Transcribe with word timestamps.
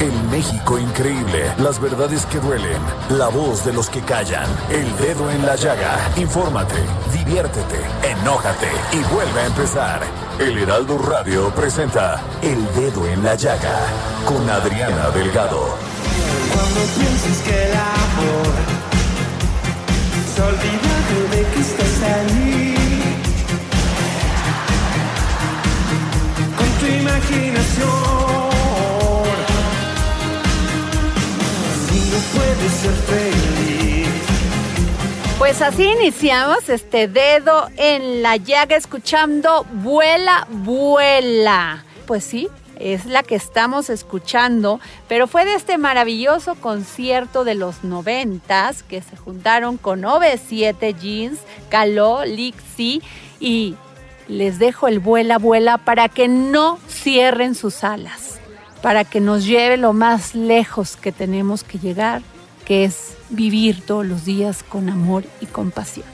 El 0.00 0.12
México 0.30 0.78
increíble, 0.78 1.52
las 1.58 1.80
verdades 1.80 2.24
que 2.26 2.38
duelen, 2.38 2.80
la 3.10 3.26
voz 3.26 3.64
de 3.64 3.72
los 3.72 3.90
que 3.90 4.00
callan, 4.00 4.46
el 4.70 4.96
dedo 4.96 5.28
en 5.28 5.44
la 5.44 5.56
llaga. 5.56 5.98
Infórmate, 6.16 6.76
diviértete, 7.12 7.80
enójate 8.04 8.68
y 8.92 8.98
vuelve 9.12 9.40
a 9.40 9.46
empezar. 9.46 10.00
El 10.38 10.56
Heraldo 10.56 10.98
Radio 10.98 11.50
presenta 11.50 12.22
El 12.42 12.64
Dedo 12.76 13.08
en 13.08 13.24
la 13.24 13.34
Llaga 13.34 13.76
con 14.24 14.48
Adriana 14.48 15.10
Delgado. 15.10 15.76
Cuando 16.54 16.80
pienses 16.96 17.38
que 17.42 17.64
el 17.64 17.72
amor 17.72 18.78
se 20.38 21.36
de 21.36 21.42
que 21.42 21.60
estás 21.60 22.02
allí. 22.02 22.74
Con 26.56 26.68
tu 26.78 26.86
imaginación. 26.86 28.37
No 32.10 32.18
puedes 32.38 32.72
ser 32.72 32.94
feliz. 32.94 34.08
Pues 35.38 35.62
así 35.62 35.84
iniciamos 35.84 36.68
este 36.68 37.06
dedo 37.06 37.68
en 37.76 38.22
la 38.22 38.36
llaga 38.36 38.76
escuchando 38.76 39.64
Vuela, 39.70 40.46
vuela. 40.50 41.84
Pues 42.06 42.24
sí, 42.24 42.48
es 42.78 43.06
la 43.06 43.22
que 43.22 43.34
estamos 43.34 43.90
escuchando, 43.90 44.80
pero 45.08 45.26
fue 45.26 45.44
de 45.44 45.54
este 45.54 45.78
maravilloso 45.78 46.54
concierto 46.56 47.44
de 47.44 47.54
los 47.54 47.84
noventas 47.84 48.82
que 48.82 49.02
se 49.02 49.16
juntaron 49.16 49.76
con 49.76 50.02
OV7 50.02 50.98
Jeans, 50.98 51.40
Caló, 51.68 52.24
Lixi 52.24 53.02
y 53.40 53.76
les 54.28 54.58
dejo 54.58 54.88
el 54.88 55.00
vuela, 55.00 55.38
vuela 55.38 55.78
para 55.78 56.08
que 56.08 56.28
no 56.28 56.78
cierren 56.88 57.54
sus 57.54 57.84
alas, 57.84 58.37
para 58.82 59.04
que 59.04 59.20
nos 59.20 59.44
lleve 59.44 59.76
lo 59.76 59.92
más 59.92 60.34
lejos 60.34 60.96
que 60.96 61.12
tenemos 61.12 61.64
que 61.64 61.78
llegar, 61.78 62.22
que 62.64 62.84
es 62.84 63.16
vivir 63.30 63.84
todos 63.84 64.06
los 64.06 64.24
días 64.24 64.62
con 64.62 64.88
amor 64.88 65.24
y 65.40 65.46
compasión. 65.46 66.06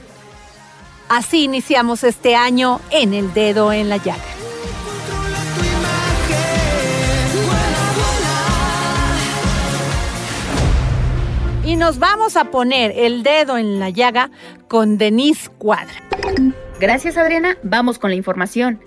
Así 1.07 1.43
iniciamos 1.43 2.03
este 2.03 2.35
año 2.35 2.81
en 2.89 3.13
el 3.13 3.33
dedo 3.33 3.71
en 3.71 3.89
la 3.89 3.97
llaga. 3.97 4.23
Y 11.63 11.75
nos 11.77 11.99
vamos 11.99 12.37
a 12.37 12.45
poner 12.45 12.93
el 12.95 13.23
dedo 13.23 13.57
en 13.57 13.79
la 13.79 13.89
llaga 13.89 14.29
con 14.67 14.97
Denise 14.97 15.49
Cuadra. 15.49 15.95
Gracias 16.77 17.15
Adriana, 17.15 17.57
vamos 17.63 17.99
con 17.99 18.09
la 18.09 18.17
información. 18.17 18.81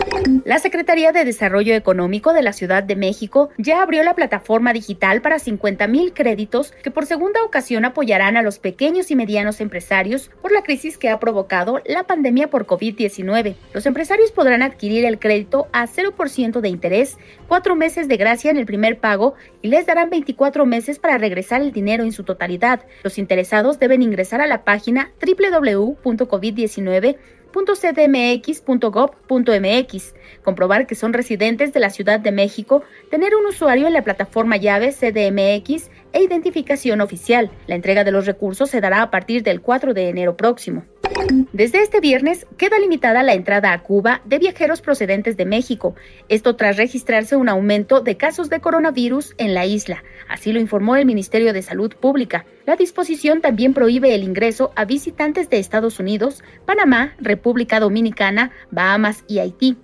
La 0.45 0.59
Secretaría 0.59 1.11
de 1.11 1.25
Desarrollo 1.25 1.75
Económico 1.75 2.35
de 2.35 2.43
la 2.43 2.53
Ciudad 2.53 2.83
de 2.83 2.97
México 2.97 3.49
ya 3.57 3.81
abrió 3.81 4.03
la 4.03 4.15
plataforma 4.15 4.75
digital 4.75 5.23
para 5.23 5.39
50 5.39 5.87
mil 5.87 6.13
créditos 6.13 6.73
que 6.83 6.91
por 6.91 7.07
segunda 7.07 7.43
ocasión 7.43 7.87
apoyarán 7.87 8.37
a 8.37 8.43
los 8.43 8.59
pequeños 8.59 9.11
y 9.11 9.17
medianos 9.17 9.63
empresarios 9.63 10.31
por 10.43 10.53
la 10.53 10.63
crisis 10.63 10.99
que 10.99 11.09
ha 11.09 11.19
provocado 11.19 11.81
la 11.87 12.05
pandemia 12.05 12.51
por 12.51 12.67
COVID-19. 12.67 13.57
Los 13.73 13.87
empresarios 13.87 14.33
podrán 14.33 14.61
adquirir 14.61 15.07
el 15.07 15.19
crédito 15.19 15.69
a 15.73 15.87
0% 15.87 16.61
de 16.61 16.69
interés, 16.69 17.17
cuatro 17.49 17.75
meses 17.75 18.07
de 18.07 18.19
gracia 18.19 18.51
en 18.51 18.59
el 18.59 18.67
primer 18.67 18.99
pago 18.99 19.33
y 19.63 19.69
les 19.69 19.87
darán 19.87 20.11
24 20.11 20.67
meses 20.67 20.99
para 20.99 21.17
regresar 21.17 21.63
el 21.63 21.73
dinero 21.73 22.05
en 22.05 22.13
su 22.13 22.23
totalidad. 22.23 22.83
Los 23.03 23.17
interesados 23.17 23.79
deben 23.79 24.03
ingresar 24.03 24.43
a 24.43 24.47
la 24.47 24.63
página 24.65 25.11
www.covid19 25.23 27.17
cdmx.gov.mx, 27.53 28.55
comprobar 30.43 30.87
que 30.87 30.95
son 30.95 31.13
residentes 31.13 31.73
de 31.73 31.81
la 31.81 31.91
Ciudad 31.91 32.21
de 32.21 32.33
México, 32.33 32.83
tener 33.11 33.35
un 33.35 33.47
usuario 33.47 33.87
en 33.87 33.93
la 33.93 34.05
plataforma 34.05 34.57
llave 34.57 34.93
CDMX 34.93 35.91
e 36.13 36.23
identificación 36.23 37.01
oficial. 37.01 37.51
La 37.67 37.75
entrega 37.75 38.05
de 38.05 38.13
los 38.13 38.27
recursos 38.27 38.71
se 38.71 38.81
dará 38.81 39.03
a 39.03 39.11
partir 39.11 39.43
del 39.43 39.61
4 39.61 39.95
de 39.95 40.09
enero 40.09 40.37
próximo. 40.37 40.85
Desde 41.53 41.83
este 41.83 42.01
viernes 42.01 42.47
queda 42.57 42.79
limitada 42.79 43.23
la 43.23 43.35
entrada 43.35 43.73
a 43.73 43.83
Cuba 43.83 44.23
de 44.25 44.39
viajeros 44.39 44.81
procedentes 44.81 45.37
de 45.37 45.47
México, 45.47 45.95
esto 46.29 46.55
tras 46.57 46.77
registrarse 46.77 47.37
un 47.37 47.49
aumento 47.49 48.01
de 48.01 48.17
casos 48.17 48.49
de 48.51 48.61
coronavirus 48.61 49.35
en 49.39 49.55
la 49.55 49.67
isla, 49.67 50.05
así 50.29 50.53
lo 50.53 50.61
informó 50.61 50.97
el 50.97 51.07
Ministerio 51.07 51.53
de 51.53 51.63
Salud 51.63 51.95
Pública. 51.95 52.45
La 52.67 52.77
disposición 52.77 53.41
también 53.41 53.75
prohíbe 53.75 54.15
el 54.15 54.23
ingreso 54.23 54.73
a 54.77 54.85
visitantes 54.85 55.49
de 55.51 55.59
Estados 55.59 55.99
Unidos, 55.99 56.43
Panamá, 56.67 57.15
República 57.19 57.81
Dominicana, 57.81 58.51
Bahamas 58.71 59.25
y 59.27 59.39
Haití. 59.39 59.77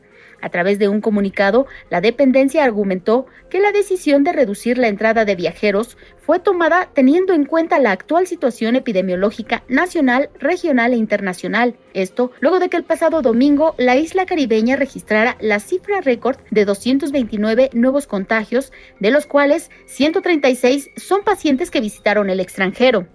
A 0.44 0.50
través 0.50 0.78
de 0.78 0.90
un 0.90 1.00
comunicado, 1.00 1.66
la 1.88 2.02
dependencia 2.02 2.64
argumentó 2.64 3.24
que 3.48 3.60
la 3.60 3.72
decisión 3.72 4.24
de 4.24 4.32
reducir 4.34 4.76
la 4.76 4.88
entrada 4.88 5.24
de 5.24 5.36
viajeros 5.36 5.96
fue 6.18 6.38
tomada 6.38 6.90
teniendo 6.92 7.32
en 7.32 7.46
cuenta 7.46 7.78
la 7.78 7.92
actual 7.92 8.26
situación 8.26 8.76
epidemiológica 8.76 9.62
nacional, 9.68 10.28
regional 10.38 10.92
e 10.92 10.96
internacional. 10.96 11.76
Esto 11.94 12.30
luego 12.40 12.58
de 12.58 12.68
que 12.68 12.76
el 12.76 12.84
pasado 12.84 13.22
domingo 13.22 13.74
la 13.78 13.96
isla 13.96 14.26
caribeña 14.26 14.76
registrara 14.76 15.38
la 15.40 15.60
cifra 15.60 16.02
récord 16.02 16.36
de 16.50 16.66
229 16.66 17.70
nuevos 17.72 18.06
contagios, 18.06 18.70
de 19.00 19.10
los 19.10 19.24
cuales 19.24 19.70
136 19.86 20.90
son 20.96 21.24
pacientes 21.24 21.70
que 21.70 21.80
visitaron 21.80 22.28
el 22.28 22.40
extranjero. 22.40 23.06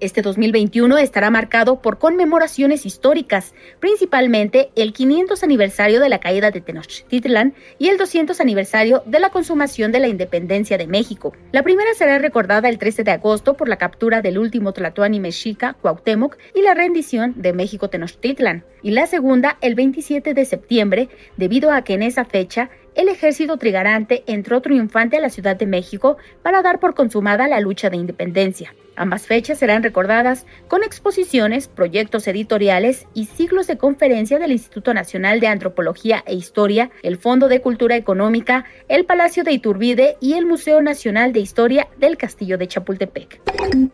Este 0.00 0.20
2021 0.20 0.98
estará 0.98 1.30
marcado 1.30 1.80
por 1.80 1.98
conmemoraciones 1.98 2.84
históricas, 2.84 3.54
principalmente 3.80 4.70
el 4.76 4.92
500 4.92 5.42
aniversario 5.42 6.00
de 6.00 6.08
la 6.08 6.20
caída 6.20 6.50
de 6.50 6.60
Tenochtitlan 6.60 7.54
y 7.78 7.88
el 7.88 7.96
200 7.96 8.40
aniversario 8.40 9.02
de 9.06 9.20
la 9.20 9.30
consumación 9.30 9.92
de 9.92 10.00
la 10.00 10.08
independencia 10.08 10.76
de 10.76 10.86
México. 10.86 11.32
La 11.52 11.62
primera 11.62 11.94
será 11.94 12.18
recordada 12.18 12.68
el 12.68 12.78
13 12.78 13.04
de 13.04 13.12
agosto 13.12 13.54
por 13.54 13.68
la 13.68 13.78
captura 13.78 14.20
del 14.20 14.38
último 14.38 14.72
tlatoani 14.72 15.20
mexica, 15.20 15.74
Cuauhtémoc, 15.80 16.36
y 16.54 16.62
la 16.62 16.74
rendición 16.74 17.34
de 17.36 17.52
México 17.52 17.88
Tenochtitlan, 17.88 18.64
y 18.82 18.90
la 18.90 19.06
segunda 19.06 19.56
el 19.62 19.74
27 19.74 20.34
de 20.34 20.44
septiembre, 20.44 21.08
debido 21.36 21.72
a 21.72 21.82
que 21.82 21.94
en 21.94 22.02
esa 22.02 22.24
fecha 22.24 22.68
el 22.94 23.08
ejército 23.08 23.56
trigarante 23.56 24.24
entró 24.26 24.60
triunfante 24.60 25.16
a 25.16 25.20
la 25.20 25.30
Ciudad 25.30 25.56
de 25.56 25.66
México 25.66 26.16
para 26.42 26.62
dar 26.62 26.80
por 26.80 26.94
consumada 26.94 27.48
la 27.48 27.60
lucha 27.60 27.90
de 27.90 27.96
independencia. 27.96 28.74
Ambas 28.96 29.26
fechas 29.26 29.58
serán 29.58 29.82
recordadas 29.82 30.46
con 30.68 30.84
exposiciones, 30.84 31.66
proyectos 31.66 32.28
editoriales 32.28 33.06
y 33.12 33.26
ciclos 33.26 33.66
de 33.66 33.76
conferencia 33.76 34.38
del 34.38 34.52
Instituto 34.52 34.94
Nacional 34.94 35.40
de 35.40 35.48
Antropología 35.48 36.22
e 36.26 36.34
Historia, 36.34 36.90
el 37.02 37.18
Fondo 37.18 37.48
de 37.48 37.60
Cultura 37.60 37.96
Económica, 37.96 38.64
el 38.88 39.04
Palacio 39.04 39.42
de 39.42 39.52
Iturbide 39.52 40.16
y 40.20 40.34
el 40.34 40.46
Museo 40.46 40.80
Nacional 40.80 41.32
de 41.32 41.40
Historia 41.40 41.88
del 41.98 42.16
Castillo 42.16 42.56
de 42.58 42.68
Chapultepec. 42.68 43.40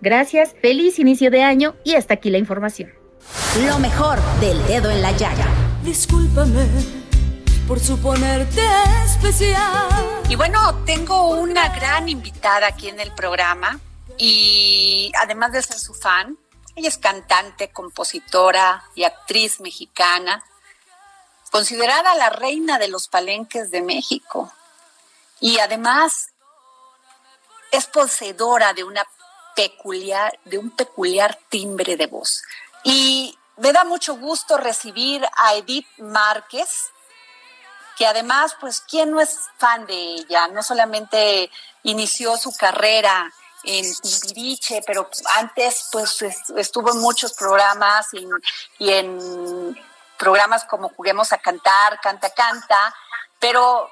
Gracias, 0.03 0.55
feliz 0.61 0.99
inicio 0.99 1.31
de 1.31 1.43
año 1.43 1.76
y 1.85 1.94
hasta 1.94 2.14
aquí 2.14 2.31
la 2.31 2.38
información. 2.38 2.91
Lo 3.67 3.79
mejor 3.79 4.19
del 4.41 4.58
dedo 4.67 4.91
en 4.91 5.03
la 5.03 5.12
llaga. 5.12 5.46
Discúlpame 5.85 7.00
por 7.70 7.78
suponerte 7.78 8.61
especial. 9.05 10.25
Y 10.28 10.34
bueno, 10.34 10.82
tengo 10.84 11.28
una 11.28 11.69
gran 11.69 12.08
invitada 12.08 12.67
aquí 12.67 12.88
en 12.88 12.99
el 12.99 13.12
programa 13.12 13.78
y 14.19 15.12
además 15.22 15.52
de 15.52 15.62
ser 15.62 15.78
su 15.78 15.94
fan, 15.94 16.37
ella 16.75 16.88
es 16.88 16.99
cantante, 16.99 17.70
compositora 17.70 18.82
y 18.96 19.05
actriz 19.05 19.61
mexicana, 19.61 20.44
considerada 21.52 22.17
la 22.17 22.31
reina 22.31 22.76
de 22.81 22.88
los 22.88 23.06
palenques 23.06 23.70
de 23.70 23.82
México. 23.82 24.52
Y 25.38 25.61
además 25.61 26.31
es 27.70 27.87
poseedora 27.87 28.72
de 28.72 28.84
peculiar, 29.55 30.40
de 30.44 30.58
un 30.58 30.70
peculiar 30.70 31.38
timbre 31.49 31.96
de 31.96 32.08
voz. 32.08 32.43
Y 32.82 33.38
me 33.58 33.72
da 33.72 33.84
mucho 33.84 34.17
gusto 34.17 34.56
recibir 34.56 35.25
a 35.37 35.55
Edith 35.55 35.87
Márquez, 35.99 36.90
que 38.00 38.06
además, 38.06 38.56
pues, 38.58 38.81
¿quién 38.81 39.11
no 39.11 39.20
es 39.20 39.50
fan 39.58 39.85
de 39.85 39.93
ella? 39.93 40.49
No 40.49 40.62
solamente 40.62 41.50
inició 41.82 42.38
su 42.38 42.50
carrera 42.56 43.31
en 43.62 43.85
Timbiriche, 44.00 44.81
pero 44.87 45.11
antes, 45.37 45.87
pues, 45.93 46.17
estuvo 46.56 46.93
en 46.93 46.99
muchos 46.99 47.35
programas 47.35 48.06
y 48.79 48.91
en 48.91 49.79
programas 50.19 50.64
como 50.64 50.88
Juguemos 50.88 51.31
a 51.35 51.37
Cantar, 51.37 52.00
Canta, 52.00 52.31
Canta, 52.31 52.94
pero 53.38 53.91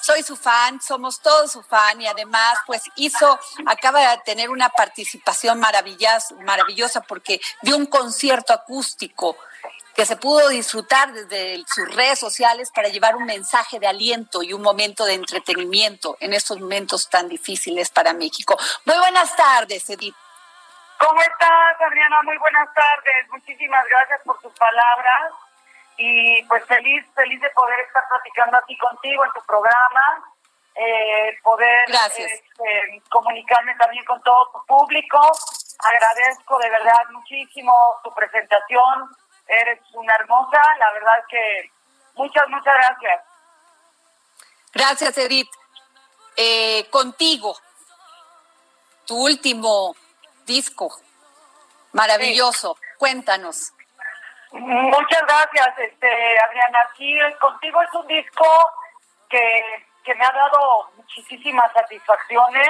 soy 0.00 0.22
su 0.22 0.34
fan, 0.34 0.80
somos 0.80 1.20
todos 1.20 1.52
su 1.52 1.62
fan 1.62 2.00
y 2.00 2.06
además 2.06 2.56
pues 2.66 2.82
hizo, 2.96 3.38
acaba 3.66 4.00
de 4.00 4.22
tener 4.24 4.48
una 4.48 4.70
participación 4.70 5.60
maravillosa 5.60 7.02
porque 7.02 7.42
dio 7.60 7.76
un 7.76 7.84
concierto 7.84 8.54
acústico 8.54 9.36
que 9.98 10.06
se 10.06 10.16
pudo 10.16 10.48
disfrutar 10.48 11.10
desde 11.10 11.64
sus 11.66 11.92
redes 11.92 12.20
sociales 12.20 12.70
para 12.70 12.86
llevar 12.86 13.16
un 13.16 13.24
mensaje 13.24 13.80
de 13.80 13.88
aliento 13.88 14.44
y 14.44 14.52
un 14.52 14.62
momento 14.62 15.04
de 15.04 15.14
entretenimiento 15.14 16.16
en 16.20 16.34
estos 16.34 16.60
momentos 16.60 17.10
tan 17.10 17.28
difíciles 17.28 17.90
para 17.90 18.12
México. 18.12 18.56
Muy 18.84 18.96
buenas 18.96 19.34
tardes, 19.34 19.90
Edith. 19.90 20.14
¿Cómo 21.00 21.20
estás, 21.20 21.80
Adriana? 21.80 22.22
Muy 22.22 22.38
buenas 22.38 22.68
tardes. 22.74 23.28
Muchísimas 23.30 23.84
gracias 23.88 24.20
por 24.24 24.40
tus 24.40 24.52
palabras 24.52 25.32
y 25.96 26.44
pues 26.44 26.64
feliz, 26.66 27.04
feliz 27.16 27.40
de 27.40 27.50
poder 27.50 27.80
estar 27.80 28.04
platicando 28.08 28.56
aquí 28.56 28.78
contigo 28.78 29.24
en 29.24 29.32
tu 29.32 29.42
programa, 29.46 30.22
eh, 30.76 31.36
poder 31.42 31.90
este, 31.90 33.02
comunicarme 33.10 33.74
también 33.74 34.04
con 34.04 34.22
todo 34.22 34.48
tu 34.52 34.64
público. 34.64 35.18
Agradezco 35.80 36.56
de 36.60 36.70
verdad 36.70 37.02
muchísimo 37.10 37.74
tu 38.04 38.14
presentación, 38.14 39.10
eres 39.48 39.80
una 39.94 40.14
hermosa, 40.16 40.60
la 40.78 40.92
verdad 40.92 41.24
que 41.28 41.70
muchas, 42.14 42.48
muchas 42.48 42.74
gracias. 42.74 43.22
Gracias, 44.74 45.18
Edith. 45.18 45.50
Eh, 46.36 46.86
contigo, 46.90 47.56
tu 49.06 49.16
último 49.24 49.96
disco, 50.46 50.90
maravilloso, 51.92 52.76
cuéntanos. 52.98 53.72
Muchas 54.52 55.22
gracias, 55.26 55.78
este, 55.78 56.38
Adriana. 56.38 56.78
Aquí 56.90 57.14
contigo 57.40 57.82
es 57.82 57.92
un 57.94 58.06
disco 58.06 58.46
que, 59.28 59.84
me 60.14 60.24
ha 60.24 60.32
dado 60.32 60.90
muchísimas 60.96 61.70
satisfacciones. 61.72 62.68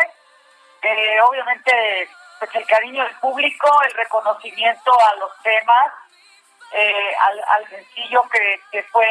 Eh, 0.82 1.20
obviamente, 1.20 2.08
pues 2.38 2.52
el 2.54 2.66
cariño 2.66 3.04
del 3.04 3.14
público, 3.16 3.82
el 3.82 3.92
reconocimiento 3.94 4.92
a 5.00 5.14
los 5.16 5.30
temas, 5.42 5.92
eh, 6.72 7.16
al, 7.20 7.68
sencillo 7.68 8.22
que, 8.30 8.60
que 8.70 8.82
fue 8.84 9.06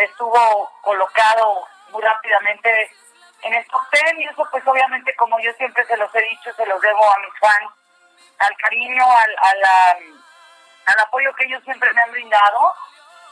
estuvo 0.00 0.72
colocado 0.82 1.66
muy 1.90 2.02
rápidamente 2.02 2.90
en 3.42 3.54
estos 3.54 3.82
y 4.16 4.24
eso 4.24 4.46
pues 4.50 4.66
obviamente 4.66 5.14
como 5.16 5.38
yo 5.40 5.52
siempre 5.54 5.84
se 5.86 5.96
los 5.96 6.14
he 6.14 6.22
dicho 6.22 6.52
se 6.54 6.66
los 6.66 6.80
debo 6.80 7.04
a 7.04 7.18
mis 7.18 7.38
fans 7.38 7.70
al 8.38 8.56
cariño 8.56 9.04
al, 9.04 9.36
a 9.38 9.54
la 9.56 9.98
al 10.86 11.00
apoyo 11.00 11.34
que 11.34 11.44
ellos 11.44 11.62
siempre 11.64 11.92
me 11.92 12.02
han 12.02 12.10
brindado. 12.10 12.74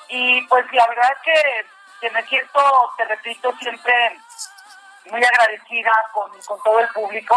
Y 0.09 0.43
pues 0.47 0.65
la 0.73 0.87
verdad 0.89 1.17
que, 1.25 1.67
que 2.01 2.11
me 2.11 2.23
siento, 2.27 2.93
te 2.97 3.05
repito, 3.05 3.53
siempre 3.59 4.19
muy 5.07 5.25
agradecida 5.25 5.93
con, 6.13 6.31
con 6.43 6.63
todo 6.63 6.81
el 6.81 6.89
público, 6.89 7.37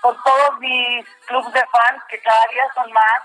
con 0.00 0.16
todos 0.22 0.58
mis 0.58 1.06
clubes 1.26 1.52
de 1.52 1.66
fans, 1.66 2.02
que 2.08 2.20
cada 2.20 2.46
día 2.48 2.64
son 2.74 2.92
más, 2.92 3.22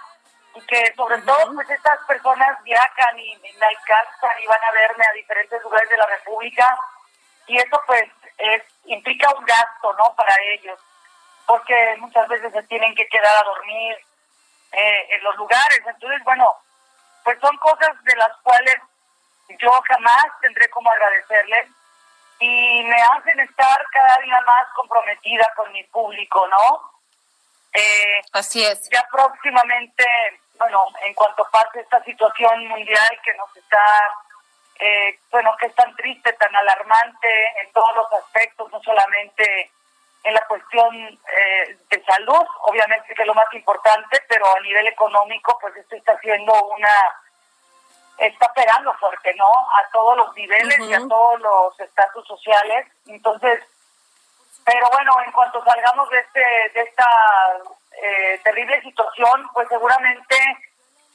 y 0.56 0.62
que 0.62 0.94
sobre 0.96 1.22
todo 1.22 1.54
pues 1.54 1.70
estas 1.70 2.00
personas 2.08 2.62
viajan 2.64 3.20
y, 3.20 3.38
me 3.38 3.66
alcanzan 3.66 4.42
y 4.42 4.48
van 4.48 4.64
a 4.64 4.72
verme 4.72 5.06
a 5.06 5.14
diferentes 5.14 5.62
lugares 5.64 5.90
de 5.90 5.98
la 5.98 6.08
República, 6.08 6.78
y 7.48 7.58
eso 7.58 7.82
pues 7.86 8.10
es, 8.38 8.64
implica 8.86 9.30
un 9.36 9.46
gasto, 9.46 9.94
¿no?, 9.94 10.16
para 10.16 10.36
ellos, 10.54 10.80
porque 11.46 11.96
muchas 12.00 12.28
veces 12.28 12.52
se 12.52 12.64
tienen 12.64 12.96
que 12.96 13.08
quedar 13.08 13.38
a 13.38 13.44
dormir, 13.44 13.98
eh, 14.78 15.16
en 15.16 15.24
los 15.24 15.36
lugares. 15.38 15.82
Entonces, 15.86 16.22
bueno, 16.26 16.52
pues 17.24 17.40
son 17.40 17.56
cosas 17.58 17.92
de 18.04 18.16
las 18.18 18.36
cuales 18.44 18.76
yo 19.58 19.72
jamás 19.88 20.26
tendré 20.42 20.70
como 20.70 20.92
agradecerles 20.92 21.70
y 22.40 22.84
me 22.84 23.02
hacen 23.02 23.40
estar 23.40 23.86
cada 23.92 24.18
día 24.20 24.42
más 24.42 24.68
comprometida 24.76 25.50
con 25.56 25.72
mi 25.72 25.84
público, 25.86 26.46
¿no? 26.48 26.92
Eh, 27.72 28.22
Así 28.34 28.66
es. 28.66 28.90
Ya 28.90 29.08
próximamente, 29.10 30.06
bueno, 30.58 30.86
en 31.04 31.14
cuanto 31.14 31.48
pase 31.52 31.82
esta 31.82 32.04
situación 32.04 32.68
mundial 32.68 33.20
que 33.24 33.34
nos 33.36 33.56
está, 33.56 34.12
eh, 34.80 35.20
bueno, 35.32 35.56
que 35.60 35.68
es 35.68 35.76
tan 35.76 35.96
triste, 35.96 36.34
tan 36.34 36.56
alarmante 36.56 37.28
en 37.62 37.72
todos 37.72 37.96
los 37.96 38.14
aspectos, 38.14 38.72
no 38.72 38.82
solamente 38.82 39.72
en 40.24 40.34
la 40.34 40.46
cuestión 40.48 40.96
eh, 40.96 41.78
de 41.90 42.04
salud, 42.04 42.46
obviamente 42.64 43.14
que 43.14 43.22
es 43.22 43.28
lo 43.28 43.36
más 43.36 43.52
importante, 43.54 44.24
pero 44.28 44.46
a 44.48 44.60
nivel 44.62 44.88
económico, 44.88 45.58
pues 45.62 45.76
esto 45.76 45.96
está 45.96 46.14
haciendo 46.14 46.52
una, 46.66 47.22
está 48.18 48.52
pegando 48.54 48.94
fuerte, 48.96 49.36
¿no? 49.36 49.48
A 49.48 49.88
todos 49.92 50.18
los 50.18 50.36
niveles 50.36 50.80
y 50.80 50.94
a 50.94 51.08
todos 51.08 51.40
los 51.40 51.80
estatus 51.80 52.26
sociales. 52.28 52.88
Entonces, 53.06 53.62
pero 54.66 54.90
bueno, 54.92 55.16
en 55.24 55.32
cuanto 55.32 55.64
salgamos 55.64 56.10
de, 56.10 56.20
este, 56.20 56.72
de 56.74 56.82
esta 56.82 57.08
eh, 58.02 58.40
terrible 58.44 58.82
situación, 58.82 59.50
pues 59.54 59.68
seguramente 59.70 60.36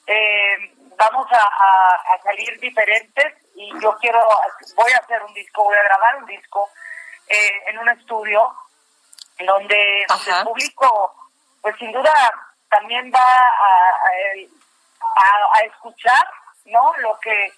eh, 0.07 0.75
vamos 0.97 1.27
a, 1.31 2.15
a, 2.15 2.23
salir 2.23 2.59
diferentes 2.61 3.35
y 3.55 3.73
yo 3.81 3.97
quiero, 4.01 4.23
voy 4.77 4.93
a 4.93 4.99
hacer 4.99 5.23
un 5.23 5.33
disco, 5.35 5.65
voy 5.65 5.77
a 5.77 5.83
grabar 5.83 6.17
un 6.17 6.27
disco 6.27 6.69
en 7.29 7.79
un 7.79 7.89
estudio 7.91 8.53
donde 9.47 10.03
el 10.03 10.45
público, 10.45 11.15
pues 11.63 11.77
sin 11.79 11.93
duda, 11.93 12.13
también 12.69 13.11
va 13.15 13.21
a, 13.21 14.11
a, 15.55 15.61
escuchar, 15.65 16.29
¿no? 16.67 16.93
Lo 16.99 17.19
que, 17.21 17.53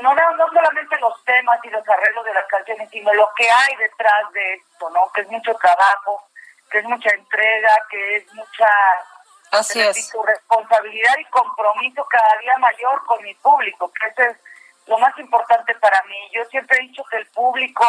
no, 0.00 0.14
no 0.14 0.48
solamente 0.48 0.98
los 1.00 1.24
temas 1.24 1.58
y 1.62 1.70
los 1.70 1.88
arreglos 1.88 2.24
de 2.24 2.34
las 2.34 2.46
canciones, 2.46 2.88
sino 2.90 3.12
lo 3.14 3.28
que 3.36 3.50
hay 3.50 3.76
detrás 3.76 4.30
de 4.32 4.54
esto, 4.54 4.90
¿no? 4.90 5.10
Que 5.12 5.22
es 5.22 5.28
mucho 5.28 5.54
trabajo, 5.54 6.22
que 6.72 6.78
es 6.78 6.84
mucha 6.84 7.10
entrega, 7.10 7.78
que 7.90 8.16
es 8.16 8.34
mucha 8.34 8.66
Así 9.50 9.80
es. 9.80 10.10
responsabilidad 10.26 11.18
y 11.18 11.24
compromiso 11.26 12.04
cada 12.06 12.38
día 12.38 12.56
mayor 12.58 13.04
con 13.04 13.22
mi 13.22 13.34
público, 13.34 13.92
que 13.92 14.08
eso 14.08 14.30
es 14.30 14.36
lo 14.86 14.98
más 14.98 15.16
importante 15.18 15.74
para 15.74 16.02
mí. 16.04 16.16
Yo 16.32 16.42
siempre 16.46 16.78
he 16.78 16.88
dicho 16.88 17.04
que 17.10 17.18
el 17.18 17.26
público 17.26 17.84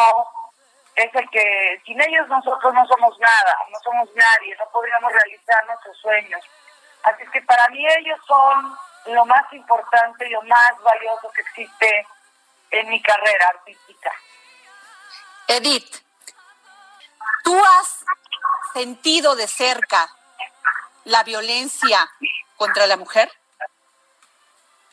es 0.94 1.12
el 1.14 1.30
que 1.30 1.80
sin 1.86 2.00
ellos 2.00 2.28
nosotros 2.28 2.72
no 2.74 2.86
somos 2.86 3.18
nada, 3.18 3.56
no 3.70 3.78
somos 3.82 4.08
nadie, 4.14 4.54
no 4.56 4.68
podríamos 4.70 5.10
realizar 5.12 5.66
nuestros 5.66 5.96
sueños. 5.98 6.40
Así 7.04 7.24
que 7.32 7.40
para 7.42 7.66
mí 7.68 7.84
ellos 7.98 8.20
son 8.26 8.76
lo 9.06 9.24
más 9.24 9.50
importante 9.52 10.26
y 10.26 10.30
lo 10.30 10.42
más 10.42 10.78
valioso 10.82 11.30
que 11.32 11.40
existe 11.40 12.06
en 12.70 12.88
mi 12.88 13.00
carrera 13.02 13.48
artística. 13.48 14.12
Edith, 15.48 16.04
¿tú 17.42 17.58
has 17.78 18.04
sentido 18.72 19.36
de 19.36 19.46
cerca 19.46 20.08
la 21.04 21.22
violencia 21.22 22.10
contra 22.56 22.86
la 22.86 22.96
mujer? 22.96 23.30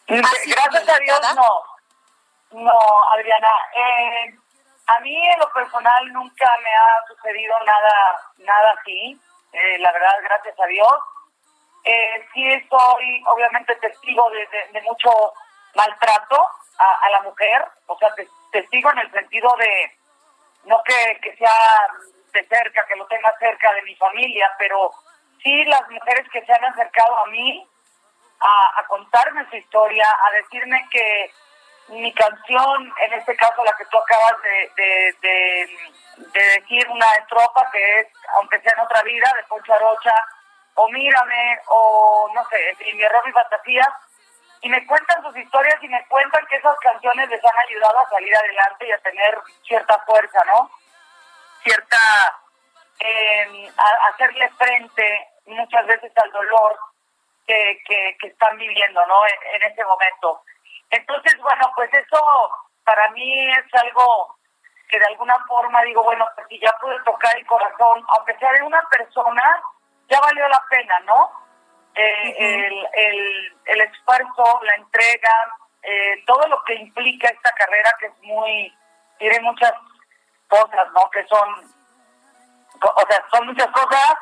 Gracias 0.08 0.90
a 0.90 0.98
Dios 1.00 1.36
no. 1.36 2.62
No, 2.64 3.10
Adriana. 3.14 3.48
Eh, 3.74 4.38
a 4.88 5.00
mí 5.00 5.28
en 5.28 5.40
lo 5.40 5.52
personal 5.54 6.12
nunca 6.12 6.46
me 6.62 6.70
ha 6.70 7.08
sucedido 7.08 7.56
nada, 7.66 8.22
nada 8.40 8.74
así, 8.80 9.18
eh, 9.54 9.78
la 9.80 9.92
verdad, 9.92 10.16
gracias 10.24 10.60
a 10.60 10.66
Dios. 10.66 10.98
Eh, 11.84 12.28
sí 12.34 12.68
soy 12.70 13.24
obviamente 13.28 13.76
testigo 13.78 14.30
de, 14.30 14.82
mucho 14.82 15.10
maltrato 15.76 16.48
a, 16.78 17.10
la 17.10 17.22
mujer, 17.22 17.66
o 17.88 17.98
sea, 17.98 18.14
testigo 18.52 18.92
en 18.92 19.00
el 19.00 19.12
sentido 19.12 19.56
de, 19.58 19.98
no 20.66 20.82
que, 20.84 21.20
que 21.22 21.38
sea 21.38 21.88
de 22.34 22.48
cerca, 22.48 22.86
que 22.88 22.96
lo 22.96 23.06
tenga 23.08 23.34
cerca 23.40 23.74
de 23.74 23.82
mi 23.84 23.96
familia, 23.96 24.50
pero 24.58 24.92
sí 25.44 25.64
las 25.66 25.90
mujeres 25.90 26.28
que 26.32 26.46
se 26.46 26.54
han 26.54 26.66
acercado 26.66 27.18
a 27.18 27.26
mí 27.28 27.68
a, 28.42 28.84
contarme 28.88 29.48
su 29.50 29.56
historia, 29.56 30.08
a 30.28 30.32
decirme 30.32 30.88
que 30.92 31.32
mi 31.90 32.14
canción, 32.14 32.94
en 33.02 33.14
este 33.14 33.36
caso 33.36 33.64
la 33.64 33.74
que 33.74 33.86
tú 33.86 33.98
acabas 33.98 34.42
de, 34.42 35.16
de, 35.22 35.70
decir, 36.34 36.88
una 36.90 37.12
estrofa 37.14 37.70
que 37.72 38.00
es 38.00 38.08
Aunque 38.36 38.60
sea 38.62 38.74
en 38.74 38.80
otra 38.80 39.02
vida, 39.04 39.32
de 39.36 39.44
Poncho 39.44 39.74
Arocha, 39.74 40.14
o 40.76 40.90
Mírame, 40.90 41.60
o 41.68 42.32
no 42.34 42.48
sé, 42.50 42.76
en 42.80 42.98
mi 42.98 43.04
error 43.04 43.24
y 43.28 43.32
fantasía, 43.32 43.88
y 44.62 44.70
me 44.70 44.86
cuentan 44.86 45.22
sus 45.24 45.36
historias 45.36 45.76
y 45.82 45.88
me 45.88 46.06
cuentan 46.08 46.46
que 46.48 46.56
esas 46.56 46.78
canciones 46.80 47.30
les 47.30 47.44
han 47.44 47.58
ayudado 47.68 48.00
a 48.00 48.10
salir 48.10 48.36
adelante 48.36 48.88
y 48.88 48.92
a 48.92 48.98
tener 49.00 49.38
cierta 49.64 50.00
fuerza, 50.06 50.44
¿no? 50.46 50.70
Cierta 51.64 51.98
eh, 53.00 53.72
a- 53.78 54.08
hacerle 54.10 54.50
frente 54.58 55.28
muchas 55.46 55.86
veces 55.88 56.12
al 56.18 56.32
dolor 56.32 56.78
que, 57.48 57.80
que, 57.88 58.18
que 58.20 58.28
están 58.28 58.58
viviendo, 58.58 59.06
¿no? 59.08 59.26
En, 59.28 59.62
en 59.62 59.72
ese 59.72 59.84
momento. 59.84 60.42
Entonces, 60.90 61.38
bueno, 61.40 61.72
pues 61.76 61.94
eso 61.94 62.52
para 62.84 63.10
mí 63.12 63.52
es 63.52 63.74
algo 63.82 64.36
que 64.90 65.00
de 65.00 65.06
alguna 65.06 65.38
forma 65.48 65.82
digo, 65.84 66.04
bueno, 66.04 66.28
pues 66.36 66.48
si 66.50 66.60
ya 66.60 66.72
pude 66.82 67.00
tocar 67.04 67.36
el 67.38 67.46
corazón, 67.46 68.04
aunque 68.10 68.38
sea 68.38 68.52
de 68.54 68.62
una 68.64 68.82
persona, 68.90 69.64
ya 70.10 70.20
valió 70.20 70.48
la 70.50 70.64
pena, 70.70 71.00
¿no? 71.02 71.32
Eh, 71.96 72.36
el, 72.38 72.88
el, 72.94 73.58
el 73.66 73.82
esfuerzo, 73.82 74.60
la 74.64 74.76
entrega, 74.76 75.56
eh, 75.84 76.24
todo 76.26 76.46
lo 76.48 76.62
que 76.64 76.76
implica 76.76 77.28
esta 77.30 77.52
carrera 77.52 77.92
que 78.00 78.08
es 78.08 78.18
muy, 78.24 78.78
tiene 79.18 79.40
muchas 79.42 79.74
cosas, 80.52 80.88
¿no? 80.94 81.10
Que 81.10 81.26
son, 81.28 81.74
o 82.84 83.06
sea, 83.08 83.26
son 83.32 83.48
muchas 83.48 83.68
cosas 83.72 84.14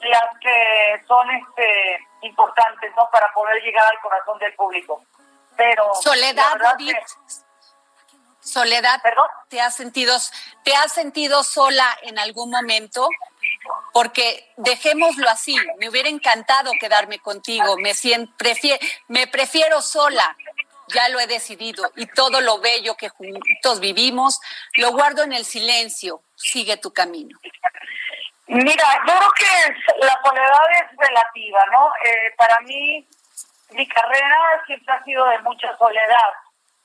las 0.00 0.28
que 0.40 1.04
son 1.06 1.28
este 1.30 1.98
importantes, 2.22 2.90
¿no? 2.96 3.08
Para 3.10 3.30
poder 3.34 3.60
llegar 3.62 3.84
al 3.84 4.00
corazón 4.00 4.38
del 4.38 4.54
público. 4.54 5.02
Pero 5.56 5.92
Soledad, 5.96 6.56
Soledad, 8.40 9.02
¿te 9.48 9.60
has 9.60 9.74
sentido 9.74 10.16
te 10.62 10.74
has 10.74 10.92
sentido 10.92 11.42
sola 11.42 11.98
en 12.02 12.18
algún 12.18 12.50
momento? 12.50 13.08
Porque 13.92 14.52
dejémoslo 14.56 15.28
así, 15.28 15.56
me 15.78 15.88
hubiera 15.88 16.08
encantado 16.08 16.70
quedarme 16.80 17.18
contigo, 17.18 17.76
me 17.76 17.94
sien- 17.94 18.32
prefie- 18.38 18.78
me 19.08 19.26
prefiero 19.26 19.82
sola. 19.82 20.34
Ya 20.88 21.08
lo 21.08 21.20
he 21.20 21.26
decidido 21.26 21.90
y 21.96 22.06
todo 22.06 22.40
lo 22.40 22.60
bello 22.60 22.96
que 22.96 23.08
juntos 23.08 23.80
vivimos 23.80 24.40
lo 24.74 24.92
guardo 24.92 25.22
en 25.22 25.32
el 25.32 25.44
silencio. 25.44 26.22
Sigue 26.34 26.76
tu 26.76 26.92
camino. 26.92 27.38
Mira, 28.46 28.84
yo 29.06 29.14
creo 29.18 29.30
que 29.32 30.06
la 30.06 30.18
soledad 30.24 30.70
es 30.80 30.96
relativa, 30.96 31.66
¿no? 31.70 31.92
Eh, 32.04 32.34
para 32.36 32.58
mí, 32.60 33.06
mi 33.70 33.86
carrera 33.86 34.62
siempre 34.66 34.94
ha 34.94 35.04
sido 35.04 35.26
de 35.26 35.38
mucha 35.40 35.76
soledad. 35.76 36.32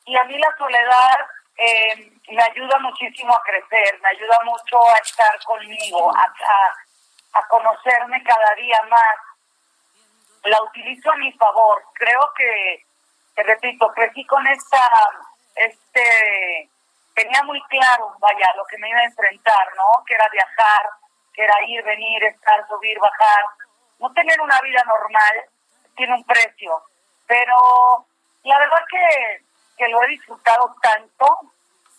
Y 0.05 0.17
a 0.17 0.23
mí 0.25 0.37
la 0.37 0.53
soledad 0.57 1.19
eh, 1.57 2.11
me 2.27 2.43
ayuda 2.43 2.79
muchísimo 2.79 3.33
a 3.33 3.41
crecer, 3.43 3.99
me 4.01 4.09
ayuda 4.09 4.37
mucho 4.43 4.89
a 4.89 4.97
estar 4.97 5.41
conmigo, 5.45 6.13
a, 6.13 6.23
a, 6.23 7.39
a 7.39 7.47
conocerme 7.47 8.21
cada 8.23 8.55
día 8.55 8.81
más. 8.89 9.15
La 10.43 10.61
utilizo 10.63 11.11
a 11.11 11.15
mi 11.15 11.31
favor. 11.33 11.81
Creo 11.93 12.33
que, 12.35 12.85
te 13.35 13.43
repito, 13.43 13.91
crecí 13.93 14.25
con 14.25 14.45
esta, 14.47 14.81
este, 15.55 16.69
tenía 17.13 17.43
muy 17.43 17.61
claro, 17.63 18.13
vaya, 18.19 18.53
lo 18.55 18.65
que 18.65 18.77
me 18.77 18.89
iba 18.89 18.99
a 18.99 19.05
enfrentar, 19.05 19.67
¿no? 19.75 20.03
Que 20.05 20.15
era 20.15 20.27
viajar, 20.29 20.89
que 21.33 21.43
era 21.43 21.55
ir, 21.67 21.83
venir, 21.83 22.23
estar, 22.23 22.67
subir, 22.67 22.97
bajar. 22.99 23.45
No 23.99 24.11
tener 24.13 24.39
una 24.41 24.59
vida 24.61 24.83
normal 24.85 25.45
tiene 25.95 26.13
un 26.13 26.23
precio, 26.23 26.83
pero 27.27 28.05
la 28.43 28.59
verdad 28.59 28.81
que, 28.89 29.45
que 29.77 29.87
lo 29.87 30.03
he 30.03 30.07
disfrutado 30.07 30.75
tanto 30.81 31.39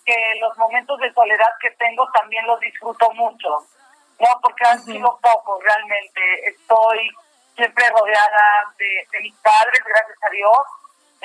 que 0.05 0.35
los 0.41 0.57
momentos 0.59 0.99
de 1.01 1.13
soledad 1.15 1.49
que 1.61 1.71
tengo 1.73 2.07
también 2.13 2.47
los 2.47 2.61
disfruto 2.61 3.11
mucho, 3.13 3.49
¿no? 4.21 4.41
Porque 4.43 4.65
han 4.67 4.83
sido 4.83 5.19
pocos 5.23 5.63
realmente. 5.65 6.49
Estoy 6.49 7.11
siempre 7.57 7.89
rodeada 7.89 8.73
de, 8.77 9.07
de 9.11 9.21
mis 9.21 9.35
padres, 9.37 9.83
gracias 9.85 10.19
a 10.23 10.31
Dios, 10.31 10.59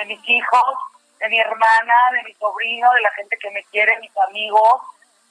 de 0.00 0.06
mis 0.06 0.28
hijos, 0.28 0.74
de 1.18 1.28
mi 1.28 1.38
hermana, 1.38 1.94
de 2.12 2.22
mi 2.22 2.34
sobrino, 2.34 2.90
de 2.92 3.00
la 3.02 3.10
gente 3.12 3.36
que 3.36 3.50
me 3.50 3.62
quiere, 3.64 3.98
mis 4.00 4.16
amigos, 4.16 4.82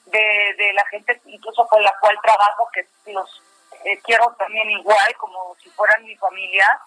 de, 0.06 0.54
de 0.58 0.72
la 0.72 0.84
gente 0.86 1.20
incluso 1.26 1.66
con 1.66 1.82
la 1.82 1.92
cual 2.00 2.18
trabajo, 2.22 2.68
que 2.72 2.86
los 3.12 3.42
eh, 3.84 4.00
quiero 4.02 4.32
también 4.38 4.70
igual, 4.70 5.16
como 5.16 5.56
si 5.56 5.70
fueran 5.70 6.04
mi 6.04 6.16
familia. 6.16 6.80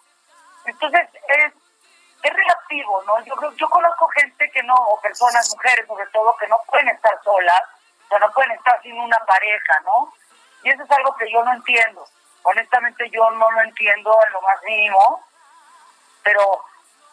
Entonces, 0.66 1.08
es, 1.28 1.54
es 2.24 2.34
relativo, 2.34 3.04
¿no? 3.06 3.20
Yo 3.26 3.36
yo 3.58 3.70
conozco 3.70 4.08
gente 4.10 4.50
que 4.52 4.64
no, 4.64 4.76
o 4.76 5.02
personas, 5.02 5.50
mujeres 5.54 5.86
sobre 5.86 6.06
todo, 6.08 6.36
que 6.38 6.48
no 6.48 6.58
pueden 6.70 6.88
estar 6.90 7.20
solas, 7.24 7.62
o 8.10 8.20
no 8.20 8.32
pueden 8.32 8.52
estar 8.52 8.82
sin 8.82 8.98
una 8.98 9.20
pareja, 9.26 9.80
¿no? 9.84 10.14
Y 10.64 10.70
eso 10.70 10.84
es 10.84 10.92
algo 10.92 11.16
que 11.16 11.30
yo 11.30 11.44
no 11.44 11.52
entiendo. 11.54 12.06
Honestamente, 12.44 13.10
yo 13.10 13.30
no 13.32 13.52
lo 13.52 13.62
entiendo 13.62 14.18
en 14.28 14.34
lo 14.34 14.42
más 14.42 14.64
mínimo, 14.64 15.26
pero 16.24 16.64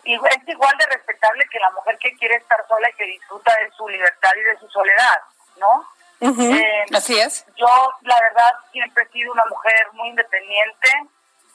y 0.04 0.14
es 0.14 0.49
igual 0.49 0.76
de 0.78 0.87
respetable 0.87 1.47
que 1.50 1.59
la 1.59 1.71
mujer 1.71 1.99
que 1.99 2.14
quiere 2.16 2.37
estar 2.37 2.66
sola 2.69 2.88
y 2.88 2.95
que 2.95 3.04
disfruta 3.04 3.54
de 3.61 3.71
su 3.73 3.88
libertad 3.88 4.30
y 4.37 4.40
de 4.42 4.59
su 4.59 4.69
soledad, 4.69 5.21
¿no? 5.59 5.87
Eh, 6.21 6.85
Así 6.95 7.19
es. 7.19 7.47
yo, 7.57 7.66
la 8.02 8.21
verdad, 8.21 8.52
siempre 8.73 9.04
he 9.04 9.09
sido 9.09 9.33
una 9.33 9.45
mujer 9.47 9.88
muy 9.92 10.09
independiente, 10.09 10.88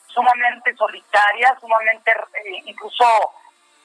sumamente 0.08 0.74
solitaria, 0.74 1.56
sumamente, 1.60 2.10
eh, 2.10 2.62
incluso, 2.64 3.04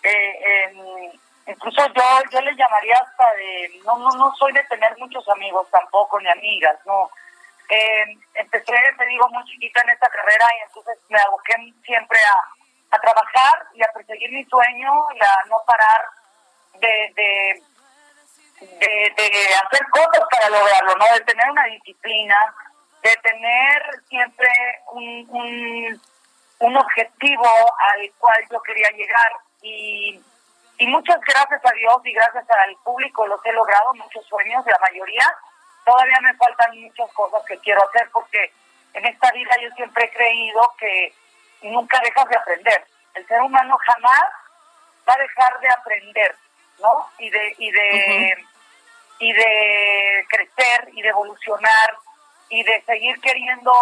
eh, 0.01 0.39
em, 0.43 1.11
incluso 1.45 1.85
yo, 1.93 2.03
yo 2.31 2.41
le 2.41 2.55
llamaría 2.55 2.95
hasta 2.95 3.33
de, 3.33 3.79
no, 3.85 3.97
no, 3.99 4.09
no 4.11 4.35
soy 4.35 4.53
de 4.53 4.63
tener 4.63 4.97
muchos 4.97 5.27
amigos 5.29 5.67
tampoco, 5.69 6.19
ni 6.19 6.29
amigas, 6.29 6.77
no. 6.85 7.11
Eh, 7.69 8.17
empecé, 8.33 8.73
te 8.97 9.05
digo, 9.05 9.29
muy 9.29 9.43
chiquita 9.45 9.81
en 9.81 9.91
esta 9.91 10.09
carrera 10.09 10.45
y 10.57 10.63
entonces 10.67 10.97
me 11.09 11.19
aboqué 11.19 11.53
siempre 11.85 12.19
a, 12.19 12.60
a 12.91 12.99
trabajar 12.99 13.67
y 13.73 13.83
a 13.83 13.91
perseguir 13.93 14.31
mi 14.31 14.43
sueño 14.45 14.91
y 15.15 15.19
a 15.19 15.49
no 15.49 15.57
parar 15.65 16.01
de, 16.79 17.13
de 17.15 17.63
de, 18.61 19.55
hacer 19.55 19.87
cosas 19.89 20.23
para 20.29 20.49
lograrlo, 20.49 20.95
¿no? 20.95 21.05
De 21.13 21.21
tener 21.21 21.49
una 21.49 21.65
disciplina, 21.65 22.35
de 23.03 23.15
tener 23.17 24.01
siempre 24.07 24.49
un, 24.91 25.27
un, 25.29 26.01
un 26.59 26.77
objetivo 26.77 27.47
al 27.93 28.11
cual 28.19 28.45
yo 28.51 28.61
quería 28.61 28.89
llegar. 28.91 29.31
Y, 29.61 30.21
y 30.77 30.87
muchas 30.87 31.19
gracias 31.21 31.61
a 31.63 31.73
Dios 31.73 32.01
y 32.05 32.13
gracias 32.13 32.45
al 32.49 32.75
público 32.83 33.27
los 33.27 33.43
he 33.45 33.53
logrado, 33.53 33.93
muchos 33.95 34.25
sueños, 34.25 34.65
la 34.65 34.79
mayoría. 34.79 35.35
Todavía 35.85 36.19
me 36.21 36.33
faltan 36.35 36.79
muchas 36.79 37.11
cosas 37.13 37.43
que 37.47 37.57
quiero 37.59 37.83
hacer 37.87 38.09
porque 38.11 38.53
en 38.93 39.05
esta 39.05 39.31
vida 39.31 39.51
yo 39.61 39.69
siempre 39.75 40.05
he 40.05 40.11
creído 40.11 40.61
que 40.77 41.13
nunca 41.69 41.99
dejas 42.03 42.27
de 42.29 42.35
aprender. 42.35 42.85
El 43.13 43.27
ser 43.27 43.41
humano 43.41 43.77
jamás 43.85 44.23
va 45.07 45.13
a 45.13 45.17
dejar 45.17 45.59
de 45.59 45.69
aprender, 45.69 46.35
¿no? 46.79 47.09
Y 47.17 47.29
de, 47.29 47.55
y 47.57 47.71
de, 47.71 48.45
y 49.19 49.33
de 49.33 50.25
crecer 50.29 50.89
y 50.93 51.01
de 51.01 51.09
evolucionar 51.09 51.97
y 52.49 52.63
de 52.63 52.81
seguir 52.85 53.19
queriendo 53.21 53.73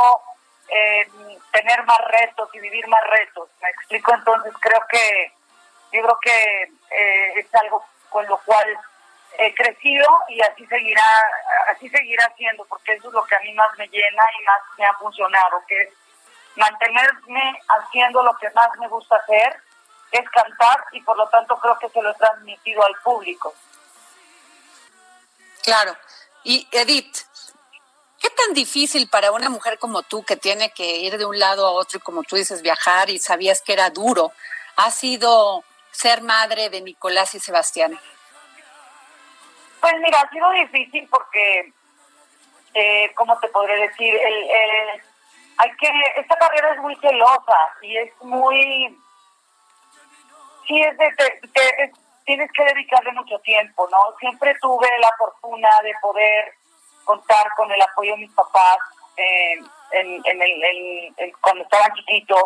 eh, 0.68 1.08
tener 1.52 1.84
más 1.84 2.00
retos 2.08 2.50
y 2.54 2.60
vivir 2.60 2.88
más 2.88 3.02
retos. 3.10 3.50
Me 3.62 3.70
explico, 3.70 4.14
entonces 4.14 4.54
creo 4.60 4.82
que 4.90 5.32
yo 5.92 6.04
creo 6.04 6.20
que 6.22 6.64
eh, 6.92 7.40
es 7.40 7.56
algo 7.56 7.84
con 8.10 8.26
lo 8.28 8.38
cual 8.40 8.68
he 9.38 9.54
crecido 9.54 10.06
y 10.28 10.42
así 10.42 10.66
seguirá, 10.68 11.24
así 11.68 11.90
seguirá 11.90 12.32
siendo, 12.36 12.66
porque 12.66 12.94
eso 12.94 13.08
es 13.08 13.14
lo 13.14 13.24
que 13.24 13.36
a 13.36 13.40
mí 13.40 13.54
más 13.54 13.70
me 13.78 13.88
llena 13.88 14.24
y 14.40 14.44
más 14.44 14.62
me 14.78 14.86
ha 14.86 14.94
funcionado, 14.96 15.64
que 15.68 15.82
es 15.82 15.90
mantenerme 16.56 17.62
haciendo 17.68 18.24
lo 18.24 18.36
que 18.38 18.50
más 18.52 18.70
me 18.80 18.88
gusta 18.88 19.16
hacer, 19.16 19.62
es 20.12 20.30
cantar 20.30 20.84
y 20.92 21.02
por 21.02 21.18
lo 21.18 21.28
tanto 21.30 21.58
creo 21.60 21.78
que 21.78 21.90
se 21.90 22.02
lo 22.02 22.10
he 22.12 22.14
transmitido 22.16 22.84
al 22.84 22.96
público. 23.04 23.54
Claro. 25.64 25.96
Y 26.44 26.68
Edith, 26.72 27.18
¿qué 28.20 28.30
tan 28.32 28.54
difícil 28.54 29.10
para 29.10 29.32
una 29.32 29.50
mujer 29.50 29.78
como 29.78 30.02
tú 30.04 30.24
que 30.24 30.36
tiene 30.38 30.72
que 30.72 30.98
ir 30.98 31.18
de 31.18 31.26
un 31.26 31.38
lado 31.38 31.68
a 31.68 31.72
otro 31.72 32.00
y 32.00 32.02
como 32.02 32.24
tú 32.24 32.36
dices 32.38 32.62
viajar 32.62 33.10
y 33.10 33.20
sabías 33.20 33.62
que 33.62 33.74
era 33.74 33.90
duro, 33.90 34.32
ha 34.78 34.90
sido 34.92 35.64
ser 35.92 36.22
madre 36.22 36.70
de 36.70 36.82
Nicolás 36.82 37.36
y 37.36 37.40
Sebastián? 37.40 38.00
Pues 39.82 39.94
mira, 40.02 40.22
ha 40.22 40.30
sido 40.30 40.50
difícil 40.52 41.08
porque, 41.10 41.74
eh, 42.74 43.14
¿cómo 43.16 43.38
te 43.40 43.48
podré 43.50 43.76
decir? 43.88 44.14
El, 44.16 44.34
el- 44.50 45.02
hay 45.62 45.72
que, 45.76 45.90
esta 46.16 46.36
carrera 46.38 46.72
es 46.74 46.80
muy 46.80 46.96
celosa 46.98 47.58
y 47.82 47.98
es 47.98 48.12
muy, 48.22 48.98
sí, 50.68 50.82
es 50.82 50.98
de, 50.98 51.12
te- 51.18 51.48
te- 51.54 51.84
es- 51.84 51.92
tienes 52.26 52.50
que 52.54 52.64
dedicarle 52.64 53.12
mucho 53.12 53.38
tiempo, 53.40 53.88
¿no? 53.92 53.98
Siempre 54.20 54.56
tuve 54.62 54.88
la 55.00 55.12
fortuna 55.18 55.70
de 55.84 55.94
poder 56.02 56.54
contar 57.04 57.50
con 57.56 57.70
el 57.72 57.82
apoyo 57.82 58.12
de 58.14 58.18
mis 58.20 58.32
papás 58.34 58.78
eh, 59.18 59.56
en, 59.92 60.22
en 60.26 60.42
el, 60.42 61.14
en- 61.18 61.32
cuando 61.42 61.64
estaban 61.64 61.92
chiquitos, 61.94 62.44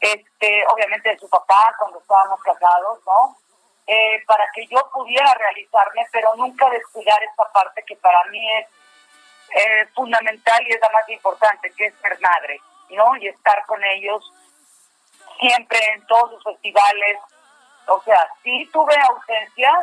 este, 0.00 0.64
obviamente 0.68 1.08
de 1.10 1.18
su 1.18 1.28
papá 1.28 1.74
cuando 1.78 1.98
estábamos 1.98 2.40
casados, 2.42 2.98
¿no? 3.06 3.36
Eh, 3.86 4.22
para 4.26 4.44
que 4.54 4.66
yo 4.68 4.78
pudiera 4.92 5.34
realizarme, 5.34 6.06
pero 6.12 6.32
nunca 6.36 6.70
descuidar 6.70 7.20
esta 7.24 7.50
parte 7.52 7.82
que 7.86 7.96
para 7.96 8.22
mí 8.30 8.40
es 8.58 8.66
eh, 9.50 9.86
fundamental 9.94 10.66
y 10.66 10.72
es 10.72 10.80
la 10.80 10.90
más 10.90 11.08
importante, 11.08 11.72
que 11.72 11.86
es 11.86 11.94
ser 12.00 12.18
madre, 12.20 12.60
¿no? 12.90 13.16
Y 13.16 13.28
estar 13.28 13.64
con 13.66 13.82
ellos 13.84 14.32
siempre 15.38 15.78
en 15.94 16.06
todos 16.06 16.32
los 16.32 16.42
festivales. 16.44 17.18
O 17.86 18.00
sea, 18.02 18.28
sí 18.42 18.68
tuve 18.72 18.94
ausencias, 18.96 19.78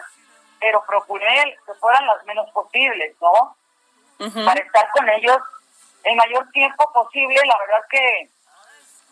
pero 0.59 0.83
procuré 0.85 1.57
que 1.65 1.73
fueran 1.75 2.05
las 2.07 2.23
menos 2.25 2.49
posibles, 2.51 3.15
¿no? 3.21 3.55
Para 4.45 4.59
estar 4.61 4.89
con 4.91 5.07
ellos 5.09 5.37
el 6.03 6.15
mayor 6.15 6.49
tiempo 6.51 6.91
posible. 6.93 7.39
La 7.45 7.57
verdad 7.57 7.83
que, 7.89 8.29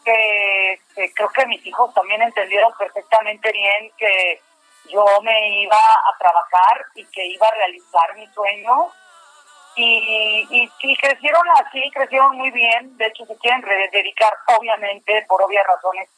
que, 0.04 0.82
que 0.96 1.14
creo 1.14 1.30
que 1.30 1.46
mis 1.48 1.66
hijos 1.66 1.94
también 1.94 2.22
entendieron 2.22 2.72
perfectamente 2.78 3.52
bien 3.52 3.92
que 3.98 4.42
yo 4.90 5.04
me 5.22 5.62
iba 5.62 5.78
a 5.78 6.18
trabajar 6.18 6.86
y 6.96 7.06
que 7.06 7.26
iba 7.26 7.48
a 7.48 7.52
realizar 7.52 8.16
mi 8.16 8.28
sueño. 8.28 8.92
Y, 9.76 10.48
y, 10.50 10.72
y 10.80 10.98
crecieron 10.98 11.44
así, 11.60 11.92
crecieron 11.92 12.38
muy 12.38 12.50
bien. 12.52 12.96
De 12.98 13.08
hecho, 13.08 13.26
se 13.26 13.36
quieren 13.38 13.62
re- 13.62 13.90
dedicar, 13.92 14.34
obviamente, 14.58 15.26
por 15.28 15.42
obvias 15.42 15.66
razones, 15.68 16.10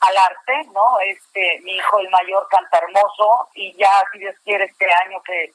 al 0.00 0.16
arte, 0.16 0.64
¿no? 0.72 0.98
Este, 1.00 1.60
mi 1.64 1.72
hijo, 1.72 1.98
el 1.98 2.08
mayor, 2.10 2.46
canta 2.48 2.78
hermoso. 2.78 3.48
Y 3.54 3.74
ya, 3.76 3.90
si 4.12 4.18
Dios 4.20 4.34
quiere, 4.44 4.64
este 4.64 4.90
año 5.04 5.20
que, 5.22 5.52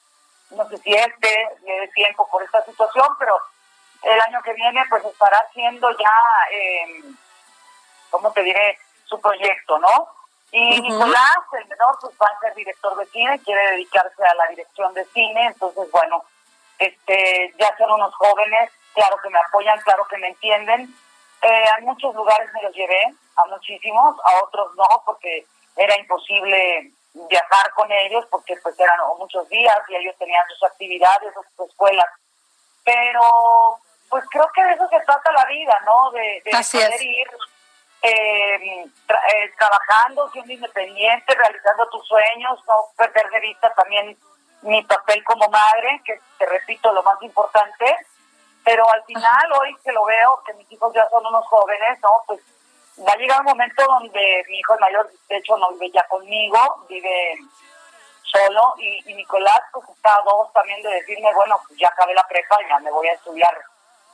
no 0.52 0.68
sé 0.70 0.78
si 0.78 0.94
este, 0.94 1.50
le 1.64 1.80
dé 1.82 1.88
tiempo 1.90 2.28
por 2.30 2.44
esta 2.44 2.64
situación, 2.66 3.08
pero 3.18 3.36
el 4.04 4.20
año 4.20 4.42
que 4.44 4.54
viene, 4.54 4.84
pues 4.90 5.04
estará 5.06 5.38
haciendo 5.48 5.90
ya, 5.92 6.12
eh, 6.52 7.04
¿cómo 8.10 8.32
te 8.32 8.44
diré? 8.44 8.78
Su 9.06 9.20
proyecto, 9.20 9.80
¿no? 9.80 10.08
Y. 10.52 10.82
Nicolás, 10.82 11.38
el 11.54 11.68
menor, 11.68 11.98
pues 12.00 12.14
va 12.22 12.28
a 12.28 12.40
ser 12.42 12.54
director 12.54 12.96
de 12.98 13.06
cine, 13.08 13.40
quiere 13.40 13.72
dedicarse 13.72 14.24
a 14.24 14.36
la 14.36 14.48
dirección 14.48 14.94
de 14.94 15.06
cine, 15.06 15.46
entonces, 15.48 15.90
bueno, 15.92 16.24
este, 16.86 17.54
ya 17.60 17.76
son 17.78 17.92
unos 17.92 18.14
jóvenes, 18.16 18.72
claro 18.94 19.18
que 19.22 19.30
me 19.30 19.40
apoyan, 19.40 19.80
claro 19.82 20.06
que 20.10 20.18
me 20.18 20.28
entienden. 20.30 20.94
Eh, 21.42 21.66
a 21.78 21.82
muchos 21.82 22.14
lugares 22.16 22.50
me 22.54 22.62
los 22.64 22.74
llevé, 22.74 23.14
a 23.36 23.46
muchísimos, 23.48 24.16
a 24.24 24.44
otros 24.44 24.76
no, 24.76 24.86
porque 25.06 25.46
era 25.76 25.98
imposible 25.98 26.92
viajar 27.30 27.72
con 27.74 27.92
ellos, 27.92 28.26
porque 28.32 28.56
pues 28.64 28.80
eran 28.80 28.98
muchos 29.18 29.48
días 29.50 29.78
y 29.90 29.96
ellos 29.96 30.16
tenían 30.18 30.46
sus 30.50 30.64
actividades 30.64 31.34
sus 31.34 31.70
escuelas. 31.70 32.08
Pero, 32.84 33.22
pues 34.10 34.24
creo 34.32 34.48
que 34.54 34.64
de 34.64 34.74
eso 34.74 34.88
se 34.90 35.00
trata 35.02 35.32
la 35.32 35.46
vida, 35.46 35.78
¿no? 35.86 36.12
De, 36.12 36.42
de 36.46 36.52
Así 36.54 36.78
poder 36.78 36.94
es. 36.94 37.02
ir 37.02 37.28
eh, 38.02 38.86
tra- 39.08 39.22
eh, 39.34 39.52
trabajando, 39.58 40.30
siendo 40.32 40.54
independiente, 40.54 41.34
realizando 41.36 41.88
tus 41.90 42.06
sueños, 42.08 42.60
no 42.68 42.76
perder 42.98 43.30
de 43.30 43.40
vista 43.40 43.74
también 43.74 44.18
mi 44.64 44.84
papel 44.84 45.24
como 45.24 45.48
madre, 45.50 46.02
que 46.06 46.20
te 46.38 46.46
repito, 46.46 46.92
lo 46.94 47.04
más 47.04 47.22
importante. 47.22 47.98
Pero 48.64 48.90
al 48.92 49.04
final, 49.04 49.52
hoy 49.60 49.76
que 49.84 49.92
lo 49.92 50.06
veo, 50.06 50.42
que 50.46 50.54
mis 50.54 50.72
hijos 50.72 50.94
ya 50.94 51.08
son 51.10 51.26
unos 51.26 51.46
jóvenes, 51.48 52.00
¿no? 52.02 52.10
Pues 52.28 52.40
va 53.06 53.12
a 53.12 53.18
llegar 53.18 53.40
un 53.40 53.48
momento 53.48 53.84
donde 53.86 54.46
mi 54.48 54.60
hijo 54.60 54.78
mayor, 54.80 55.12
de 55.28 55.38
hecho, 55.38 55.58
no 55.58 55.72
vive 55.74 55.92
ya 55.92 56.08
conmigo, 56.08 56.86
vive 56.88 57.38
solo, 58.24 58.74
y, 58.78 59.12
y 59.12 59.16
Nicolás, 59.16 59.62
pues 59.72 59.88
está 59.90 60.16
a 60.16 60.22
dos 60.24 60.52
también 60.54 60.82
de 60.82 60.90
decirme, 60.90 61.34
bueno, 61.34 61.60
pues 61.68 61.78
ya 61.80 61.90
acabé 61.90 62.14
la 62.14 62.24
prepa, 62.24 62.58
ya 62.68 62.80
me 62.80 62.92
voy 62.92 63.08
a 63.08 63.14
estudiar 63.14 63.56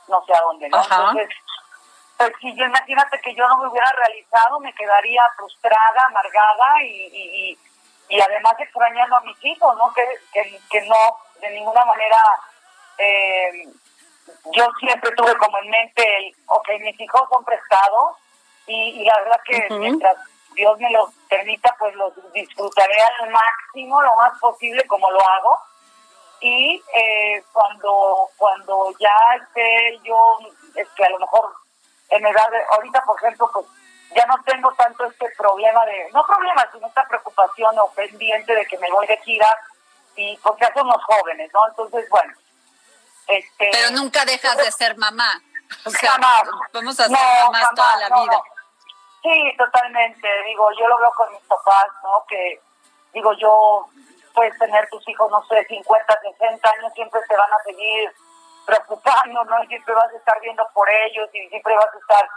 no 0.08 0.22
sé 0.26 0.34
a 0.34 0.42
dónde, 0.42 0.68
¿no? 0.68 0.78
Ajá. 0.78 0.96
Entonces, 0.96 1.28
pues 2.18 2.32
sí, 2.40 2.54
yo 2.54 2.66
imagínate 2.66 3.18
que 3.20 3.34
yo 3.34 3.48
no 3.48 3.58
me 3.58 3.68
hubiera 3.68 3.90
realizado, 3.92 4.60
me 4.60 4.74
quedaría 4.74 5.22
frustrada, 5.36 6.04
amargada 6.06 6.82
y, 6.82 7.06
y, 7.06 7.50
y, 7.50 7.58
y 8.10 8.20
además 8.20 8.52
extrañando 8.58 9.16
a 9.16 9.20
mis 9.22 9.44
hijos, 9.44 9.76
¿no? 9.78 9.92
Que, 9.94 10.04
que, 10.32 10.60
que 10.70 10.82
no, 10.82 11.16
de 11.40 11.50
ninguna 11.50 11.84
manera, 11.86 12.18
eh, 12.98 13.68
yo 14.52 14.68
siempre 14.78 15.10
tuve 15.12 15.34
como 15.38 15.58
en 15.58 15.70
mente, 15.70 16.16
el, 16.18 16.34
ok, 16.46 16.68
mis 16.80 17.00
hijos 17.00 17.22
son 17.30 17.44
prestados 17.44 18.16
y, 18.66 19.00
y 19.00 19.04
la 19.04 19.18
verdad 19.20 19.40
que 19.44 19.66
mientras 19.78 20.16
Dios 20.54 20.78
me 20.78 20.90
los 20.90 21.10
permita, 21.28 21.74
pues 21.78 21.94
los 21.94 22.12
disfrutaré 22.32 23.00
al 23.00 23.30
máximo, 23.30 24.02
lo 24.02 24.16
más 24.16 24.38
posible 24.40 24.84
como 24.86 25.10
lo 25.10 25.20
hago 25.20 25.70
y 26.40 26.82
eh, 26.94 27.44
cuando 27.52 28.30
cuando 28.36 28.92
ya 28.98 29.12
esté 29.40 30.00
yo 30.02 30.38
este 30.74 31.04
a 31.04 31.10
lo 31.10 31.18
mejor 31.18 31.52
en 32.08 32.26
edad 32.26 32.50
de, 32.50 32.58
ahorita 32.70 33.02
por 33.02 33.16
ejemplo 33.18 33.50
pues 33.52 33.66
ya 34.14 34.26
no 34.26 34.42
tengo 34.44 34.72
tanto 34.74 35.04
este 35.04 35.28
problema 35.36 35.84
de 35.86 36.10
no 36.12 36.24
problema 36.26 36.66
sino 36.72 36.86
esta 36.86 37.06
preocupación 37.06 37.78
o 37.78 37.90
pendiente 37.92 38.54
de 38.54 38.66
que 38.66 38.78
me 38.78 38.90
voy 38.90 39.06
de 39.06 39.16
gira 39.18 39.56
y 40.16 40.36
porque 40.38 40.64
ya 40.66 40.72
somos 40.74 41.02
jóvenes 41.04 41.50
no 41.54 41.68
entonces 41.68 42.08
bueno 42.10 42.32
este 43.28 43.70
Pero 43.72 43.90
nunca 43.92 44.24
dejas 44.24 44.56
de 44.56 44.70
ser 44.72 44.96
mamá. 44.96 45.40
O 45.86 45.90
sea, 45.90 46.10
Jamás. 46.12 46.42
vamos 46.72 46.98
a 46.98 47.04
ser 47.04 47.12
No, 47.12 47.18
mamás 47.44 47.62
jamás, 47.62 47.74
toda 47.76 47.96
la 47.98 48.08
no, 48.08 48.22
vida. 48.22 48.32
no. 48.32 48.42
Sí, 49.22 49.54
totalmente. 49.56 50.42
Digo, 50.44 50.68
yo 50.78 50.88
lo 50.88 50.98
veo 50.98 51.12
con 51.16 51.30
mis 51.30 51.42
papás, 51.42 51.86
¿no? 52.02 52.24
Que, 52.28 52.60
digo, 53.12 53.32
yo, 53.34 53.86
puedes 54.34 54.58
tener 54.58 54.88
tus 54.90 55.06
hijos, 55.08 55.30
no 55.30 55.44
sé, 55.46 55.64
50, 55.64 56.20
60 56.38 56.70
años, 56.70 56.92
siempre 56.94 57.20
te 57.28 57.36
van 57.36 57.52
a 57.52 57.62
seguir 57.64 58.12
preocupando, 58.66 59.44
¿no? 59.44 59.62
Y 59.62 59.66
siempre 59.68 59.94
vas 59.94 60.12
a 60.12 60.16
estar 60.16 60.40
viendo 60.40 60.66
por 60.74 60.88
ellos 60.90 61.28
y 61.32 61.48
siempre 61.50 61.76
vas 61.76 61.94
a 61.94 61.98
estar 61.98 62.28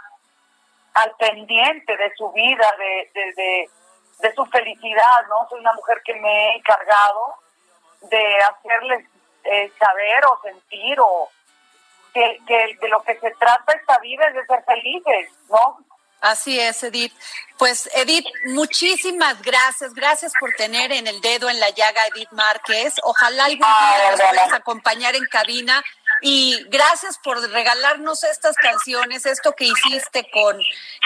al 0.94 1.14
pendiente 1.16 1.96
de 1.96 2.14
su 2.16 2.30
vida, 2.32 2.72
de, 2.78 3.10
de, 3.14 3.32
de, 3.34 3.70
de 4.20 4.34
su 4.34 4.44
felicidad, 4.46 5.26
¿no? 5.28 5.48
Soy 5.48 5.60
una 5.60 5.72
mujer 5.74 6.00
que 6.04 6.14
me 6.14 6.30
he 6.30 6.56
encargado 6.56 7.34
de 8.02 8.38
hacerles 8.38 9.06
eh, 9.44 9.72
saber 9.78 10.24
o 10.26 10.40
sentir 10.42 10.98
o 11.00 11.28
que, 12.12 12.40
que 12.46 12.76
de 12.80 12.88
lo 12.88 13.02
que 13.02 13.18
se 13.18 13.30
trata 13.32 13.72
esta 13.72 13.98
vida 13.98 14.26
es 14.28 14.34
de 14.34 14.46
ser 14.46 14.64
felices, 14.64 15.32
¿no? 15.50 15.78
Así 16.20 16.58
es, 16.58 16.82
Edith. 16.82 17.12
Pues, 17.58 17.88
Edith, 17.94 18.26
muchísimas 18.46 19.40
gracias. 19.42 19.94
Gracias 19.94 20.32
por 20.40 20.52
tener 20.54 20.90
en 20.92 21.06
el 21.06 21.20
dedo 21.20 21.48
en 21.48 21.60
la 21.60 21.70
llaga 21.70 22.02
a 22.02 22.06
Edith 22.08 22.32
Márquez. 22.32 22.94
Ojalá 23.02 23.44
algún 23.44 23.58
día 23.58 24.10
nos 24.10 24.20
puedas 24.20 24.52
acompañar 24.52 25.14
en 25.14 25.26
cabina. 25.26 25.82
Y 26.20 26.64
gracias 26.68 27.18
por 27.18 27.38
regalarnos 27.50 28.24
estas 28.24 28.56
canciones, 28.56 29.26
esto 29.26 29.52
que 29.52 29.66
hiciste 29.66 30.26
con, 30.30 30.58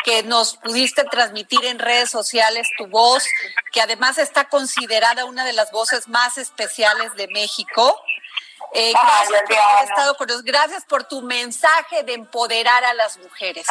que 0.05 0.23
nos 0.23 0.57
pudiste 0.59 1.03
transmitir 1.05 1.65
en 1.65 1.81
redes 1.81 2.11
sociales, 2.11 2.69
tu 2.77 2.87
voz, 2.87 3.25
que 3.73 3.81
además 3.81 4.19
está 4.19 4.45
considerada 4.45 5.25
una 5.25 5.45
de 5.45 5.55
las 5.55 5.73
voces 5.73 6.07
más 6.07 6.39
especiales 6.39 7.15
de 7.17 7.27
México. 7.29 8.01
Eh, 8.75 8.93
Ay, 8.95 9.27
gracias 9.29 9.43
por 9.49 9.59
haber 9.59 9.85
estado 9.85 10.15
con 10.17 10.27
nosotros. 10.27 10.45
Gracias 10.45 10.85
por 10.85 11.05
tu 11.05 11.23
mensaje 11.23 12.03
de 12.03 12.15
empoderar 12.15 12.85
a 12.85 12.95
las 12.95 13.17
mujeres. 13.19 13.67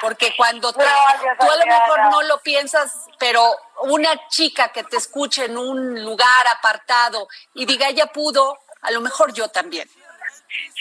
Porque 0.00 0.34
cuando 0.36 0.72
te- 0.72 0.84
Gracias, 0.84 1.38
tú 1.38 1.50
a 1.50 1.56
lo 1.56 1.66
mejor 1.66 2.00
no 2.10 2.22
lo 2.22 2.38
piensas, 2.40 3.06
pero 3.18 3.42
una 3.82 4.28
chica 4.28 4.68
que 4.68 4.84
te 4.84 4.96
escuche 4.96 5.46
en 5.46 5.58
un 5.58 6.02
lugar 6.04 6.46
apartado 6.56 7.26
y 7.54 7.66
diga, 7.66 7.88
ella 7.88 8.06
pudo, 8.06 8.58
a 8.82 8.90
lo 8.92 9.00
mejor 9.00 9.32
yo 9.32 9.48
también. 9.48 9.88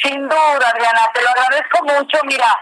Sin 0.02 0.30
duda, 0.30 0.70
Adriana, 0.70 1.12
te 1.14 1.22
lo 1.22 1.30
agradezco 1.30 1.84
mucho. 1.84 2.20
Mira, 2.24 2.56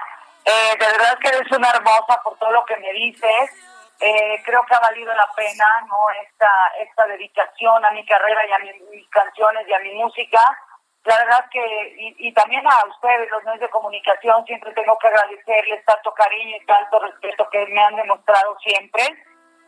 eh, 0.46 0.78
de 0.80 0.86
verdad 0.86 1.18
que 1.20 1.28
eres 1.28 1.52
una 1.52 1.70
hermosa 1.70 2.22
por 2.24 2.38
todo 2.40 2.52
lo 2.52 2.66
que 2.66 2.78
me 2.78 2.92
dices. 2.94 3.50
Eh, 4.00 4.42
creo 4.46 4.66
que 4.66 4.74
ha 4.74 4.80
valido 4.80 5.14
la 5.14 5.30
pena 5.36 5.66
no 5.88 5.96
esta 6.26 6.50
esta 6.80 7.06
dedicación 7.08 7.86
a 7.86 7.92
mi 7.92 8.06
carrera 8.06 8.42
y 8.48 8.52
a 8.54 8.60
mi- 8.60 8.80
mis 8.98 9.10
canciones 9.10 9.68
y 9.68 9.74
a 9.74 9.80
mi 9.80 9.94
música. 9.94 10.40
La 11.06 11.18
verdad 11.18 11.46
que, 11.52 11.60
y, 11.98 12.28
y 12.30 12.34
también 12.34 12.66
a 12.66 12.86
ustedes, 12.88 13.30
los 13.30 13.44
medios 13.44 13.60
de 13.62 13.70
comunicación, 13.70 14.46
siempre 14.46 14.72
tengo 14.74 14.98
que 15.00 15.08
agradecerles 15.08 15.84
tanto 15.86 16.14
cariño 16.14 16.56
y 16.62 16.66
tanto 16.66 17.00
respeto 17.00 17.50
que 17.52 17.66
me 17.68 17.84
han 17.84 17.96
demostrado 17.98 18.58
siempre. 18.60 19.04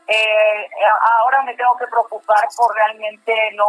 Eh, 0.07 0.69
ahora 1.19 1.41
me 1.41 1.55
tengo 1.55 1.75
que 1.77 1.87
preocupar 1.87 2.47
por 2.55 2.73
realmente 2.75 3.51
no 3.53 3.65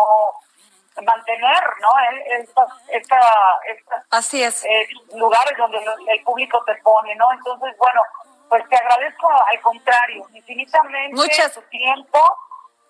mantener 1.03 1.63
no 1.81 1.89
El- 2.11 2.41
esta, 2.43 2.67
esta, 2.89 3.21
esta 3.67 4.05
Así 4.11 4.43
es. 4.43 4.65
eh, 4.65 4.89
lugares 5.15 5.57
donde 5.59 5.79
el 6.09 6.23
público 6.25 6.63
te 6.65 6.75
pone, 6.77 7.15
¿no? 7.17 7.31
Entonces, 7.33 7.77
bueno, 7.79 8.01
pues 8.49 8.67
te 8.69 8.77
agradezco 8.77 9.29
al 9.31 9.61
contrario, 9.61 10.27
infinitamente 10.33 11.15
Muchas- 11.17 11.53
tu 11.55 11.63
tiempo, 11.63 12.19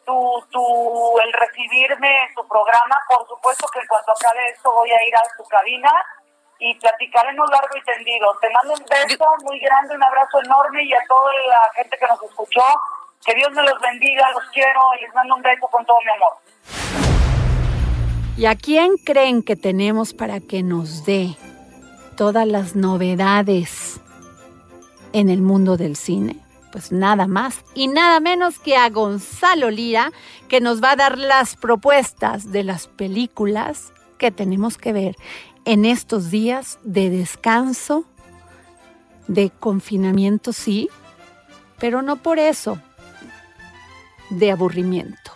tu, 0.07 0.45
tu, 0.51 1.19
el 1.19 1.33
recibirme 1.33 2.09
en 2.25 2.35
tu 2.35 2.47
programa. 2.49 2.97
Por 3.09 3.27
supuesto 3.29 3.67
que 3.73 3.81
en 3.81 3.87
cuanto 3.87 4.13
acabe 4.13 4.49
esto 4.49 4.73
voy 4.73 4.91
a 4.91 5.05
ir 5.05 5.15
a 5.17 5.23
tu 5.37 5.45
cabina 5.45 5.93
y 6.59 6.75
platicaremos 6.77 7.51
largo 7.51 7.77
y 7.77 7.83
tendido. 7.83 8.35
Te 8.41 8.49
mando 8.51 8.73
un 8.73 8.85
beso 8.89 9.27
muy 9.43 9.59
grande, 9.61 9.95
un 9.95 10.03
abrazo 10.03 10.41
enorme 10.43 10.85
y 10.85 10.95
a 10.95 11.05
toda 11.07 11.33
la 11.49 11.73
gente 11.75 11.99
que 11.99 12.07
nos 12.07 12.23
escuchó. 12.23 12.63
Que 13.25 13.35
Dios 13.35 13.51
me 13.53 13.63
los 13.63 13.81
bendiga, 13.81 14.31
los 14.31 14.45
quiero 14.53 14.81
y 14.99 15.03
les 15.03 15.15
mando 15.15 15.35
un 15.35 15.43
beso 15.43 15.67
con 15.69 15.85
todo 15.85 15.99
mi 16.05 16.11
amor. 16.13 16.35
¿Y 18.37 18.47
a 18.47 18.55
quién 18.55 18.97
creen 18.99 19.43
que 19.43 19.57
tenemos 19.57 20.15
para 20.15 20.41
que 20.41 20.63
nos 20.63 21.05
dé 21.05 21.35
todas 22.17 22.47
las 22.47 22.77
novedades 22.77 24.01
en 25.13 25.31
el 25.31 25.43
mundo 25.43 25.77
del 25.77 25.97
cine? 25.97 26.46
Pues 26.77 26.93
nada 26.93 27.27
más 27.27 27.65
y 27.75 27.89
nada 27.89 28.21
menos 28.21 28.59
que 28.59 28.77
a 28.77 28.91
Gonzalo 28.91 29.71
Lira, 29.71 30.13
que 30.47 30.61
nos 30.61 30.83
va 30.85 30.91
a 30.91 30.97
dar 30.97 31.17
las 31.17 31.57
propuestas 31.57 32.53
de 32.53 32.65
las 32.65 32.87
películas 32.87 33.95
que 34.19 34.31
tenemos 34.31 34.77
que 34.77 34.93
ver 34.93 35.17
en 35.65 35.87
estos 35.87 36.31
días 36.31 36.79
de 36.83 37.09
descanso, 37.09 38.05
de 39.27 39.49
confinamiento, 39.49 40.53
sí, 40.53 40.91
pero 41.79 42.03
no 42.03 42.17
por 42.17 42.39
eso, 42.39 42.79
de 44.29 44.53
aburrimiento. 44.53 45.36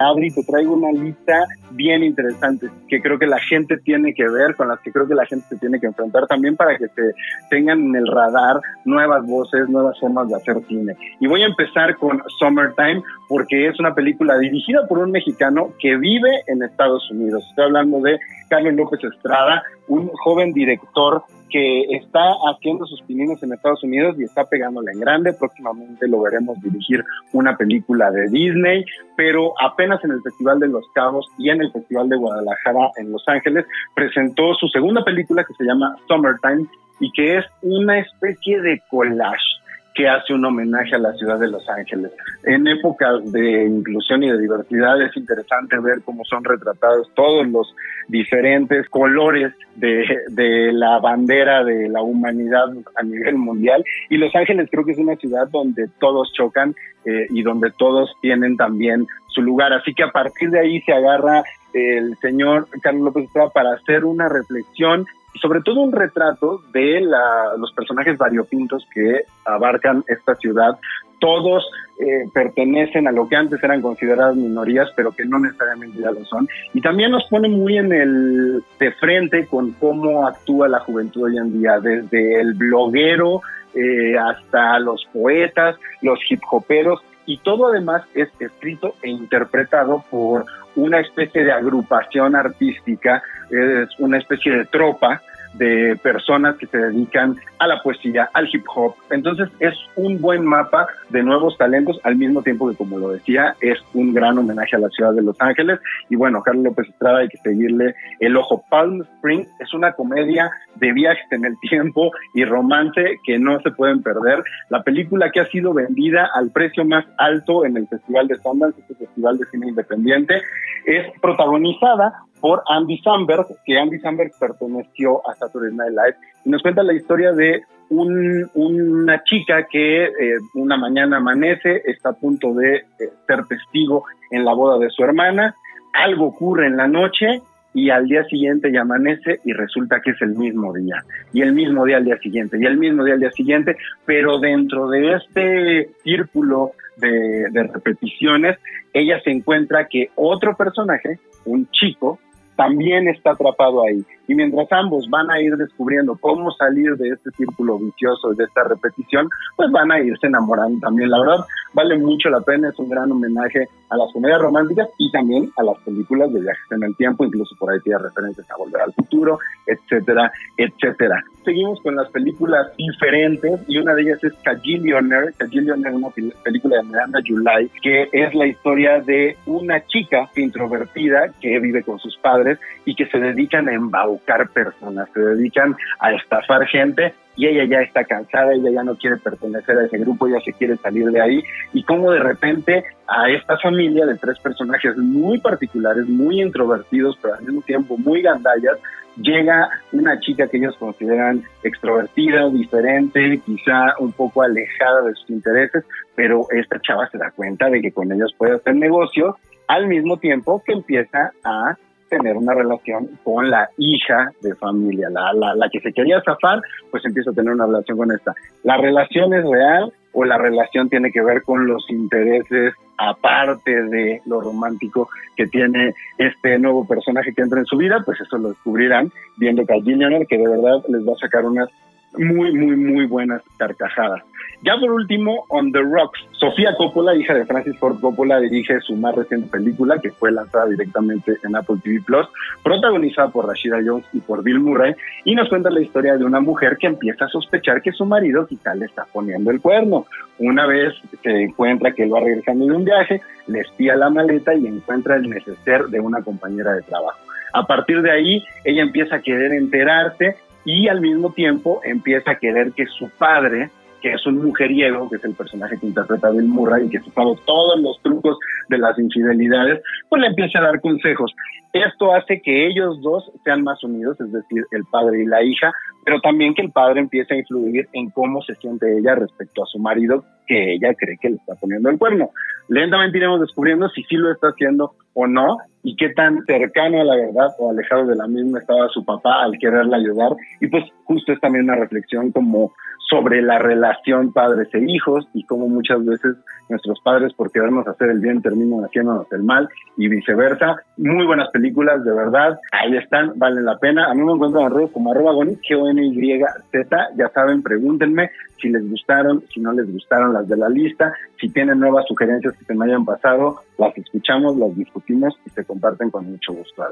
Adri, 0.00 0.30
te 0.30 0.42
traigo 0.44 0.74
una 0.74 0.92
lista 0.92 1.44
bien 1.72 2.02
interesante 2.02 2.68
que 2.88 3.02
creo 3.02 3.18
que 3.18 3.26
la 3.26 3.38
gente 3.38 3.76
tiene 3.76 4.14
que 4.14 4.26
ver, 4.26 4.56
con 4.56 4.68
las 4.68 4.80
que 4.80 4.90
creo 4.90 5.06
que 5.06 5.14
la 5.14 5.26
gente 5.26 5.46
se 5.50 5.58
tiene 5.58 5.78
que 5.78 5.88
enfrentar 5.88 6.26
también 6.26 6.56
para 6.56 6.78
que 6.78 6.88
se 6.88 7.12
tengan 7.50 7.80
en 7.80 7.96
el 7.96 8.06
radar 8.06 8.60
nuevas 8.86 9.26
voces, 9.26 9.68
nuevas 9.68 10.00
formas 10.00 10.26
de 10.28 10.36
hacer 10.36 10.56
cine. 10.68 10.96
Y 11.20 11.26
voy 11.26 11.42
a 11.42 11.46
empezar 11.46 11.96
con 11.96 12.22
Summertime 12.38 13.02
porque 13.28 13.68
es 13.68 13.78
una 13.78 13.94
película 13.94 14.38
dirigida 14.38 14.88
por 14.88 15.00
un 15.00 15.10
mexicano 15.10 15.74
que 15.78 15.98
vive 15.98 16.30
en 16.46 16.62
Estados 16.62 17.10
Unidos. 17.10 17.44
Estoy 17.50 17.66
hablando 17.66 18.00
de 18.00 18.18
Carlos 18.48 18.72
López 18.72 19.04
Estrada, 19.04 19.62
un 19.86 20.08
joven 20.08 20.54
director 20.54 21.22
que 21.50 21.82
está 21.90 22.20
haciendo 22.50 22.86
sus 22.86 23.02
pininos 23.02 23.42
en 23.42 23.52
Estados 23.52 23.82
Unidos 23.84 24.16
y 24.18 24.24
está 24.24 24.44
pegándole 24.44 24.92
en 24.92 25.00
grande. 25.00 25.32
Próximamente 25.32 26.08
lo 26.08 26.22
veremos 26.22 26.60
dirigir 26.60 27.04
una 27.32 27.56
película 27.56 28.10
de 28.10 28.28
Disney, 28.28 28.84
pero 29.16 29.52
apenas 29.60 30.02
en 30.04 30.12
el 30.12 30.22
Festival 30.22 30.60
de 30.60 30.68
Los 30.68 30.84
Cabos 30.94 31.26
y 31.38 31.50
en 31.50 31.60
el 31.60 31.72
Festival 31.72 32.08
de 32.08 32.16
Guadalajara 32.16 32.90
en 32.96 33.12
Los 33.12 33.22
Ángeles 33.26 33.66
presentó 33.94 34.54
su 34.54 34.68
segunda 34.68 35.04
película 35.04 35.44
que 35.44 35.54
se 35.54 35.64
llama 35.64 35.96
Summertime 36.08 36.66
y 37.00 37.10
que 37.12 37.38
es 37.38 37.44
una 37.62 37.98
especie 37.98 38.60
de 38.60 38.80
collage 38.90 39.59
que 39.94 40.08
hace 40.08 40.32
un 40.32 40.44
homenaje 40.44 40.94
a 40.94 40.98
la 40.98 41.12
ciudad 41.14 41.38
de 41.38 41.48
Los 41.48 41.68
Ángeles. 41.68 42.12
En 42.44 42.66
épocas 42.66 43.32
de 43.32 43.64
inclusión 43.64 44.22
y 44.22 44.30
de 44.30 44.38
diversidad 44.38 45.00
es 45.02 45.16
interesante 45.16 45.78
ver 45.78 46.02
cómo 46.04 46.24
son 46.24 46.44
retratados 46.44 47.10
todos 47.14 47.46
los 47.48 47.74
diferentes 48.08 48.88
colores 48.88 49.52
de, 49.76 50.04
de, 50.28 50.72
la 50.72 50.98
bandera 50.98 51.64
de 51.64 51.88
la 51.88 52.02
humanidad 52.02 52.66
a 52.96 53.02
nivel 53.02 53.36
mundial. 53.36 53.84
Y 54.08 54.16
Los 54.16 54.34
Ángeles 54.34 54.68
creo 54.70 54.84
que 54.84 54.92
es 54.92 54.98
una 54.98 55.16
ciudad 55.16 55.48
donde 55.50 55.88
todos 55.98 56.32
chocan 56.32 56.74
eh, 57.04 57.26
y 57.30 57.42
donde 57.42 57.70
todos 57.72 58.12
tienen 58.20 58.56
también 58.56 59.06
su 59.28 59.42
lugar. 59.42 59.72
Así 59.72 59.94
que 59.94 60.02
a 60.02 60.10
partir 60.10 60.50
de 60.50 60.60
ahí 60.60 60.80
se 60.82 60.92
agarra 60.92 61.42
el 61.72 62.16
señor 62.18 62.66
Carlos 62.82 63.04
López 63.04 63.28
para 63.54 63.74
hacer 63.74 64.04
una 64.04 64.28
reflexión 64.28 65.06
sobre 65.40 65.60
todo 65.60 65.80
un 65.80 65.92
retrato 65.92 66.62
de 66.72 67.00
la, 67.00 67.56
los 67.58 67.72
personajes 67.72 68.18
variopintos 68.18 68.86
que 68.92 69.24
abarcan 69.44 70.04
esta 70.08 70.34
ciudad. 70.34 70.78
Todos 71.18 71.64
eh, 71.98 72.24
pertenecen 72.32 73.06
a 73.06 73.12
lo 73.12 73.28
que 73.28 73.36
antes 73.36 73.62
eran 73.62 73.82
consideradas 73.82 74.34
minorías, 74.34 74.88
pero 74.96 75.12
que 75.12 75.24
no 75.24 75.38
necesariamente 75.38 76.00
ya 76.00 76.10
lo 76.10 76.24
son. 76.24 76.48
Y 76.72 76.80
también 76.80 77.10
nos 77.10 77.24
pone 77.28 77.48
muy 77.48 77.76
en 77.76 77.92
el 77.92 78.64
de 78.78 78.92
frente 78.92 79.46
con 79.46 79.72
cómo 79.72 80.26
actúa 80.26 80.68
la 80.68 80.80
juventud 80.80 81.24
hoy 81.24 81.36
en 81.36 81.60
día, 81.60 81.78
desde 81.78 82.40
el 82.40 82.54
bloguero 82.54 83.42
eh, 83.74 84.16
hasta 84.18 84.78
los 84.78 85.06
poetas, 85.12 85.76
los 86.02 86.18
hip 86.28 86.40
hoperos, 86.50 87.00
y 87.30 87.36
todo 87.38 87.68
además 87.68 88.02
es 88.12 88.28
escrito 88.40 88.96
e 89.02 89.08
interpretado 89.08 90.04
por 90.10 90.46
una 90.74 90.98
especie 90.98 91.44
de 91.44 91.52
agrupación 91.52 92.34
artística, 92.34 93.22
es 93.48 93.88
una 94.00 94.18
especie 94.18 94.50
de 94.50 94.64
tropa 94.64 95.22
de 95.54 95.98
personas 96.02 96.56
que 96.56 96.66
se 96.66 96.78
dedican 96.78 97.36
a 97.58 97.66
la 97.66 97.82
poesía, 97.82 98.30
al 98.32 98.48
hip 98.52 98.64
hop. 98.74 98.94
Entonces 99.10 99.48
es 99.58 99.74
un 99.96 100.20
buen 100.20 100.44
mapa 100.44 100.86
de 101.10 101.22
nuevos 101.22 101.56
talentos, 101.58 102.00
al 102.04 102.16
mismo 102.16 102.42
tiempo 102.42 102.70
que, 102.70 102.76
como 102.76 102.98
lo 102.98 103.10
decía, 103.10 103.54
es 103.60 103.78
un 103.94 104.14
gran 104.14 104.38
homenaje 104.38 104.76
a 104.76 104.78
la 104.78 104.88
ciudad 104.88 105.12
de 105.12 105.22
Los 105.22 105.40
Ángeles. 105.40 105.80
Y 106.08 106.16
bueno, 106.16 106.42
Carlos 106.42 106.64
López 106.64 106.88
Estrada 106.88 107.18
hay 107.18 107.28
que 107.28 107.38
seguirle 107.38 107.94
el 108.20 108.36
ojo. 108.36 108.64
Palm 108.70 109.02
Springs 109.02 109.48
es 109.58 109.74
una 109.74 109.92
comedia 109.92 110.50
de 110.76 110.92
viajes 110.92 111.26
en 111.32 111.44
el 111.44 111.58
tiempo 111.60 112.10
y 112.34 112.44
romance 112.44 113.18
que 113.24 113.38
no 113.38 113.60
se 113.60 113.70
pueden 113.72 114.02
perder. 114.02 114.42
La 114.68 114.82
película 114.82 115.30
que 115.30 115.40
ha 115.40 115.46
sido 115.46 115.74
vendida 115.74 116.30
al 116.34 116.50
precio 116.50 116.84
más 116.84 117.04
alto 117.18 117.64
en 117.64 117.76
el 117.76 117.86
Festival 117.88 118.28
de 118.28 118.36
Sundance, 118.36 118.80
este 118.80 118.94
festival 118.94 119.38
de 119.38 119.46
cine 119.46 119.68
independiente, 119.68 120.40
es 120.86 121.06
protagonizada 121.20 122.24
por 122.40 122.62
Andy 122.68 122.98
Samberg, 122.98 123.46
que 123.64 123.78
Andy 123.78 123.98
Samberg 123.98 124.32
perteneció 124.38 125.28
a 125.28 125.34
Saturday 125.34 125.74
Night 125.74 125.90
Live, 125.90 126.16
y 126.44 126.50
nos 126.50 126.62
cuenta 126.62 126.82
la 126.82 126.94
historia 126.94 127.32
de 127.32 127.62
una 127.90 129.22
chica 129.24 129.66
que 129.70 130.04
eh, 130.04 130.38
una 130.54 130.76
mañana 130.76 131.16
amanece, 131.16 131.82
está 131.86 132.10
a 132.10 132.12
punto 132.12 132.54
de 132.54 132.76
eh, 132.76 132.84
ser 133.26 133.44
testigo 133.46 134.04
en 134.30 134.44
la 134.44 134.54
boda 134.54 134.78
de 134.78 134.90
su 134.90 135.02
hermana, 135.02 135.56
algo 135.92 136.26
ocurre 136.26 136.66
en 136.68 136.76
la 136.76 136.86
noche 136.86 137.42
y 137.74 137.90
al 137.90 138.06
día 138.06 138.24
siguiente 138.24 138.70
ya 138.72 138.82
amanece 138.82 139.40
y 139.44 139.52
resulta 139.52 140.00
que 140.00 140.12
es 140.12 140.22
el 140.22 140.36
mismo 140.36 140.72
día, 140.72 141.02
y 141.32 141.42
el 141.42 141.52
mismo 141.52 141.84
día 141.84 141.96
al 141.96 142.04
día 142.04 142.18
siguiente, 142.18 142.58
y 142.60 142.64
el 142.64 142.78
mismo 142.78 143.04
día 143.04 143.14
al 143.14 143.20
día 143.20 143.32
siguiente, 143.32 143.76
pero 144.06 144.38
dentro 144.38 144.88
de 144.88 145.14
este 145.14 145.90
círculo 146.04 146.72
de, 146.96 147.46
de 147.50 147.62
repeticiones, 147.64 148.56
ella 148.92 149.20
se 149.22 149.30
encuentra 149.30 149.88
que 149.88 150.10
otro 150.14 150.56
personaje, 150.56 151.18
un 151.44 151.68
chico, 151.70 152.20
también 152.60 153.08
está 153.08 153.30
atrapado 153.30 153.82
ahí. 153.86 154.04
Y 154.30 154.34
mientras 154.36 154.70
ambos 154.70 155.10
van 155.10 155.28
a 155.28 155.42
ir 155.42 155.56
descubriendo 155.56 156.16
cómo 156.20 156.52
salir 156.52 156.94
de 156.94 157.08
este 157.08 157.32
círculo 157.32 157.80
vicioso, 157.80 158.32
de 158.32 158.44
esta 158.44 158.62
repetición, 158.62 159.28
pues 159.56 159.72
van 159.72 159.90
a 159.90 159.98
irse 159.98 160.28
enamorando 160.28 160.78
también. 160.78 161.10
La 161.10 161.18
verdad, 161.18 161.44
vale 161.74 161.98
mucho 161.98 162.30
la 162.30 162.40
pena, 162.40 162.68
es 162.68 162.78
un 162.78 162.88
gran 162.88 163.10
homenaje 163.10 163.66
a 163.88 163.96
las 163.96 164.12
comedias 164.12 164.40
románticas 164.40 164.88
y 164.98 165.10
también 165.10 165.50
a 165.56 165.64
las 165.64 165.76
películas 165.78 166.32
de 166.32 166.42
viajes 166.42 166.64
en 166.70 166.84
el 166.84 166.96
tiempo, 166.96 167.24
incluso 167.24 167.56
por 167.58 167.72
ahí 167.72 167.80
tiene 167.80 167.98
referencias 167.98 168.48
a 168.52 168.56
Volver 168.56 168.82
al 168.82 168.92
Futuro, 168.92 169.40
etcétera, 169.66 170.30
etcétera. 170.56 171.24
Seguimos 171.44 171.80
con 171.80 171.96
las 171.96 172.08
películas 172.10 172.68
diferentes 172.76 173.60
y 173.66 173.78
una 173.78 173.94
de 173.94 174.02
ellas 174.02 174.22
es 174.22 174.34
Cagillionaire. 174.44 175.32
Cagillionaire 175.38 175.90
es 175.90 175.96
una 175.96 176.10
película 176.44 176.76
de 176.76 176.82
Miranda 176.84 177.18
July 177.26 177.68
que 177.82 178.08
es 178.12 178.32
la 178.34 178.46
historia 178.46 179.00
de 179.00 179.36
una 179.46 179.84
chica 179.86 180.30
introvertida 180.36 181.32
que 181.40 181.58
vive 181.58 181.82
con 181.82 181.98
sus 181.98 182.16
padres 182.18 182.60
y 182.84 182.94
que 182.94 183.06
se 183.06 183.18
dedican 183.18 183.68
a 183.68 183.72
embaucar 183.72 184.19
personas, 184.52 185.08
se 185.12 185.20
dedican 185.20 185.76
a 185.98 186.12
estafar 186.12 186.66
gente 186.66 187.14
y 187.36 187.46
ella 187.46 187.64
ya 187.64 187.80
está 187.82 188.04
cansada, 188.04 188.52
ella 188.52 188.70
ya 188.70 188.82
no 188.82 188.96
quiere 188.96 189.16
pertenecer 189.16 189.78
a 189.78 189.86
ese 189.86 189.98
grupo, 189.98 190.26
ella 190.26 190.40
se 190.44 190.52
quiere 190.52 190.76
salir 190.76 191.06
de 191.10 191.20
ahí. 191.20 191.42
Y 191.72 191.82
como 191.84 192.10
de 192.10 192.18
repente 192.18 192.84
a 193.06 193.30
esta 193.30 193.56
familia 193.58 194.06
de 194.06 194.16
tres 194.16 194.38
personajes 194.40 194.96
muy 194.96 195.38
particulares, 195.40 196.06
muy 196.06 196.42
introvertidos, 196.42 197.18
pero 197.22 197.34
al 197.34 197.44
mismo 197.44 197.62
tiempo 197.62 197.96
muy 197.96 198.22
gandallas, 198.22 198.78
llega 199.16 199.68
una 199.92 200.18
chica 200.20 200.48
que 200.48 200.58
ellos 200.58 200.76
consideran 200.78 201.42
extrovertida, 201.62 202.48
diferente, 202.48 203.40
quizá 203.44 203.94
un 203.98 204.12
poco 204.12 204.42
alejada 204.42 205.02
de 205.02 205.14
sus 205.14 205.30
intereses, 205.30 205.84
pero 206.14 206.46
esta 206.50 206.80
chava 206.80 207.08
se 207.10 207.18
da 207.18 207.30
cuenta 207.30 207.68
de 207.68 207.80
que 207.80 207.92
con 207.92 208.12
ellos 208.12 208.34
puede 208.36 208.54
hacer 208.54 208.74
negocio 208.76 209.36
al 209.66 209.86
mismo 209.86 210.18
tiempo 210.18 210.62
que 210.64 210.72
empieza 210.72 211.32
a 211.44 211.76
tener 212.10 212.36
una 212.36 212.52
relación 212.52 213.08
con 213.24 213.48
la 213.48 213.70
hija 213.78 214.30
de 214.42 214.54
familia, 214.56 215.08
la, 215.08 215.32
la, 215.32 215.54
la 215.54 215.70
que 215.70 215.80
se 215.80 215.92
quería 215.92 216.20
zafar, 216.22 216.60
pues 216.90 217.04
empieza 217.06 217.30
a 217.30 217.34
tener 217.34 217.52
una 217.54 217.66
relación 217.66 217.96
con 217.96 218.12
esta. 218.12 218.34
¿La 218.64 218.76
relación 218.76 219.32
es 219.32 219.44
real 219.48 219.92
o 220.12 220.24
la 220.24 220.36
relación 220.36 220.90
tiene 220.90 221.10
que 221.12 221.22
ver 221.22 221.42
con 221.42 221.66
los 221.66 221.88
intereses 221.88 222.74
aparte 222.98 223.82
de 223.84 224.20
lo 224.26 224.40
romántico 224.40 225.08
que 225.36 225.46
tiene 225.46 225.94
este 226.18 226.58
nuevo 226.58 226.86
personaje 226.86 227.32
que 227.32 227.42
entra 227.42 227.60
en 227.60 227.66
su 227.66 227.76
vida? 227.76 228.02
Pues 228.04 228.20
eso 228.20 228.36
lo 228.36 228.50
descubrirán 228.50 229.10
viendo 229.38 229.64
que 229.64 229.80
que 230.28 230.38
de 230.38 230.48
verdad 230.48 230.82
les 230.88 231.06
va 231.06 231.12
a 231.12 231.20
sacar 231.20 231.46
unas 231.46 231.70
muy, 232.18 232.52
muy, 232.52 232.76
muy 232.76 233.06
buenas 233.06 233.42
carcajadas. 233.56 234.22
Ya 234.62 234.76
por 234.76 234.90
último, 234.90 235.46
On 235.48 235.72
the 235.72 235.80
Rocks. 235.80 236.20
Sofía 236.32 236.74
Coppola, 236.76 237.14
hija 237.14 237.32
de 237.32 237.46
Francis 237.46 237.78
Ford 237.78 237.98
Coppola, 237.98 238.38
dirige 238.40 238.78
su 238.80 238.94
más 238.94 239.14
reciente 239.14 239.48
película 239.48 239.98
que 239.98 240.10
fue 240.10 240.30
lanzada 240.32 240.66
directamente 240.66 241.38
en 241.42 241.56
Apple 241.56 241.76
TV 241.82 242.02
Plus, 242.04 242.26
protagonizada 242.62 243.28
por 243.28 243.48
Rashida 243.48 243.78
Jones 243.82 244.04
y 244.12 244.20
por 244.20 244.42
Bill 244.42 244.60
Murray, 244.60 244.94
y 245.24 245.34
nos 245.34 245.48
cuenta 245.48 245.70
la 245.70 245.80
historia 245.80 246.18
de 246.18 246.26
una 246.26 246.40
mujer 246.40 246.76
que 246.78 246.88
empieza 246.88 247.24
a 247.24 247.28
sospechar 247.28 247.80
que 247.80 247.92
su 247.92 248.04
marido 248.04 248.46
quizá 248.46 248.74
le 248.74 248.84
está 248.84 249.06
poniendo 249.10 249.50
el 249.50 249.62
cuerno. 249.62 250.06
Una 250.38 250.66
vez 250.66 250.92
se 251.22 251.42
encuentra 251.42 251.92
que 251.92 252.02
él 252.02 252.12
va 252.12 252.20
regresando 252.20 252.66
de 252.66 252.72
un 252.72 252.84
viaje, 252.84 253.22
le 253.46 253.60
espía 253.60 253.96
la 253.96 254.10
maleta 254.10 254.54
y 254.54 254.66
encuentra 254.66 255.16
el 255.16 255.30
neceser 255.30 255.86
de 255.86 256.00
una 256.00 256.22
compañera 256.22 256.74
de 256.74 256.82
trabajo. 256.82 257.18
A 257.54 257.66
partir 257.66 258.02
de 258.02 258.10
ahí, 258.10 258.44
ella 258.64 258.82
empieza 258.82 259.16
a 259.16 259.22
querer 259.22 259.52
enterarse 259.52 260.36
y 260.66 260.88
al 260.88 261.00
mismo 261.00 261.32
tiempo 261.32 261.80
empieza 261.82 262.32
a 262.32 262.38
querer 262.38 262.72
que 262.72 262.86
su 262.86 263.08
padre 263.08 263.70
que 264.00 264.12
es 264.12 264.26
un 264.26 264.42
mujeriego, 264.42 265.08
que 265.08 265.16
es 265.16 265.24
el 265.24 265.34
personaje 265.34 265.78
que 265.78 265.86
interpreta 265.86 266.30
Bill 266.30 266.44
Murray 266.44 266.86
y 266.86 266.90
que 266.90 267.00
se 267.00 267.10
sabe 267.10 267.32
todos 267.44 267.80
los 267.80 268.00
trucos 268.02 268.38
de 268.68 268.78
las 268.78 268.98
infidelidades, 268.98 269.82
pues 270.08 270.20
le 270.20 270.28
empieza 270.28 270.58
a 270.58 270.62
dar 270.62 270.80
consejos. 270.80 271.34
Esto 271.72 272.12
hace 272.12 272.40
que 272.42 272.66
ellos 272.66 273.00
dos 273.00 273.30
sean 273.44 273.62
más 273.62 273.82
unidos, 273.84 274.20
es 274.20 274.32
decir, 274.32 274.64
el 274.72 274.84
padre 274.90 275.22
y 275.22 275.26
la 275.26 275.42
hija, 275.42 275.72
pero 276.04 276.20
también 276.20 276.54
que 276.54 276.62
el 276.62 276.72
padre 276.72 277.00
empiece 277.00 277.34
a 277.34 277.38
influir 277.38 277.88
en 277.92 278.10
cómo 278.10 278.42
se 278.42 278.56
siente 278.56 278.98
ella 278.98 279.14
respecto 279.14 279.62
a 279.62 279.66
su 279.66 279.78
marido, 279.78 280.24
que 280.48 280.74
ella 280.74 280.94
cree 280.94 281.16
que 281.18 281.30
le 281.30 281.36
está 281.36 281.54
poniendo 281.54 281.88
el 281.90 281.98
cuerno. 281.98 282.30
lentamente 282.68 283.18
iremos 283.18 283.40
descubriendo 283.40 283.88
si 283.90 284.02
sí 284.04 284.16
lo 284.16 284.32
está 284.32 284.48
haciendo 284.48 284.94
o 285.14 285.26
no 285.26 285.58
y 285.82 285.94
qué 285.96 286.10
tan 286.10 286.44
cercano 286.44 287.00
a 287.00 287.04
la 287.04 287.16
verdad 287.16 287.54
o 287.58 287.70
alejado 287.70 288.06
de 288.06 288.16
la 288.16 288.26
misma 288.26 288.58
estaba 288.58 288.88
su 288.88 289.04
papá 289.04 289.42
al 289.42 289.58
quererla 289.58 289.96
ayudar. 289.96 290.32
Y 290.60 290.66
pues 290.66 290.84
justo 291.04 291.32
es 291.32 291.40
también 291.40 291.64
una 291.64 291.76
reflexión 291.76 292.32
como 292.32 292.72
sobre 293.10 293.42
la 293.42 293.58
relación 293.58 294.32
padres 294.32 294.68
e 294.72 294.78
hijos 294.78 295.26
y 295.34 295.44
cómo 295.44 295.68
muchas 295.68 296.04
veces 296.04 296.36
nuestros 296.68 297.00
padres 297.00 297.34
por 297.34 297.50
querernos 297.50 297.86
hacer 297.88 298.10
el 298.10 298.20
bien 298.20 298.40
terminan 298.40 298.84
haciéndonos 298.84 299.26
el 299.32 299.42
mal 299.42 299.68
y 299.96 300.08
viceversa. 300.08 300.76
Muy 300.96 301.26
buenas 301.26 301.50
películas, 301.50 302.04
de 302.04 302.12
verdad. 302.12 302.58
Ahí 302.70 302.96
están, 302.96 303.32
valen 303.36 303.64
la 303.64 303.76
pena. 303.78 304.08
A 304.08 304.14
mí 304.14 304.22
me 304.22 304.32
encuentran 304.32 304.66
en 304.66 304.74
redes 304.76 304.90
como 304.92 305.10
arroba 305.10 305.32
gonit, 305.32 305.58
g 305.68 305.74
o 305.74 305.88
n 305.88 306.02
y 306.06 306.40
z 306.70 307.08
Ya 307.16 307.28
saben, 307.30 307.62
pregúntenme 307.62 308.30
si 308.60 308.68
les 308.68 308.88
gustaron, 308.88 309.42
si 309.52 309.60
no 309.60 309.72
les 309.72 309.90
gustaron 309.92 310.32
las 310.32 310.48
de 310.48 310.56
la 310.56 310.68
lista, 310.68 311.12
si 311.40 311.48
tienen 311.48 311.80
nuevas 311.80 312.04
sugerencias 312.06 312.56
que 312.56 312.64
se 312.64 312.74
me 312.74 312.84
hayan 312.84 313.04
pasado, 313.04 313.60
las 313.78 313.96
escuchamos, 313.98 314.56
las 314.56 314.76
discutimos 314.76 315.34
y 315.44 315.50
se 315.50 315.64
comparten 315.64 316.10
con 316.10 316.30
mucho 316.30 316.52
gusto. 316.52 316.84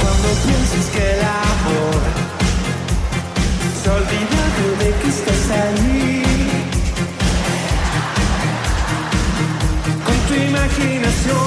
Cuando 0.00 0.28
pienses 0.44 0.90
que 0.90 1.12
el 1.12 1.20
amor 1.20 2.29
se 3.90 3.96
olvida 3.96 4.42
de 4.78 4.88
que 5.00 5.08
estás 5.08 5.50
ahí, 5.50 6.22
con 10.06 10.16
tu 10.28 10.34
imaginación, 10.34 11.38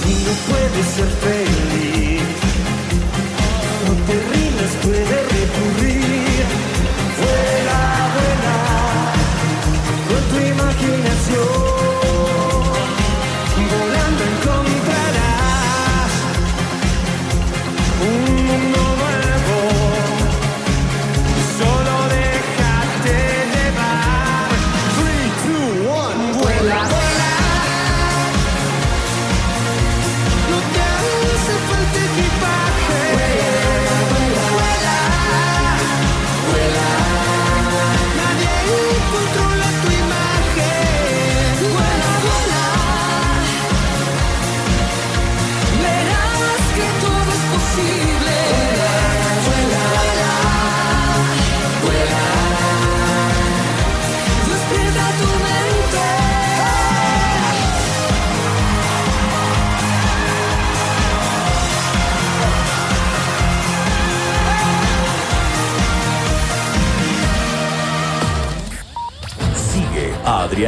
si 0.00 0.12
no 0.24 0.32
puedes 0.48 0.86
ser 0.96 1.10
feliz, 1.24 2.05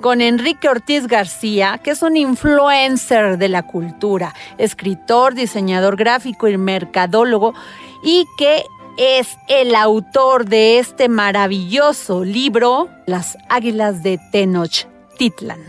con 0.00 0.20
Enrique 0.20 0.68
Ortiz 0.68 1.06
García, 1.06 1.80
que 1.82 1.90
es 1.90 2.02
un 2.02 2.16
influencer 2.16 3.38
de 3.38 3.48
la 3.48 3.62
cultura, 3.62 4.34
escritor, 4.58 5.34
diseñador 5.34 5.96
gráfico 5.96 6.48
y 6.48 6.56
mercadólogo, 6.56 7.54
y 8.02 8.26
que 8.38 8.64
es 8.96 9.38
el 9.48 9.74
autor 9.74 10.44
de 10.44 10.78
este 10.78 11.08
maravilloso 11.08 12.24
libro, 12.24 12.88
Las 13.06 13.38
Águilas 13.48 14.02
de 14.02 14.18
Tenochtitlan. 14.32 15.60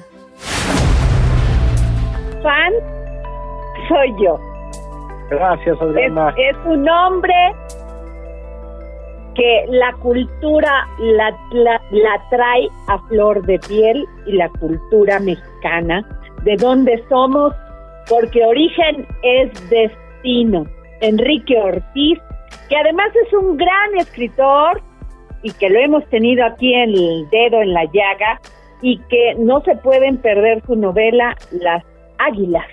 fan 2.42 2.74
soy 3.88 4.14
yo. 4.24 4.40
Gracias, 5.30 5.76
Es, 5.76 5.82
Adriana. 5.82 6.34
es 6.38 6.56
un 6.66 6.88
hombre 6.90 7.34
que 9.40 9.66
la 9.70 9.94
cultura 10.02 10.86
la, 11.00 11.34
la, 11.54 11.82
la 11.92 12.30
trae 12.30 12.68
a 12.90 13.00
flor 13.08 13.42
de 13.46 13.58
piel 13.60 14.06
y 14.26 14.34
la 14.34 14.50
cultura 14.50 15.18
mexicana, 15.20 16.06
de 16.44 16.58
donde 16.58 17.02
somos, 17.08 17.54
porque 18.10 18.44
origen 18.44 19.08
es 19.24 19.70
destino. 19.70 20.66
Enrique 21.00 21.58
Ortiz, 21.58 22.20
que 22.68 22.76
además 22.76 23.12
es 23.26 23.32
un 23.32 23.56
gran 23.56 23.96
escritor 23.98 24.82
y 25.42 25.54
que 25.54 25.70
lo 25.70 25.80
hemos 25.80 26.06
tenido 26.10 26.46
aquí 26.46 26.74
en 26.74 26.90
el 26.90 27.30
dedo 27.30 27.62
en 27.62 27.74
la 27.74 27.86
llaga 27.86 28.42
y 28.82 28.98
que 29.10 29.36
no 29.38 29.62
se 29.62 29.76
pueden 29.78 30.18
perder 30.18 30.62
su 30.66 30.76
novela 30.76 31.34
Las 31.52 31.82
Águilas 32.18 32.68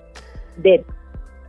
de 0.56 0.84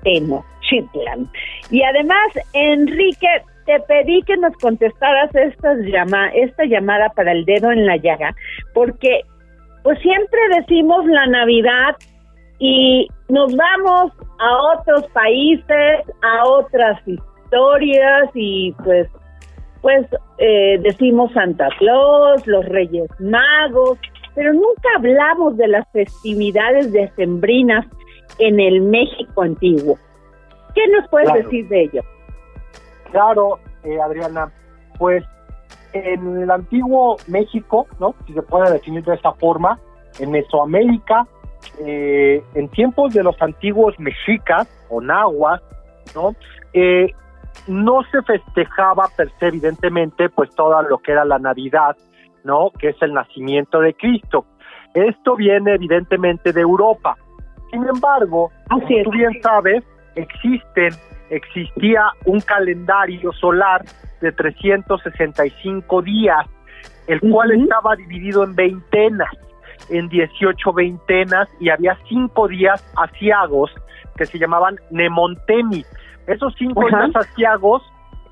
Tenochtitlan. 0.04 1.28
Y 1.72 1.82
además, 1.82 2.28
Enrique, 2.54 3.28
te 3.68 3.80
pedí 3.82 4.24
que 4.24 4.38
nos 4.38 4.54
contestaras 4.58 5.30
estas 5.36 5.78
llama, 5.80 6.30
esta 6.30 6.66
llamada 6.66 7.10
para 7.10 7.34
el 7.34 7.46
dedo 7.46 7.72
en 7.72 7.86
la 7.86 7.98
llaga, 7.98 8.34
porque 8.74 9.22
pues 9.84 10.00
siempre 10.00 10.40
decimos 10.56 11.06
la 11.06 11.28
Navidad 11.28 11.96
y 12.60 13.08
nos 13.30 13.56
vamos 13.56 14.14
a 14.40 14.80
otros 14.80 15.06
países, 15.12 16.06
a 16.24 16.48
otras 16.48 17.00
historias 17.08 18.30
y 18.34 18.74
pues 18.84 19.08
pues 19.82 20.08
eh, 20.40 20.80
decimos 20.82 21.32
Santa 21.34 21.70
Claus, 21.78 22.46
los 22.48 22.66
Reyes 22.66 23.10
Magos, 23.20 24.00
pero 24.34 24.52
nunca 24.54 24.90
hablamos 24.98 25.56
de 25.58 25.68
las 25.68 25.88
festividades 25.92 26.92
decembrinas 26.92 27.86
en 28.40 28.60
el 28.60 28.82
México 28.82 29.42
antiguo. 29.42 29.98
¿Qué 30.74 30.82
nos 30.88 31.08
puedes 31.10 31.30
Claro. 31.30 31.44
decir 31.44 31.68
de 31.68 31.82
ello? 31.84 32.02
Claro, 33.12 33.60
eh, 33.84 34.00
Adriana, 34.02 34.52
pues 34.98 35.24
en 35.94 36.42
el 36.42 36.52
antiguo 36.52 37.18
México, 37.28 37.88
¿no? 38.00 38.16
Si 38.26 38.34
se 38.34 38.42
puede 38.42 38.72
definir 38.72 39.04
de 39.04 39.16
esta 39.16 39.34
forma, 39.34 39.80
en 40.20 40.32
Mesoamérica, 40.32 41.28
eh, 41.80 42.44
en 42.54 42.70
tiempos 42.70 43.14
de 43.14 43.24
los 43.24 43.40
antiguos 43.42 44.00
mexicas 44.00 44.68
o 44.90 45.02
nahuas, 45.02 45.62
¿no? 46.16 46.36
Eh, 46.74 47.14
no 47.68 48.02
se 48.12 48.22
festejaba 48.22 49.08
per 49.16 49.30
se, 49.40 49.48
evidentemente, 49.48 50.30
pues 50.30 50.50
todo 50.56 50.82
lo 50.84 51.00
que 51.00 51.12
era 51.12 51.26
la 51.26 51.40
Navidad, 51.40 51.96
¿no? 52.44 52.72
Que 52.78 52.90
es 52.90 53.02
el 53.02 53.14
nacimiento 53.14 53.80
de 53.80 53.94
Cristo. 53.94 54.46
Esto 54.94 55.36
viene 55.36 55.74
evidentemente 55.74 56.54
de 56.54 56.62
Europa. 56.62 57.18
Sin 57.72 57.86
embargo, 57.88 58.52
como 58.70 58.88
tú 59.04 59.12
bien 59.12 59.42
sabes, 59.42 59.84
existen, 60.16 60.94
existía 61.30 62.12
un 62.26 62.40
calendario 62.42 63.32
solar 63.34 63.84
de 64.22 64.32
365 64.32 66.02
días, 66.02 66.46
el 67.08 67.20
cual 67.22 67.52
estaba 67.52 67.96
dividido 67.96 68.44
en 68.44 68.56
veintenas. 68.56 69.32
en 69.90 70.10
18 70.10 70.74
veintenas 70.74 71.48
y 71.60 71.70
había 71.70 71.98
cinco 72.10 72.48
días 72.48 72.84
asiagos 72.98 73.72
que 74.18 74.26
se 74.26 74.40
llamaban 74.40 74.76
Nemontemi. 74.90 75.86
Esos 76.26 76.54
cinco 76.58 76.88
días 76.88 77.16
asiagos 77.16 77.84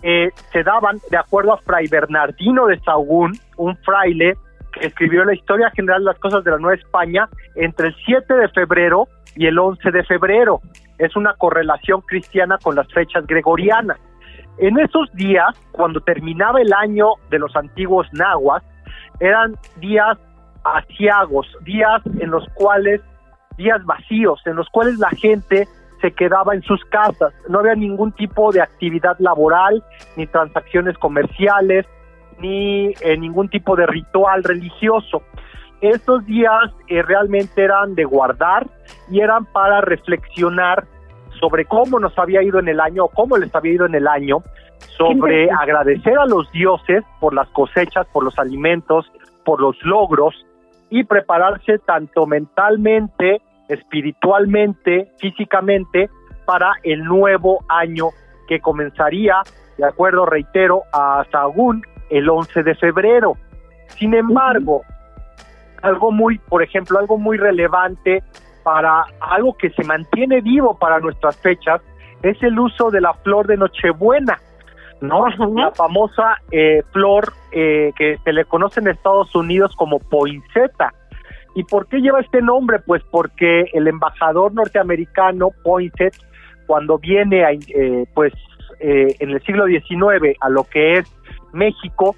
eh, 0.01 0.31
se 0.51 0.63
daban 0.63 0.99
de 1.09 1.17
acuerdo 1.17 1.53
a 1.53 1.57
Fray 1.59 1.87
Bernardino 1.87 2.65
de 2.65 2.79
Sahagún, 2.81 3.33
un 3.57 3.77
fraile 3.77 4.35
que 4.73 4.87
escribió 4.87 5.23
la 5.23 5.33
historia 5.33 5.71
general 5.71 6.01
de 6.01 6.11
las 6.11 6.19
cosas 6.19 6.43
de 6.43 6.51
la 6.51 6.57
Nueva 6.57 6.75
España 6.75 7.29
entre 7.55 7.87
el 7.87 7.95
7 8.05 8.33
de 8.33 8.49
febrero 8.49 9.07
y 9.35 9.47
el 9.47 9.57
11 9.57 9.91
de 9.91 10.03
febrero. 10.03 10.61
Es 10.97 11.15
una 11.15 11.33
correlación 11.33 12.01
cristiana 12.01 12.57
con 12.61 12.75
las 12.75 12.91
fechas 12.93 13.25
gregorianas. 13.27 13.97
En 14.57 14.79
esos 14.79 15.11
días, 15.13 15.55
cuando 15.71 15.99
terminaba 15.99 16.61
el 16.61 16.71
año 16.73 17.07
de 17.29 17.39
los 17.39 17.55
antiguos 17.55 18.07
nahuas, 18.13 18.63
eran 19.19 19.55
días 19.77 20.17
asiagos, 20.63 21.47
días 21.63 22.01
en 22.19 22.31
los 22.31 22.47
cuales, 22.53 23.01
días 23.57 23.83
vacíos, 23.85 24.41
en 24.45 24.55
los 24.55 24.67
cuales 24.69 24.97
la 24.97 25.09
gente 25.09 25.67
se 26.01 26.11
quedaba 26.11 26.53
en 26.53 26.61
sus 26.63 26.83
casas, 26.85 27.33
no 27.49 27.59
había 27.59 27.75
ningún 27.75 28.11
tipo 28.11 28.51
de 28.51 28.61
actividad 28.61 29.17
laboral, 29.19 29.83
ni 30.15 30.27
transacciones 30.27 30.97
comerciales, 30.97 31.85
ni 32.39 32.93
eh, 33.01 33.17
ningún 33.17 33.49
tipo 33.49 33.75
de 33.75 33.85
ritual 33.87 34.43
religioso. 34.43 35.23
Estos 35.81 36.25
días 36.25 36.71
eh, 36.87 37.01
realmente 37.01 37.63
eran 37.63 37.95
de 37.95 38.05
guardar 38.05 38.67
y 39.09 39.19
eran 39.19 39.45
para 39.45 39.81
reflexionar 39.81 40.85
sobre 41.39 41.65
cómo 41.65 41.99
nos 41.99 42.17
había 42.17 42.41
ido 42.41 42.59
en 42.59 42.67
el 42.67 42.79
año 42.79 43.05
o 43.05 43.09
cómo 43.09 43.37
les 43.37 43.53
había 43.53 43.73
ido 43.73 43.85
en 43.85 43.95
el 43.95 44.07
año, 44.07 44.41
sobre 44.97 45.49
agradecer 45.51 46.17
a 46.17 46.25
los 46.25 46.49
dioses 46.51 47.03
por 47.19 47.33
las 47.33 47.49
cosechas, 47.49 48.07
por 48.13 48.23
los 48.23 48.37
alimentos, 48.39 49.11
por 49.43 49.61
los 49.61 49.75
logros 49.83 50.33
y 50.89 51.03
prepararse 51.03 51.79
tanto 51.79 52.25
mentalmente, 52.25 53.41
espiritualmente, 53.67 55.11
físicamente 55.19 56.09
para 56.45 56.71
el 56.83 57.03
nuevo 57.03 57.63
año 57.67 58.07
que 58.47 58.59
comenzaría, 58.59 59.41
de 59.77 59.85
acuerdo, 59.85 60.25
reitero, 60.25 60.83
a 60.93 61.25
Sagún 61.31 61.81
el 62.09 62.29
11 62.29 62.63
de 62.63 62.75
febrero. 62.75 63.33
Sin 63.87 64.13
embargo, 64.13 64.83
algo 65.85 66.11
muy, 66.11 66.37
por 66.37 66.63
ejemplo, 66.63 66.99
algo 66.99 67.17
muy 67.17 67.37
relevante 67.37 68.23
para 68.63 69.05
algo 69.19 69.53
que 69.53 69.69
se 69.69 69.83
mantiene 69.83 70.41
vivo 70.41 70.77
para 70.77 70.99
nuestras 70.99 71.37
fechas 71.37 71.81
es 72.23 72.41
el 72.41 72.57
uso 72.57 72.89
de 72.89 73.01
la 73.01 73.13
flor 73.13 73.45
de 73.45 73.57
Nochebuena, 73.57 74.39
¿no? 75.01 75.27
La 75.27 75.71
famosa 75.71 76.41
eh, 76.51 76.81
flor 76.91 77.33
eh, 77.51 77.91
que 77.95 78.17
se 78.23 78.33
le 78.33 78.45
conoce 78.45 78.79
en 78.79 78.87
Estados 78.87 79.35
Unidos 79.35 79.75
como 79.75 79.99
poinsettia. 79.99 80.93
¿Y 81.53 81.63
por 81.63 81.87
qué 81.87 81.99
lleva 81.99 82.19
este 82.19 82.41
nombre? 82.41 82.79
Pues 82.79 83.03
porque 83.11 83.65
el 83.73 83.87
embajador 83.87 84.53
norteamericano 84.53 85.49
Poinsett, 85.63 86.15
cuando 86.65 86.97
viene 86.97 87.45
a, 87.45 87.51
eh, 87.51 88.05
pues 88.13 88.33
en 88.79 89.29
el 89.29 89.41
siglo 89.43 89.67
XIX 89.67 90.37
a 90.41 90.49
lo 90.49 90.65
que 90.65 90.97
es 90.97 91.09
México, 91.53 92.15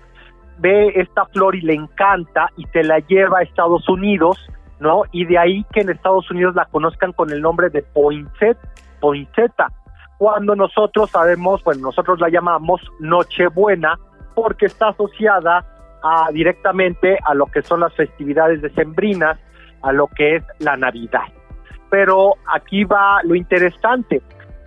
ve 0.60 0.92
esta 0.96 1.26
flor 1.26 1.56
y 1.56 1.62
le 1.62 1.74
encanta 1.74 2.50
y 2.58 2.66
se 2.68 2.84
la 2.84 3.00
lleva 3.00 3.40
a 3.40 3.44
Estados 3.44 3.88
Unidos, 3.90 4.38
¿no? 4.80 5.04
Y 5.12 5.26
de 5.26 5.38
ahí 5.38 5.66
que 5.72 5.82
en 5.82 5.90
Estados 5.90 6.30
Unidos 6.32 6.56
la 6.56 6.66
conozcan 6.66 7.14
con 7.14 7.32
el 7.32 7.42
nombre 7.42 7.70
de 7.70 7.84
poinset, 7.84 8.58
poinsettia, 9.00 9.68
cuando 10.18 10.56
nosotros 10.56 11.12
sabemos, 11.12 11.64
bueno, 11.64 11.82
nosotros 11.84 12.20
la 12.20 12.30
llamamos 12.30 12.82
Nochebuena 13.00 14.00
porque 14.34 14.66
está 14.66 14.90
asociada 14.90 15.66
a, 16.04 16.32
directamente 16.32 17.18
a 17.24 17.34
lo 17.34 17.46
que 17.48 17.62
son 17.62 17.82
las 17.82 17.94
festividades 17.94 18.62
decembrinas, 18.62 19.38
a 19.84 19.92
lo 19.92 20.08
que 20.08 20.38
es 20.38 20.44
la 20.60 20.76
Navidad. 20.76 21.28
Pero 21.90 22.34
aquí 22.52 22.84
va 22.84 23.22
lo 23.24 23.36
interesante. 23.36 24.22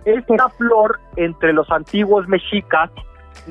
Esta 0.05 0.49
flor 0.49 0.99
entre 1.15 1.53
los 1.53 1.69
antiguos 1.69 2.27
mexicas 2.27 2.89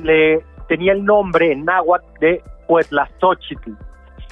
le 0.03 0.43
tenía 0.71 0.93
el 0.93 1.03
nombre 1.03 1.51
en 1.51 1.65
náhuatl 1.65 2.05
de 2.21 2.41
Puetlazochitl, 2.69 3.73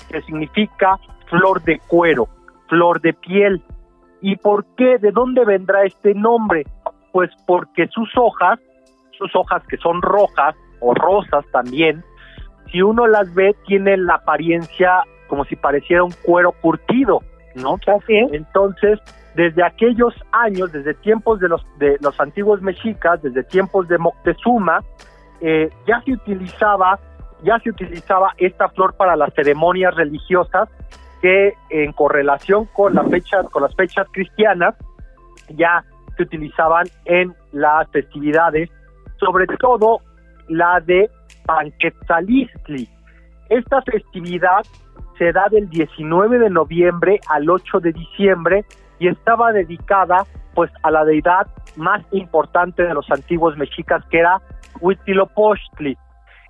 que 0.09 0.21
significa 0.21 0.97
flor 1.29 1.61
de 1.63 1.81
cuero, 1.85 2.29
flor 2.69 3.01
de 3.01 3.11
piel. 3.11 3.61
¿Y 4.21 4.37
por 4.37 4.65
qué? 4.77 4.99
¿De 4.99 5.11
dónde 5.11 5.43
vendrá 5.43 5.83
este 5.83 6.13
nombre? 6.13 6.65
Pues 7.11 7.29
porque 7.45 7.87
sus 7.87 8.09
hojas, 8.15 8.57
sus 9.17 9.35
hojas 9.35 9.61
que 9.67 9.75
son 9.75 10.01
rojas 10.01 10.55
o 10.79 10.93
rosas 10.93 11.43
también, 11.51 12.05
si 12.71 12.81
uno 12.81 13.05
las 13.05 13.33
ve, 13.33 13.53
tienen 13.67 14.05
la 14.05 14.15
apariencia 14.15 15.03
como 15.27 15.43
si 15.43 15.57
pareciera 15.57 16.05
un 16.05 16.13
cuero 16.23 16.53
curtido, 16.53 17.19
¿no? 17.55 17.77
Entonces, 18.07 18.97
desde 19.35 19.61
aquellos 19.61 20.13
años, 20.31 20.71
desde 20.71 20.93
tiempos 20.93 21.41
de 21.41 21.49
los, 21.49 21.65
de 21.79 21.97
los 21.99 22.17
antiguos 22.17 22.61
mexicas, 22.61 23.21
desde 23.21 23.43
tiempos 23.43 23.89
de 23.89 23.97
Moctezuma, 23.97 24.79
eh, 25.41 25.69
ya 25.87 26.01
se 26.03 26.13
utilizaba 26.13 26.99
ya 27.41 27.57
se 27.59 27.69
utilizaba 27.69 28.33
esta 28.37 28.67
flor 28.69 28.95
para 28.95 29.15
las 29.15 29.33
ceremonias 29.33 29.95
religiosas 29.95 30.67
que 31.21 31.53
en 31.69 31.93
correlación 31.93 32.65
con 32.73 32.93
las 32.93 33.09
fechas 33.09 33.45
con 33.49 33.63
las 33.63 33.75
fechas 33.75 34.07
cristianas 34.11 34.75
ya 35.55 35.83
se 36.17 36.23
utilizaban 36.23 36.85
en 37.05 37.33
las 37.51 37.89
festividades 37.91 38.69
sobre 39.19 39.47
todo 39.47 40.01
la 40.47 40.79
de 40.79 41.09
Panquetzalistli. 41.45 42.87
Esta 43.49 43.81
festividad 43.81 44.65
se 45.17 45.31
da 45.31 45.47
del 45.49 45.69
19 45.69 46.39
de 46.39 46.49
noviembre 46.49 47.19
al 47.27 47.49
8 47.49 47.79
de 47.79 47.93
diciembre 47.93 48.65
y 48.99 49.07
estaba 49.07 49.51
dedicada 49.51 50.25
pues 50.53 50.71
a 50.83 50.91
la 50.91 51.05
deidad 51.05 51.47
más 51.75 52.03
importante 52.11 52.83
de 52.83 52.93
los 52.93 53.09
antiguos 53.11 53.57
mexicas 53.57 54.03
que 54.09 54.19
era 54.19 54.41
Huitzilopochtli, 54.81 55.97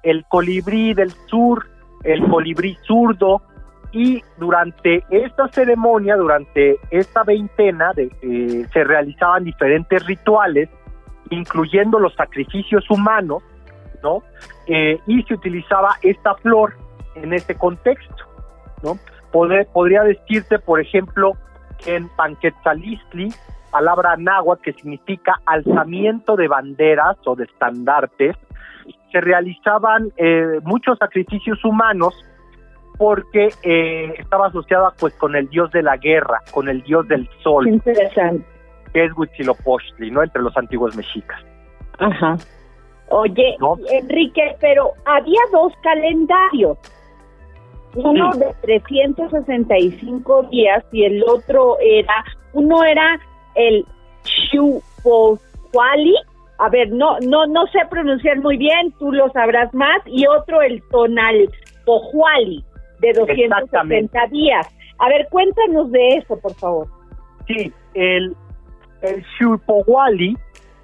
el 0.04 0.26
colibrí 0.26 0.94
del 0.94 1.12
sur, 1.28 1.66
el 2.04 2.28
colibrí 2.28 2.78
zurdo, 2.86 3.42
y 3.92 4.24
durante 4.38 5.04
esta 5.10 5.48
ceremonia, 5.48 6.16
durante 6.16 6.78
esta 6.92 7.24
veintena, 7.24 7.92
de, 7.94 8.12
eh, 8.22 8.66
se 8.72 8.84
realizaban 8.84 9.44
diferentes 9.44 10.06
rituales, 10.06 10.70
incluyendo 11.32 12.00
los 12.00 12.14
sacrificios 12.14 12.90
humanos, 12.90 13.44
¿no? 14.04 14.24
Eh, 14.68 15.00
y 15.08 15.24
se 15.24 15.34
utilizaba 15.34 15.96
esta 16.04 16.36
flor 16.36 16.76
en 17.16 17.34
ese 17.34 17.56
contexto, 17.56 18.26
¿no? 18.84 18.98
podría 19.32 20.02
decirte, 20.04 20.58
por 20.58 20.80
ejemplo, 20.80 21.34
Panquetzalistli 22.16 23.30
palabra 23.70 24.18
náhuatl 24.18 24.62
que 24.62 24.74
significa 24.74 25.40
alzamiento 25.46 26.36
de 26.36 26.48
banderas 26.48 27.18
o 27.26 27.36
de 27.36 27.46
estandartes, 27.46 28.36
se 29.12 29.22
realizaban 29.22 30.12
eh, 30.18 30.60
muchos 30.64 30.98
sacrificios 30.98 31.64
humanos 31.64 32.14
porque 32.98 33.50
eh, 33.64 34.14
estaba 34.18 34.48
asociada 34.48 34.92
pues 35.00 35.14
con 35.16 35.36
el 35.36 35.48
dios 35.50 35.72
de 35.72 35.82
la 35.82 35.98
guerra, 35.98 36.42
con 36.52 36.68
el 36.68 36.84
dios 36.84 37.08
del 37.08 37.30
sol. 37.42 37.68
interesante. 37.68 38.46
Que 38.94 39.06
es 39.06 39.12
Huitzilopochtli, 39.16 40.12
¿no? 40.12 40.24
Entre 40.24 40.42
los 40.42 40.56
antiguos 40.58 40.96
mexicas. 40.96 41.40
Ajá. 42.00 42.36
Oye, 43.12 43.58
Enrique, 43.92 44.56
pero 44.60 44.92
había 45.06 45.40
dos 45.52 45.74
calendarios. 45.82 46.78
Uno 47.96 48.32
de 48.34 48.54
365 48.62 50.44
días 50.52 50.84
y 50.92 51.06
el 51.06 51.24
otro 51.24 51.78
era, 51.80 52.24
uno 52.54 52.84
era 52.84 53.20
el 53.56 53.86
Chupohuali, 54.24 56.16
a 56.60 56.70
ver, 56.70 56.92
no, 56.92 57.20
no, 57.22 57.48
no 57.48 57.66
sé 57.68 57.80
pronunciar 57.90 58.40
muy 58.40 58.58
bien, 58.58 58.92
tú 59.00 59.12
lo 59.12 59.30
sabrás 59.32 59.74
más, 59.74 60.02
y 60.06 60.28
otro 60.28 60.62
el 60.62 60.84
Tonal 60.90 61.50
Pojuali, 61.86 62.64
de 63.00 63.14
270 63.14 64.28
días. 64.28 64.68
A 65.00 65.08
ver, 65.08 65.28
cuéntanos 65.32 65.90
de 65.92 66.18
eso, 66.18 66.38
por 66.40 66.54
favor. 66.56 66.88
Sí, 67.48 67.72
el, 67.94 68.36
el 69.02 69.26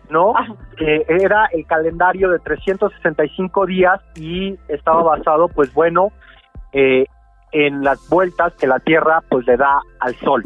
¿no? 0.09 0.33
Que 0.77 1.05
era 1.07 1.49
el 1.51 1.65
calendario 1.65 2.29
de 2.29 2.39
365 2.39 3.65
días 3.65 3.99
y 4.15 4.57
estaba 4.69 5.03
basado, 5.03 5.49
pues 5.49 5.73
bueno, 5.73 6.11
eh, 6.73 7.05
en 7.51 7.83
las 7.83 8.07
vueltas 8.09 8.53
que 8.55 8.67
la 8.67 8.79
Tierra 8.79 9.21
pues 9.29 9.45
le 9.47 9.57
da 9.57 9.79
al 9.99 10.15
Sol, 10.15 10.43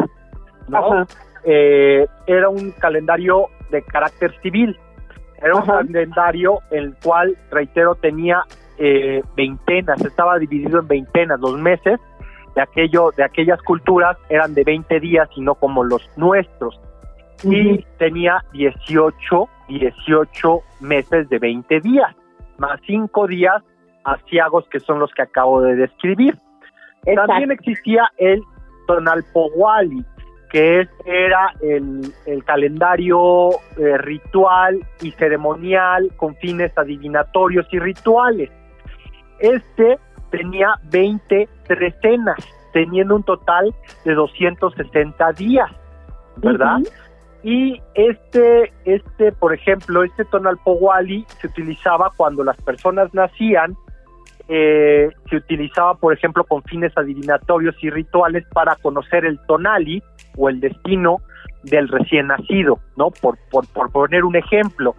¿no? 0.68 1.06
eh, 1.44 2.06
era 2.28 2.50
un 2.50 2.72
calendario 2.72 3.48
de 3.72 3.82
carácter 3.84 4.34
civil. 4.42 4.78
Era 5.42 5.56
un 5.56 5.66
calendario 5.66 6.60
el 6.70 6.96
cual, 7.02 7.38
reitero, 7.50 7.96
tenía 7.96 8.44
eh, 8.78 9.22
veintenas, 9.36 10.02
estaba 10.04 10.38
dividido 10.38 10.80
en 10.80 10.88
veintenas. 10.88 11.40
Los 11.40 11.58
meses 11.58 12.00
de 12.56 12.62
aquello, 12.62 13.12
de 13.16 13.24
aquellas 13.24 13.62
culturas 13.62 14.18
eran 14.30 14.54
de 14.54 14.64
20 14.64 15.00
días 15.00 15.30
y 15.36 15.42
no 15.42 15.56
como 15.56 15.84
los 15.84 16.10
nuestros. 16.18 16.80
Y 17.44 17.86
tenía 17.98 18.44
18, 18.52 19.50
18 19.70 20.62
meses 20.82 21.30
de 21.30 21.40
20 21.40 21.80
días, 21.80 22.14
más 22.58 22.82
5 22.86 23.28
días 23.28 23.64
asiagos 24.14 24.68
que 24.70 24.80
son 24.80 25.00
los 25.00 25.12
que 25.14 25.22
acabo 25.22 25.62
de 25.62 25.76
describir. 25.76 26.36
También 27.16 27.52
existía 27.52 28.12
el 28.18 28.42
Tonalpohuali, 28.88 30.04
que 30.50 30.88
era 31.06 31.54
el, 31.62 32.14
el 32.26 32.44
calendario 32.44 33.52
eh, 33.78 33.98
ritual 34.00 34.80
y 35.02 35.12
ceremonial 35.12 36.12
con 36.18 36.36
fines 36.36 36.76
adivinatorios 36.78 37.68
y 37.72 37.80
rituales. 37.80 38.50
Este 39.40 39.98
tenía 40.32 40.76
20 40.92 41.48
trecenas, 41.68 42.38
teniendo 42.74 43.16
un 43.16 43.24
total 43.24 43.74
de 44.06 44.14
260 44.14 45.32
días, 45.34 45.72
¿verdad? 46.38 46.80
Y 47.42 47.82
este, 47.94 48.74
este, 48.86 49.32
por 49.32 49.54
ejemplo, 49.54 50.04
este 50.04 50.26
Tonalpohuali 50.26 51.26
se 51.40 51.48
utilizaba 51.48 52.12
cuando 52.16 52.44
las 52.44 52.58
personas 52.58 53.14
nacían, 53.14 53.76
eh, 54.52 55.10
se 55.30 55.36
utilizaba, 55.36 55.94
por 55.94 56.12
ejemplo, 56.12 56.44
con 56.44 56.64
fines 56.64 56.92
adivinatorios 56.98 57.76
y 57.84 57.92
rituales 57.92 58.44
para 58.52 58.76
conocer 58.78 59.24
el 59.24 59.40
tonali 59.46 60.02
o 60.38 60.50
el 60.50 60.60
destino 60.60 61.18
del 61.64 61.88
recién 61.88 62.28
nacido, 62.28 62.80
¿no? 62.98 63.12
Por, 63.12 63.38
por, 63.52 63.68
por 63.68 63.92
poner 63.92 64.26
un 64.26 64.36
ejemplo, 64.36 64.96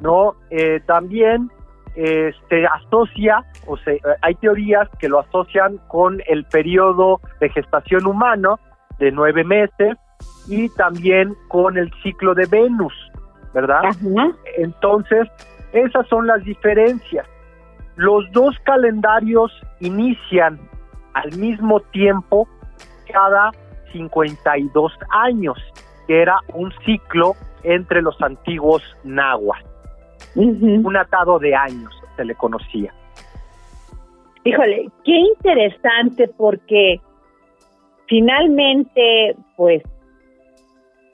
¿no? 0.00 0.36
Eh, 0.48 0.80
también 0.86 1.50
eh, 1.94 2.32
se 2.48 2.64
asocia, 2.64 3.44
o 3.66 3.76
sea, 3.76 3.94
hay 4.22 4.34
teorías 4.36 4.88
que 4.98 5.10
lo 5.10 5.20
asocian 5.20 5.78
con 5.88 6.22
el 6.26 6.46
periodo 6.46 7.20
de 7.38 7.50
gestación 7.50 8.06
humano 8.06 8.58
de 8.98 9.12
nueve 9.12 9.44
meses 9.44 9.98
y 10.48 10.70
también 10.70 11.34
con 11.48 11.76
el 11.76 11.92
ciclo 12.02 12.34
de 12.34 12.46
Venus, 12.46 12.94
¿verdad? 13.52 13.82
Entonces, 14.56 15.28
esas 15.72 16.06
son 16.08 16.26
las 16.26 16.42
diferencias. 16.44 17.26
Los 17.96 18.30
dos 18.32 18.54
calendarios 18.64 19.50
inician 19.80 20.58
al 21.14 21.36
mismo 21.38 21.80
tiempo 21.80 22.46
cada 23.10 23.50
52 23.92 24.92
años, 25.10 25.58
que 26.06 26.20
era 26.20 26.38
un 26.52 26.72
ciclo 26.84 27.34
entre 27.62 28.02
los 28.02 28.20
antiguos 28.20 28.82
nahuas. 29.04 29.62
Un 30.34 30.96
atado 30.96 31.38
de 31.38 31.54
años 31.54 31.92
se 32.16 32.24
le 32.24 32.34
conocía. 32.34 32.92
Híjole, 34.44 34.90
qué 35.04 35.12
interesante 35.12 36.28
porque 36.28 37.00
finalmente, 38.06 39.34
pues, 39.56 39.82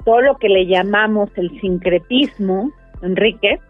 todo 0.05 0.21
lo 0.21 0.37
que 0.37 0.49
le 0.49 0.67
llamamos 0.67 1.31
el 1.37 1.49
sincretismo, 1.61 2.71
Enrique, 3.03 3.61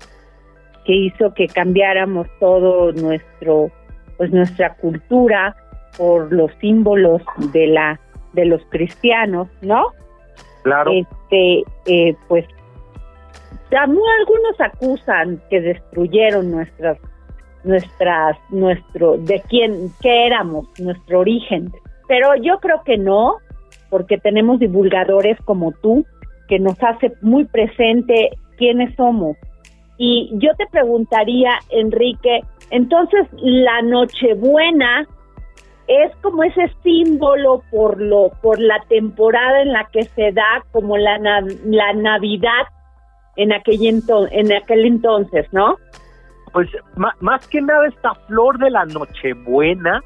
que 0.85 0.95
hizo 0.95 1.33
que 1.35 1.47
cambiáramos 1.47 2.27
todo 2.41 2.93
nuestro, 2.93 3.71
pues 4.17 4.33
nuestra 4.33 4.75
cultura 4.75 5.57
por 5.97 6.33
los 6.33 6.51
símbolos 6.61 7.23
de 7.53 7.67
la, 7.67 8.01
de 8.33 8.47
los 8.47 8.63
cristianos, 8.71 9.49
¿no? 9.61 9.89
Claro. 10.63 10.93
Este, 10.93 11.65
eh, 11.87 12.17
pues, 12.29 12.47
algunos 13.77 14.61
acusan 14.61 15.41
que 15.49 15.61
destruyeron 15.61 16.51
nuestras, 16.51 16.99
nuestras, 17.65 18.37
nuestro, 18.51 19.17
de 19.19 19.43
quién, 19.49 19.91
qué 20.01 20.27
éramos, 20.27 20.67
nuestro 20.79 21.21
origen, 21.21 21.73
pero 22.09 22.35
yo 22.37 22.59
creo 22.61 22.83
que 22.85 22.99
no, 22.99 23.37
porque 23.91 24.19
tenemos 24.19 24.59
divulgadores 24.59 25.39
como 25.45 25.73
tú 25.73 26.05
que 26.49 26.59
nos 26.59 26.77
hace 26.83 27.13
muy 27.23 27.45
presente 27.47 28.31
quiénes 28.59 28.95
somos. 28.97 29.37
Y 29.99 30.31
yo 30.35 30.51
te 30.57 30.67
preguntaría, 30.67 31.59
Enrique, 31.71 32.41
entonces 32.71 33.29
la 33.37 33.83
Nochebuena 33.83 35.07
es 35.89 36.15
como 36.23 36.43
ese 36.45 36.73
símbolo 36.83 37.63
por 37.71 38.01
lo 38.01 38.31
por 38.41 38.59
la 38.59 38.81
temporada 38.89 39.63
en 39.63 39.73
la 39.73 39.89
que 39.93 40.05
se 40.05 40.33
da 40.33 40.65
como 40.71 40.97
la 40.97 41.19
la 41.19 41.93
Navidad 41.93 42.67
en 43.37 43.53
aquel 43.53 44.03
en 44.31 44.53
aquel 44.53 44.87
entonces, 44.87 45.47
¿no? 45.53 45.77
Pues 46.53 46.69
más 47.21 47.47
que 47.49 47.61
nada 47.61 47.87
esta 47.89 48.15
flor 48.27 48.59
de 48.59 48.71
la 48.71 48.85
Nochebuena 48.87 50.03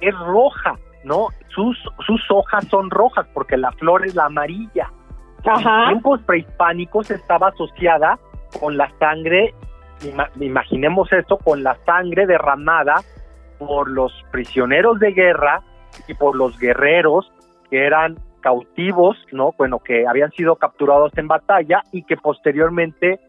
es 0.00 0.16
roja, 0.18 0.76
¿no? 1.04 1.28
Sus 1.48 1.76
sus 2.06 2.20
hojas 2.30 2.66
son 2.68 2.90
rojas 2.90 3.26
porque 3.32 3.56
la 3.56 3.72
flor 3.72 4.06
es 4.06 4.14
la 4.14 4.26
amarilla. 4.26 4.92
En 5.44 5.88
tiempos 5.88 6.20
prehispánicos 6.22 7.10
estaba 7.10 7.48
asociada 7.48 8.18
con 8.60 8.76
la 8.76 8.90
sangre, 8.98 9.54
imaginemos 10.40 11.12
esto, 11.12 11.38
con 11.38 11.62
la 11.62 11.76
sangre 11.84 12.26
derramada 12.26 12.96
por 13.58 13.90
los 13.90 14.12
prisioneros 14.30 14.98
de 15.00 15.12
guerra 15.12 15.62
y 16.06 16.14
por 16.14 16.36
los 16.36 16.58
guerreros 16.58 17.30
que 17.70 17.84
eran 17.86 18.16
cautivos, 18.40 19.16
¿no? 19.32 19.52
Bueno, 19.58 19.80
que 19.80 20.06
habían 20.06 20.30
sido 20.32 20.56
capturados 20.56 21.12
en 21.16 21.28
batalla 21.28 21.82
y 21.92 22.04
que 22.04 22.16
posteriormente 22.16 23.20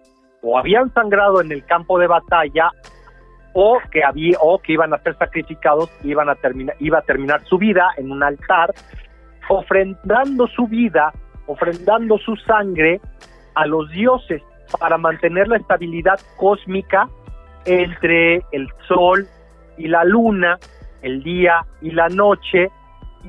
o 0.41 0.57
habían 0.57 0.93
sangrado 0.93 1.41
en 1.41 1.51
el 1.51 1.65
campo 1.65 1.99
de 1.99 2.07
batalla 2.07 2.69
o 3.53 3.79
que 3.91 4.03
había 4.03 4.37
o 4.39 4.59
que 4.59 4.73
iban 4.73 4.93
a 4.93 4.99
ser 4.99 5.17
sacrificados, 5.17 5.89
iban 6.03 6.29
a 6.29 6.35
terminar 6.35 6.75
iba 6.79 6.99
a 6.99 7.01
terminar 7.01 7.43
su 7.45 7.57
vida 7.57 7.89
en 7.97 8.11
un 8.11 8.23
altar 8.23 8.73
ofrendando 9.49 10.47
su 10.47 10.67
vida 10.67 11.11
ofrendando 11.47 12.17
su 12.19 12.35
sangre 12.35 13.01
a 13.55 13.65
los 13.65 13.89
dioses 13.89 14.43
para 14.77 14.97
mantener 14.97 15.47
la 15.47 15.57
estabilidad 15.57 16.19
cósmica 16.37 17.09
entre 17.65 18.43
el 18.51 18.67
sol 18.87 19.27
y 19.77 19.87
la 19.87 20.03
luna, 20.03 20.57
el 21.01 21.23
día 21.23 21.65
y 21.81 21.91
la 21.91 22.09
noche, 22.09 22.71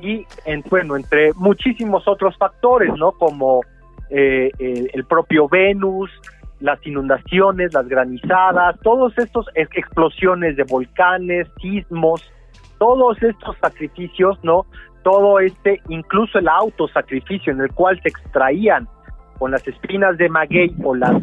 y 0.01 0.25
en, 0.45 0.63
bueno, 0.69 0.95
entre 0.95 1.33
muchísimos 1.33 2.07
otros 2.07 2.37
factores, 2.37 2.93
¿no? 2.95 3.11
Como 3.13 3.61
eh, 4.09 4.51
el, 4.59 5.05
propio 5.05 5.47
Venus, 5.47 6.09
las 6.59 6.85
inundaciones, 6.85 7.73
las 7.73 7.87
granizadas, 7.87 8.79
todos 8.81 9.17
estos 9.17 9.47
explosiones 9.55 10.55
de 10.55 10.63
volcanes, 10.63 11.47
sismos, 11.61 12.29
todos 12.77 13.21
estos 13.21 13.55
sacrificios, 13.57 14.37
¿no? 14.43 14.65
todo 15.03 15.39
este, 15.39 15.81
incluso 15.89 16.39
el 16.39 16.47
autosacrificio 16.47 17.53
en 17.53 17.61
el 17.61 17.71
cual 17.71 17.99
se 18.01 18.09
extraían 18.09 18.87
con 19.41 19.49
las 19.49 19.67
espinas 19.67 20.19
de 20.19 20.29
maguey 20.29 20.71
o 20.83 20.93
las 20.93 21.19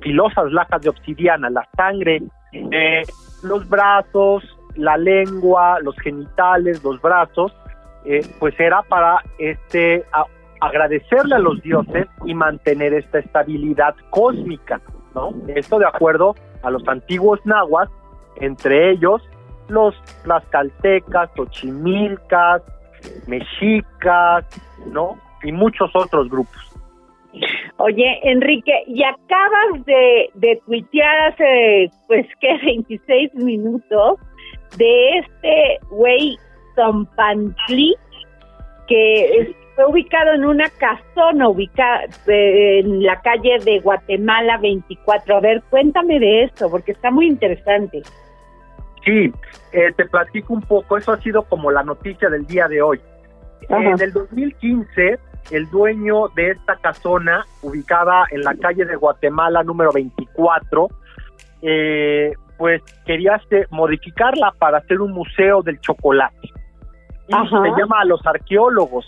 filosas 0.00 0.50
lajas 0.50 0.82
de 0.82 0.88
obsidiana, 0.88 1.48
la 1.50 1.68
sangre, 1.76 2.20
eh, 2.52 3.02
los 3.44 3.68
brazos, 3.68 4.42
la 4.74 4.96
lengua, 4.96 5.78
los 5.80 5.96
genitales, 6.00 6.82
los 6.82 7.00
brazos, 7.00 7.54
eh, 8.04 8.26
pues 8.40 8.58
era 8.58 8.82
para 8.82 9.22
este 9.38 10.04
agradecerle 10.60 11.36
a 11.36 11.38
los 11.38 11.62
dioses 11.62 12.08
y 12.24 12.34
mantener 12.34 12.92
esta 12.92 13.20
estabilidad 13.20 13.94
cósmica, 14.10 14.80
¿no? 15.14 15.32
Esto 15.46 15.78
de 15.78 15.86
acuerdo 15.86 16.34
a 16.64 16.72
los 16.72 16.82
antiguos 16.88 17.38
nahuas, 17.44 17.88
entre 18.40 18.90
ellos 18.90 19.22
los 19.68 19.94
las 20.24 20.44
caltecas, 20.46 21.30
ochimilcas, 21.38 22.62
mexicas, 23.28 24.44
¿no? 24.92 25.16
Y 25.44 25.52
muchos 25.52 25.94
otros 25.94 26.28
grupos. 26.28 26.69
Oye, 27.82 28.20
Enrique, 28.24 28.72
y 28.86 29.02
acabas 29.02 29.84
de, 29.86 30.30
de 30.34 30.60
tuitear 30.66 31.32
hace, 31.32 31.90
pues, 32.06 32.26
¿qué? 32.40 32.58
26 32.64 33.34
minutos 33.36 34.18
de 34.76 35.18
este 35.18 35.78
güey 35.90 36.38
Zompantli, 36.74 37.96
que 38.86 39.54
fue 39.74 39.86
ubicado 39.86 40.34
en 40.34 40.44
una 40.44 40.68
casona 40.68 41.48
ubicada 41.48 42.04
en 42.26 43.02
la 43.02 43.18
calle 43.22 43.58
de 43.64 43.80
Guatemala 43.80 44.58
24. 44.58 45.36
A 45.36 45.40
ver, 45.40 45.62
cuéntame 45.70 46.20
de 46.20 46.44
esto, 46.44 46.70
porque 46.70 46.92
está 46.92 47.10
muy 47.10 47.28
interesante. 47.28 48.02
Sí, 49.06 49.32
eh, 49.72 49.92
te 49.96 50.04
platico 50.04 50.52
un 50.52 50.62
poco, 50.62 50.98
eso 50.98 51.12
ha 51.12 51.20
sido 51.22 51.44
como 51.44 51.70
la 51.70 51.82
noticia 51.82 52.28
del 52.28 52.46
día 52.46 52.68
de 52.68 52.82
hoy. 52.82 53.00
En 53.70 54.00
el 54.00 54.12
2015, 54.12 55.18
el 55.50 55.68
dueño 55.70 56.28
de 56.28 56.50
esta 56.50 56.76
casona, 56.76 57.44
ubicada 57.62 58.24
en 58.30 58.42
la 58.42 58.54
calle 58.54 58.84
de 58.84 58.96
Guatemala 58.96 59.62
número 59.62 59.92
24, 59.92 60.88
eh, 61.62 62.32
pues 62.56 62.82
quería 63.04 63.36
este, 63.36 63.66
modificarla 63.70 64.52
para 64.58 64.78
hacer 64.78 65.00
un 65.00 65.12
museo 65.12 65.62
del 65.62 65.80
chocolate. 65.80 66.48
Y 67.28 67.32
se 67.32 67.80
llama 67.80 68.00
a 68.00 68.04
los 68.04 68.26
arqueólogos 68.26 69.06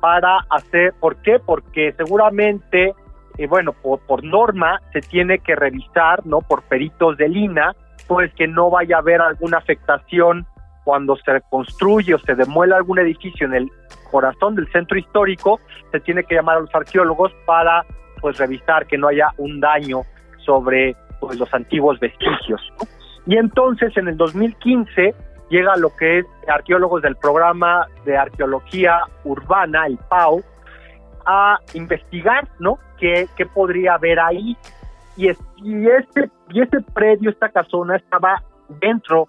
para 0.00 0.38
hacer, 0.50 0.94
¿por 0.98 1.16
qué? 1.16 1.38
Porque 1.44 1.92
seguramente, 1.96 2.94
eh, 3.36 3.46
bueno, 3.46 3.72
por, 3.72 4.00
por 4.00 4.24
norma 4.24 4.80
se 4.92 5.00
tiene 5.00 5.38
que 5.40 5.54
revisar, 5.54 6.26
¿no? 6.26 6.40
Por 6.40 6.62
peritos 6.62 7.16
de 7.18 7.28
Lina, 7.28 7.76
pues 8.08 8.32
que 8.34 8.48
no 8.48 8.70
vaya 8.70 8.96
a 8.96 9.00
haber 9.00 9.20
alguna 9.20 9.58
afectación 9.58 10.46
cuando 10.84 11.16
se 11.16 11.40
construye 11.50 12.14
o 12.14 12.18
se 12.18 12.34
demuela 12.34 12.76
algún 12.76 12.98
edificio 12.98 13.46
en 13.46 13.54
el 13.54 13.70
corazón 14.10 14.54
del 14.54 14.70
centro 14.72 14.98
histórico, 14.98 15.60
se 15.92 16.00
tiene 16.00 16.24
que 16.24 16.34
llamar 16.34 16.58
a 16.58 16.60
los 16.60 16.74
arqueólogos 16.74 17.32
para 17.46 17.84
pues 18.20 18.38
revisar 18.38 18.86
que 18.86 18.98
no 18.98 19.08
haya 19.08 19.28
un 19.38 19.60
daño 19.60 20.02
sobre 20.44 20.96
pues, 21.20 21.38
los 21.38 21.52
antiguos 21.54 21.98
vestigios. 22.00 22.60
Y 23.26 23.36
entonces 23.36 23.96
en 23.96 24.08
el 24.08 24.16
2015 24.16 25.14
llega 25.50 25.76
lo 25.76 25.94
que 25.96 26.20
es 26.20 26.26
arqueólogos 26.48 27.02
del 27.02 27.16
programa 27.16 27.86
de 28.04 28.16
arqueología 28.16 29.00
urbana, 29.24 29.86
el 29.86 29.98
PAU, 30.08 30.42
a 31.26 31.58
investigar, 31.74 32.48
¿no? 32.58 32.78
¿Qué, 32.98 33.28
qué 33.36 33.46
podría 33.46 33.94
haber 33.94 34.18
ahí? 34.20 34.56
Y, 35.16 35.28
es, 35.28 35.38
y, 35.56 35.86
este, 35.88 36.30
y 36.50 36.62
este 36.62 36.80
predio, 36.94 37.30
esta 37.30 37.50
casona, 37.50 37.96
estaba 37.96 38.42
dentro 38.80 39.28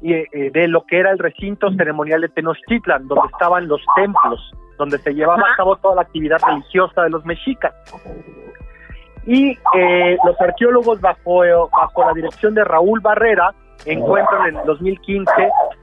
de 0.00 0.68
lo 0.68 0.84
que 0.84 0.98
era 0.98 1.10
el 1.10 1.18
recinto 1.18 1.70
ceremonial 1.72 2.20
de 2.20 2.28
Tenochtitlan, 2.28 3.08
donde 3.08 3.26
estaban 3.32 3.66
los 3.66 3.80
templos, 3.96 4.52
donde 4.78 4.98
se 4.98 5.14
llevaba 5.14 5.42
a 5.52 5.56
cabo 5.56 5.76
toda 5.76 5.96
la 5.96 6.02
actividad 6.02 6.38
religiosa 6.46 7.02
de 7.02 7.10
los 7.10 7.24
mexicas. 7.24 7.74
Y 9.26 9.58
eh, 9.74 10.16
los 10.24 10.40
arqueólogos 10.40 11.00
bajo, 11.00 11.42
bajo 11.70 12.04
la 12.04 12.12
dirección 12.14 12.54
de 12.54 12.62
Raúl 12.62 13.00
Barrera 13.00 13.52
encuentran 13.84 14.48
en 14.48 14.56
el 14.56 14.66
2015 14.66 15.30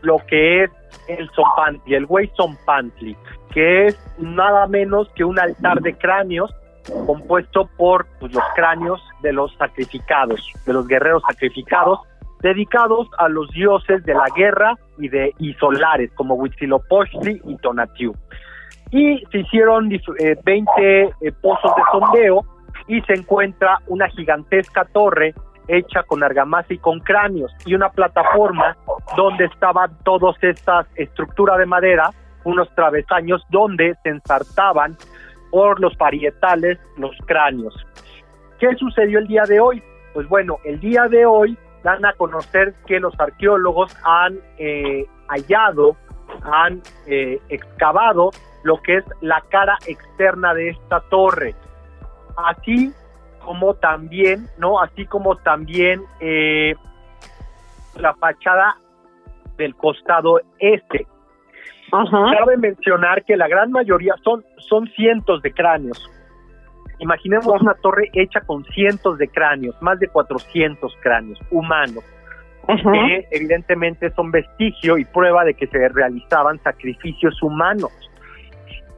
lo 0.02 0.18
que 0.28 0.64
es 0.64 0.72
el 1.08 1.30
Zompantli, 1.32 1.96
el 1.96 2.06
Güey 2.06 2.32
Zompantli, 2.36 3.16
que 3.52 3.88
es 3.88 4.18
nada 4.18 4.68
menos 4.68 5.10
que 5.16 5.24
un 5.24 5.40
altar 5.40 5.82
de 5.82 5.94
cráneos 5.98 6.54
compuesto 7.06 7.70
por 7.78 8.06
pues, 8.20 8.34
los 8.34 8.44
cráneos 8.56 9.02
de 9.22 9.34
los 9.34 9.54
sacrificados, 9.56 10.42
de 10.66 10.74
los 10.74 10.88
guerreros 10.88 11.24
sacrificados, 11.28 12.00
dedicados 12.44 13.08
a 13.18 13.30
los 13.30 13.50
dioses 13.52 14.04
de 14.04 14.14
la 14.14 14.26
guerra 14.36 14.76
y 15.00 15.08
de 15.08 15.34
y 15.40 15.54
solares 15.54 16.12
como 16.14 16.36
Huitzilopochtli 16.36 17.42
y 17.46 17.58
Tonatiuh. 17.58 18.14
Y 18.92 19.24
se 19.32 19.40
hicieron 19.40 19.90
20 19.90 20.72
eh, 20.78 21.10
eh, 21.22 21.32
pozos 21.42 21.72
de 21.76 21.82
sondeo 21.92 22.46
y 22.88 23.02
se 23.02 23.14
encuentra 23.14 23.80
una 23.88 24.08
gigantesca 24.10 24.86
torre 24.94 25.34
hecha 25.70 26.04
con 26.04 26.22
argamasa 26.22 26.74
y 26.74 26.78
con 26.78 27.00
cráneos 27.00 27.52
y 27.66 27.74
una 27.74 27.90
plataforma 27.90 28.76
donde 29.16 29.46
estaban 29.46 29.98
todas 30.04 30.36
estas 30.44 30.86
estructuras 30.96 31.58
de 31.58 31.66
madera, 31.66 32.10
unos 32.44 32.68
travesaños 32.76 33.42
donde 33.50 33.96
se 34.04 34.10
ensartaban 34.10 34.98
por 35.50 35.80
los 35.80 35.96
parietales 35.96 36.78
los 36.98 37.16
cráneos. 37.26 37.74
¿Qué 38.60 38.76
sucedió 38.76 39.20
el 39.20 39.28
día 39.28 39.44
de 39.44 39.62
hoy? 39.62 39.82
Pues 40.14 40.28
bueno, 40.28 40.58
el 40.66 40.80
día 40.82 41.08
de 41.08 41.26
hoy 41.26 41.58
dan 41.84 42.06
a 42.06 42.14
conocer 42.14 42.74
que 42.88 43.00
los 43.00 43.14
arqueólogos 43.20 43.96
han 44.04 44.40
eh, 44.58 45.06
hallado, 45.28 45.96
han 46.44 46.82
eh, 47.06 47.40
excavado 47.50 48.32
lo 48.64 48.82
que 48.82 48.98
es 48.98 49.06
la 49.22 49.42
cara 49.50 49.78
externa 49.86 50.54
de 50.54 50.70
esta 50.70 51.02
torre, 51.10 51.56
así 52.38 52.94
como 53.44 53.74
también, 53.76 54.48
¿no? 54.58 54.80
Así 54.80 55.06
como 55.06 55.36
también 55.36 56.02
eh, 56.22 56.76
la 57.96 58.14
fachada 58.16 58.78
del 59.58 59.76
costado 59.76 60.40
este. 60.60 61.06
Cabe 61.92 62.58
mencionar 62.58 63.24
que 63.24 63.38
la 63.38 63.48
gran 63.48 63.72
mayoría 63.72 64.16
son, 64.24 64.44
son 64.58 64.88
cientos 64.96 65.44
de 65.44 65.54
cráneos, 65.54 66.10
Imaginemos 67.04 67.62
una 67.62 67.74
torre 67.74 68.10
hecha 68.14 68.40
con 68.40 68.64
cientos 68.64 69.18
de 69.18 69.28
cráneos, 69.28 69.76
más 69.82 70.00
de 70.00 70.08
400 70.08 70.96
cráneos 71.02 71.38
humanos, 71.52 72.02
que 72.66 73.28
evidentemente 73.30 74.10
son 74.12 74.32
vestigio 74.32 74.98
y 74.98 75.04
prueba 75.04 75.44
de 75.44 75.54
que 75.54 75.68
se 75.68 75.90
realizaban 75.90 76.64
sacrificios 76.64 77.44
humanos. 77.44 77.92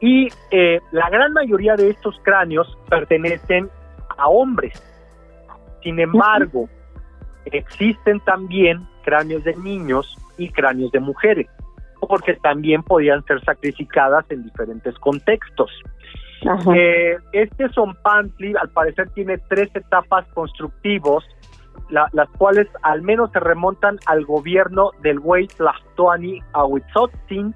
Y 0.00 0.28
eh, 0.52 0.78
la 0.92 1.10
gran 1.10 1.32
mayoría 1.32 1.74
de 1.74 1.90
estos 1.90 2.16
cráneos 2.22 2.78
pertenecen 2.88 3.68
a 4.16 4.28
hombres. 4.28 4.80
Sin 5.82 5.98
embargo, 5.98 6.68
existen 7.46 8.20
también 8.20 8.86
cráneos 9.02 9.42
de 9.42 9.56
niños 9.56 10.16
y 10.38 10.48
cráneos 10.50 10.92
de 10.92 11.00
mujeres, 11.00 11.48
porque 12.08 12.34
también 12.34 12.84
podían 12.84 13.24
ser 13.24 13.42
sacrificadas 13.42 14.24
en 14.30 14.44
diferentes 14.44 14.94
contextos. 15.00 15.72
Eh, 16.74 17.16
este 17.32 17.68
Zompantli 17.70 18.54
al 18.60 18.68
parecer 18.70 19.10
tiene 19.10 19.38
tres 19.38 19.70
etapas 19.74 20.26
constructivos, 20.34 21.24
las 21.88 22.28
cuales 22.36 22.68
al 22.82 23.02
menos 23.02 23.30
se 23.32 23.40
remontan 23.40 23.98
al 24.06 24.24
gobierno 24.24 24.90
del 25.02 25.20
Güey 25.20 25.46
Tlachtoani 25.46 26.40
Ahuitzotzin, 26.52 27.54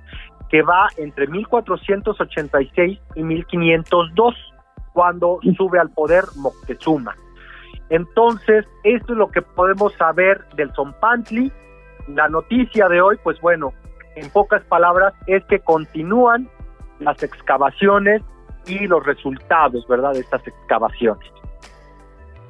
que 0.48 0.62
va 0.62 0.88
entre 0.96 1.26
1486 1.26 3.00
y 3.14 3.22
1502, 3.22 4.34
cuando 4.92 5.38
sube 5.56 5.78
al 5.78 5.90
poder 5.90 6.24
Moctezuma. 6.36 7.14
Entonces, 7.90 8.66
esto 8.84 9.12
es 9.12 9.18
lo 9.18 9.30
que 9.30 9.42
podemos 9.42 9.92
saber 9.94 10.44
del 10.56 10.72
Zompantli. 10.74 11.52
La 12.08 12.28
noticia 12.28 12.88
de 12.88 13.00
hoy, 13.00 13.18
pues 13.22 13.40
bueno, 13.40 13.72
en 14.16 14.30
pocas 14.30 14.62
palabras, 14.64 15.14
es 15.26 15.44
que 15.44 15.60
continúan 15.60 16.48
las 16.98 17.22
excavaciones 17.22 18.22
los 18.78 19.04
resultados, 19.04 19.86
¿verdad?, 19.88 20.12
de 20.12 20.20
estas 20.20 20.46
excavaciones. 20.46 21.30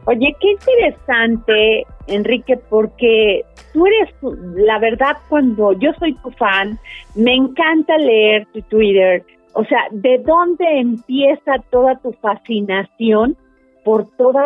Oye, 0.07 0.35
qué 0.41 0.53
interesante, 0.53 1.87
Enrique, 2.07 2.57
porque 2.68 3.45
tú 3.73 3.87
eres, 3.87 4.14
la 4.57 4.79
verdad, 4.79 5.18
cuando 5.29 5.73
yo 5.75 5.93
soy 5.99 6.14
tu 6.14 6.31
fan, 6.33 6.79
me 7.14 7.35
encanta 7.35 7.97
leer 7.99 8.47
tu 8.53 8.62
Twitter. 8.62 9.23
O 9.53 9.64
sea, 9.64 9.81
¿de 9.91 10.18
dónde 10.18 10.64
empieza 10.79 11.57
toda 11.71 11.99
tu 11.99 12.12
fascinación 12.12 13.37
por 13.85 14.09
toda, 14.16 14.43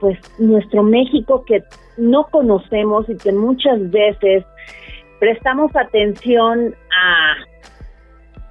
pues, 0.00 0.18
nuestro 0.40 0.82
México 0.82 1.44
que 1.46 1.62
no 1.96 2.24
conocemos 2.24 3.08
y 3.08 3.16
que 3.16 3.32
muchas 3.32 3.90
veces 3.90 4.44
prestamos 5.20 5.74
atención 5.76 6.74
a 6.92 7.34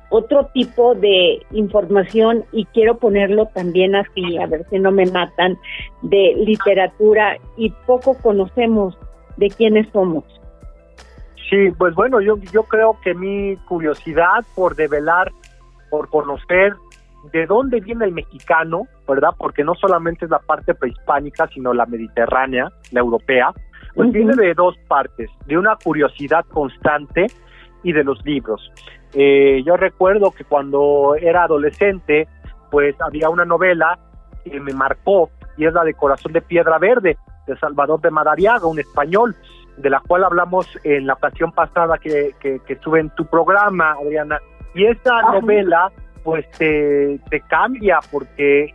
otro 0.09 0.45
tipo 0.53 0.95
de 0.95 1.39
información 1.51 2.45
y 2.51 2.65
quiero 2.65 2.97
ponerlo 2.97 3.47
también 3.47 3.95
así, 3.95 4.37
a 4.37 4.47
ver 4.47 4.65
si 4.69 4.79
no 4.79 4.91
me 4.91 5.05
matan, 5.05 5.57
de 6.01 6.33
literatura 6.37 7.37
y 7.57 7.71
poco 7.85 8.15
conocemos 8.17 8.97
de 9.37 9.49
quiénes 9.49 9.87
somos. 9.91 10.23
Sí, 11.49 11.71
pues 11.77 11.95
bueno, 11.95 12.19
yo, 12.19 12.37
yo 12.51 12.63
creo 12.63 12.97
que 13.03 13.13
mi 13.13 13.55
curiosidad 13.67 14.43
por 14.55 14.75
develar, 14.75 15.31
por 15.89 16.09
conocer 16.09 16.73
de 17.31 17.45
dónde 17.45 17.79
viene 17.79 18.05
el 18.05 18.11
mexicano, 18.11 18.83
¿verdad? 19.07 19.29
Porque 19.37 19.63
no 19.63 19.75
solamente 19.75 20.25
es 20.25 20.31
la 20.31 20.39
parte 20.39 20.73
prehispánica, 20.73 21.47
sino 21.53 21.73
la 21.73 21.85
mediterránea, 21.85 22.69
la 22.91 22.99
europea, 22.99 23.53
pues 23.95 24.11
viene 24.11 24.35
de 24.35 24.53
dos 24.53 24.75
partes, 24.87 25.29
de 25.47 25.57
una 25.57 25.75
curiosidad 25.75 26.45
constante 26.45 27.27
y 27.83 27.93
de 27.93 28.03
los 28.03 28.23
libros. 28.25 28.71
Eh, 29.13 29.63
yo 29.65 29.77
recuerdo 29.77 30.31
que 30.31 30.43
cuando 30.43 31.15
era 31.19 31.43
adolescente, 31.43 32.27
pues 32.69 32.95
había 33.01 33.29
una 33.29 33.45
novela 33.45 33.97
que 34.43 34.59
me 34.59 34.73
marcó 34.73 35.29
y 35.55 35.65
es 35.65 35.73
la 35.73 35.83
de 35.83 35.93
Corazón 35.93 36.33
de 36.33 36.41
Piedra 36.41 36.77
Verde 36.77 37.17
de 37.47 37.57
Salvador 37.57 38.01
de 38.01 38.11
Madariaga, 38.11 38.67
un 38.67 38.79
español, 38.79 39.35
de 39.77 39.89
la 39.89 40.01
cual 40.01 40.25
hablamos 40.25 40.67
en 40.83 41.07
la 41.07 41.13
ocasión 41.13 41.51
pasada 41.51 41.97
que, 41.97 42.35
que, 42.39 42.59
estuve 42.67 42.99
en 42.99 43.09
tu 43.11 43.25
programa, 43.25 43.91
Adriana. 43.91 44.39
Y 44.73 44.85
esa 44.85 45.21
novela, 45.21 45.91
pues 46.23 46.49
te, 46.51 47.19
te 47.29 47.41
cambia 47.41 47.99
porque 48.11 48.73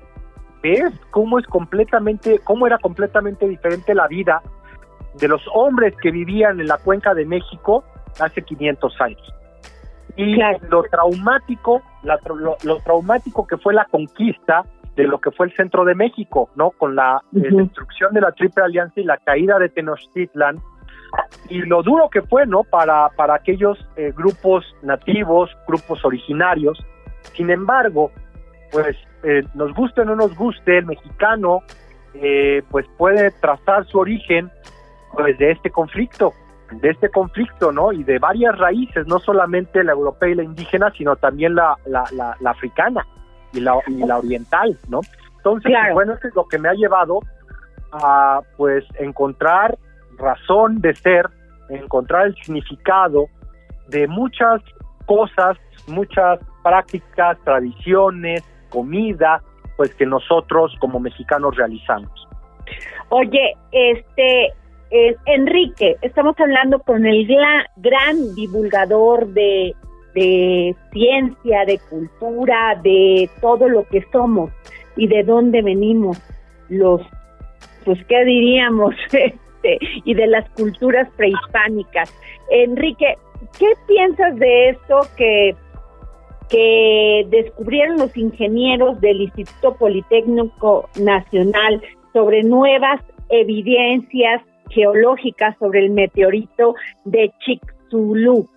ves 0.62 0.92
cómo 1.10 1.38
es 1.38 1.46
completamente, 1.46 2.38
cómo 2.44 2.66
era 2.66 2.78
completamente 2.78 3.46
diferente 3.46 3.94
la 3.94 4.08
vida 4.08 4.40
de 5.18 5.28
los 5.28 5.42
hombres 5.52 5.94
que 6.00 6.10
vivían 6.10 6.60
en 6.60 6.68
la 6.68 6.78
cuenca 6.78 7.12
de 7.14 7.26
México 7.26 7.84
hace 8.18 8.42
500 8.42 9.00
años 9.00 9.41
y 10.16 10.36
lo 10.68 10.82
traumático, 10.84 11.82
lo, 12.02 12.76
traumático 12.78 13.46
que 13.46 13.56
fue 13.56 13.74
la 13.74 13.86
conquista 13.86 14.64
de 14.96 15.04
lo 15.04 15.18
que 15.18 15.30
fue 15.30 15.46
el 15.46 15.56
centro 15.56 15.84
de 15.84 15.94
México, 15.94 16.50
¿no? 16.54 16.70
Con 16.70 16.94
la 16.94 17.22
eh, 17.34 17.48
destrucción 17.50 18.12
de 18.12 18.20
la 18.20 18.32
Triple 18.32 18.64
Alianza 18.64 19.00
y 19.00 19.04
la 19.04 19.16
caída 19.16 19.58
de 19.58 19.70
Tenochtitlan 19.70 20.60
y 21.48 21.60
lo 21.62 21.82
duro 21.82 22.10
que 22.10 22.22
fue, 22.22 22.46
¿no? 22.46 22.62
Para 22.64 23.08
para 23.16 23.34
aquellos 23.34 23.78
eh, 23.96 24.12
grupos 24.14 24.64
nativos, 24.82 25.50
grupos 25.66 26.04
originarios. 26.04 26.78
Sin 27.34 27.48
embargo, 27.48 28.10
pues 28.70 28.96
eh, 29.22 29.42
nos 29.54 29.72
guste 29.74 30.02
o 30.02 30.04
no 30.04 30.16
nos 30.16 30.36
guste, 30.36 30.78
el 30.78 30.86
mexicano, 30.86 31.62
pues 32.70 32.86
puede 32.98 33.30
trazar 33.30 33.86
su 33.86 33.98
origen, 33.98 34.50
pues 35.14 35.38
de 35.38 35.52
este 35.52 35.70
conflicto 35.70 36.34
de 36.80 36.90
este 36.90 37.08
conflicto, 37.10 37.72
¿no? 37.72 37.92
Y 37.92 38.04
de 38.04 38.18
varias 38.18 38.56
raíces, 38.58 39.06
no 39.06 39.18
solamente 39.18 39.82
la 39.84 39.92
europea 39.92 40.30
y 40.30 40.34
la 40.34 40.42
indígena, 40.42 40.92
sino 40.96 41.16
también 41.16 41.54
la, 41.54 41.76
la, 41.86 42.04
la, 42.10 42.50
africana 42.50 43.06
y 43.52 43.60
la, 43.60 43.78
y 43.86 44.04
la 44.04 44.18
oriental, 44.18 44.78
¿no? 44.88 45.00
Entonces, 45.36 45.72
pues, 45.72 45.94
bueno, 45.94 46.14
eso 46.14 46.28
es 46.28 46.34
lo 46.34 46.46
que 46.46 46.58
me 46.58 46.68
ha 46.68 46.74
llevado 46.74 47.20
a, 47.92 48.40
pues, 48.56 48.84
encontrar 48.98 49.76
razón 50.18 50.80
de 50.80 50.94
ser, 50.94 51.28
encontrar 51.68 52.26
el 52.26 52.34
significado 52.36 53.26
de 53.88 54.06
muchas 54.06 54.62
cosas, 55.06 55.56
muchas 55.88 56.38
prácticas, 56.62 57.38
tradiciones, 57.44 58.42
comida, 58.70 59.42
pues 59.76 59.94
que 59.94 60.06
nosotros 60.06 60.74
como 60.80 61.00
mexicanos 61.00 61.56
realizamos. 61.56 62.28
Oye, 63.08 63.54
este, 63.72 64.54
Enrique, 65.26 65.96
estamos 66.02 66.38
hablando 66.38 66.80
con 66.80 67.06
el 67.06 67.26
gran 67.76 68.34
divulgador 68.34 69.28
de, 69.28 69.74
de 70.14 70.76
ciencia, 70.92 71.64
de 71.64 71.78
cultura, 71.88 72.78
de 72.82 73.30
todo 73.40 73.68
lo 73.68 73.84
que 73.88 74.04
somos 74.12 74.50
y 74.96 75.06
de 75.06 75.22
dónde 75.22 75.62
venimos 75.62 76.20
los, 76.68 77.00
pues, 77.84 77.98
¿qué 78.06 78.24
diríamos? 78.24 78.94
Este, 79.62 79.78
y 80.04 80.14
de 80.14 80.26
las 80.26 80.48
culturas 80.50 81.08
prehispánicas. 81.16 82.12
Enrique, 82.50 83.16
¿qué 83.58 83.66
piensas 83.86 84.36
de 84.36 84.70
esto 84.70 85.00
que, 85.16 85.54
que 86.48 87.26
descubrieron 87.30 87.98
los 87.98 88.16
ingenieros 88.16 89.00
del 89.00 89.20
Instituto 89.20 89.76
Politécnico 89.76 90.88
Nacional 91.00 91.80
sobre 92.12 92.42
nuevas 92.42 93.00
evidencias 93.28 94.42
geológicas 94.72 95.56
sobre 95.58 95.80
el 95.80 95.90
meteorito 95.90 96.74
de 97.04 97.32
Chicxulub? 97.40 98.48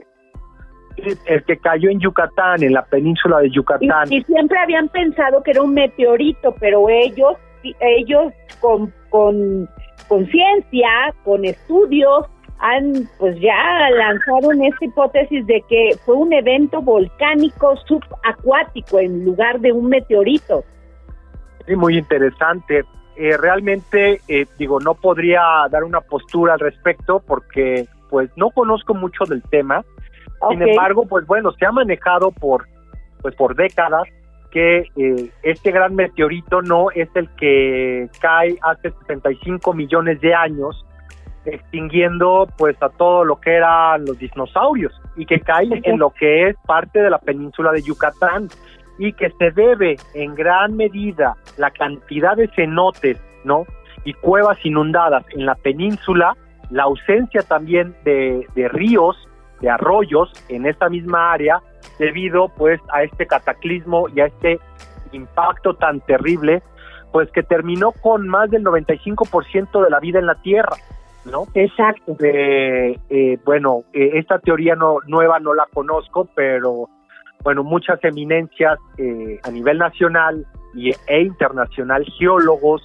el 1.25 1.43
que 1.43 1.57
cayó 1.57 1.89
en 1.89 1.99
Yucatán, 1.99 2.63
en 2.63 2.73
la 2.73 2.85
península 2.85 3.39
de 3.39 3.49
Yucatán. 3.49 4.11
Y, 4.11 4.23
siempre 4.23 4.57
habían 4.57 4.87
pensado 4.89 5.43
que 5.43 5.51
era 5.51 5.61
un 5.61 5.73
meteorito, 5.73 6.55
pero 6.59 6.89
ellos, 6.89 7.35
ellos 7.81 8.31
con, 8.61 8.93
con, 9.09 9.69
con 10.07 10.25
ciencia, 10.27 11.13
con 11.23 11.43
estudios, 11.43 12.27
han 12.59 13.09
pues 13.19 13.37
ya 13.41 13.89
lanzaron 13.89 14.63
esta 14.63 14.85
hipótesis 14.85 15.45
de 15.45 15.61
que 15.67 15.97
fue 16.05 16.15
un 16.15 16.31
evento 16.31 16.81
volcánico 16.81 17.75
subacuático 17.85 18.99
en 18.99 19.25
lugar 19.25 19.59
de 19.59 19.73
un 19.73 19.89
meteorito. 19.89 20.63
Sí, 21.67 21.75
muy 21.75 21.97
interesante. 21.97 22.85
Eh, 23.17 23.37
realmente, 23.37 24.21
eh, 24.27 24.45
digo, 24.57 24.79
no 24.79 24.93
podría 24.95 25.41
dar 25.69 25.83
una 25.83 26.01
postura 26.01 26.53
al 26.53 26.59
respecto 26.59 27.21
porque 27.25 27.87
pues 28.09 28.29
no 28.35 28.49
conozco 28.51 28.93
mucho 28.93 29.25
del 29.25 29.41
tema. 29.43 29.83
Sin 30.49 30.61
embargo, 30.61 31.05
pues 31.07 31.25
bueno, 31.25 31.51
se 31.53 31.65
ha 31.65 31.71
manejado 31.71 32.31
por, 32.31 32.67
pues 33.21 33.33
por 33.35 33.55
décadas 33.55 34.03
que 34.51 34.85
eh, 34.95 35.29
este 35.43 35.71
gran 35.71 35.95
meteorito 35.95 36.61
no 36.61 36.91
es 36.91 37.09
el 37.15 37.29
que 37.35 38.07
cae 38.21 38.57
hace 38.61 38.91
65 38.91 39.73
millones 39.73 40.21
de 40.21 40.33
años, 40.33 40.85
extinguiendo 41.45 42.47
pues 42.57 42.75
a 42.81 42.89
todo 42.89 43.23
lo 43.23 43.39
que 43.39 43.55
eran 43.55 44.05
los 44.05 44.17
dinosaurios 44.19 44.93
y 45.15 45.25
que 45.25 45.39
cae 45.39 45.67
en 45.83 45.99
lo 45.99 46.11
que 46.11 46.49
es 46.49 46.55
parte 46.65 47.01
de 47.01 47.09
la 47.09 47.17
península 47.17 47.71
de 47.71 47.81
Yucatán 47.81 48.49
y 48.97 49.13
que 49.13 49.31
se 49.31 49.51
debe 49.51 49.97
en 50.13 50.35
gran 50.35 50.75
medida 50.75 51.35
la 51.57 51.71
cantidad 51.71 52.35
de 52.35 52.49
cenotes, 52.55 53.19
¿no? 53.43 53.65
Y 54.03 54.13
cuevas 54.13 54.57
inundadas 54.63 55.25
en 55.31 55.45
la 55.45 55.55
península, 55.55 56.35
la 56.69 56.83
ausencia 56.83 57.41
también 57.41 57.95
de, 58.03 58.47
de 58.55 58.67
ríos 58.67 59.17
de 59.61 59.69
arroyos 59.69 60.31
en 60.49 60.65
esta 60.65 60.89
misma 60.89 61.31
área 61.31 61.61
debido 61.97 62.49
pues 62.49 62.79
a 62.91 63.03
este 63.03 63.25
cataclismo 63.25 64.07
y 64.13 64.19
a 64.19 64.25
este 64.25 64.59
impacto 65.11 65.75
tan 65.75 66.01
terrible 66.01 66.61
pues 67.11 67.31
que 67.31 67.43
terminó 67.43 67.93
con 67.93 68.27
más 68.27 68.51
del 68.51 68.63
95% 68.65 69.81
de 69.81 69.89
la 69.89 70.01
vida 70.01 70.19
en 70.19 70.25
la 70.25 70.35
Tierra, 70.35 70.75
¿no? 71.23 71.45
Exacto. 71.53 72.17
Eh, 72.19 72.99
eh, 73.09 73.37
bueno, 73.45 73.85
eh, 73.93 74.11
esta 74.15 74.37
teoría 74.39 74.75
no, 74.75 74.97
nueva 75.07 75.39
no 75.39 75.53
la 75.53 75.65
conozco, 75.73 76.27
pero 76.35 76.89
bueno, 77.45 77.63
muchas 77.63 78.03
eminencias 78.03 78.77
a 79.43 79.51
nivel 79.51 79.77
nacional 79.77 80.45
y, 80.73 80.91
e 81.07 81.21
internacional, 81.21 82.03
geólogos, 82.19 82.81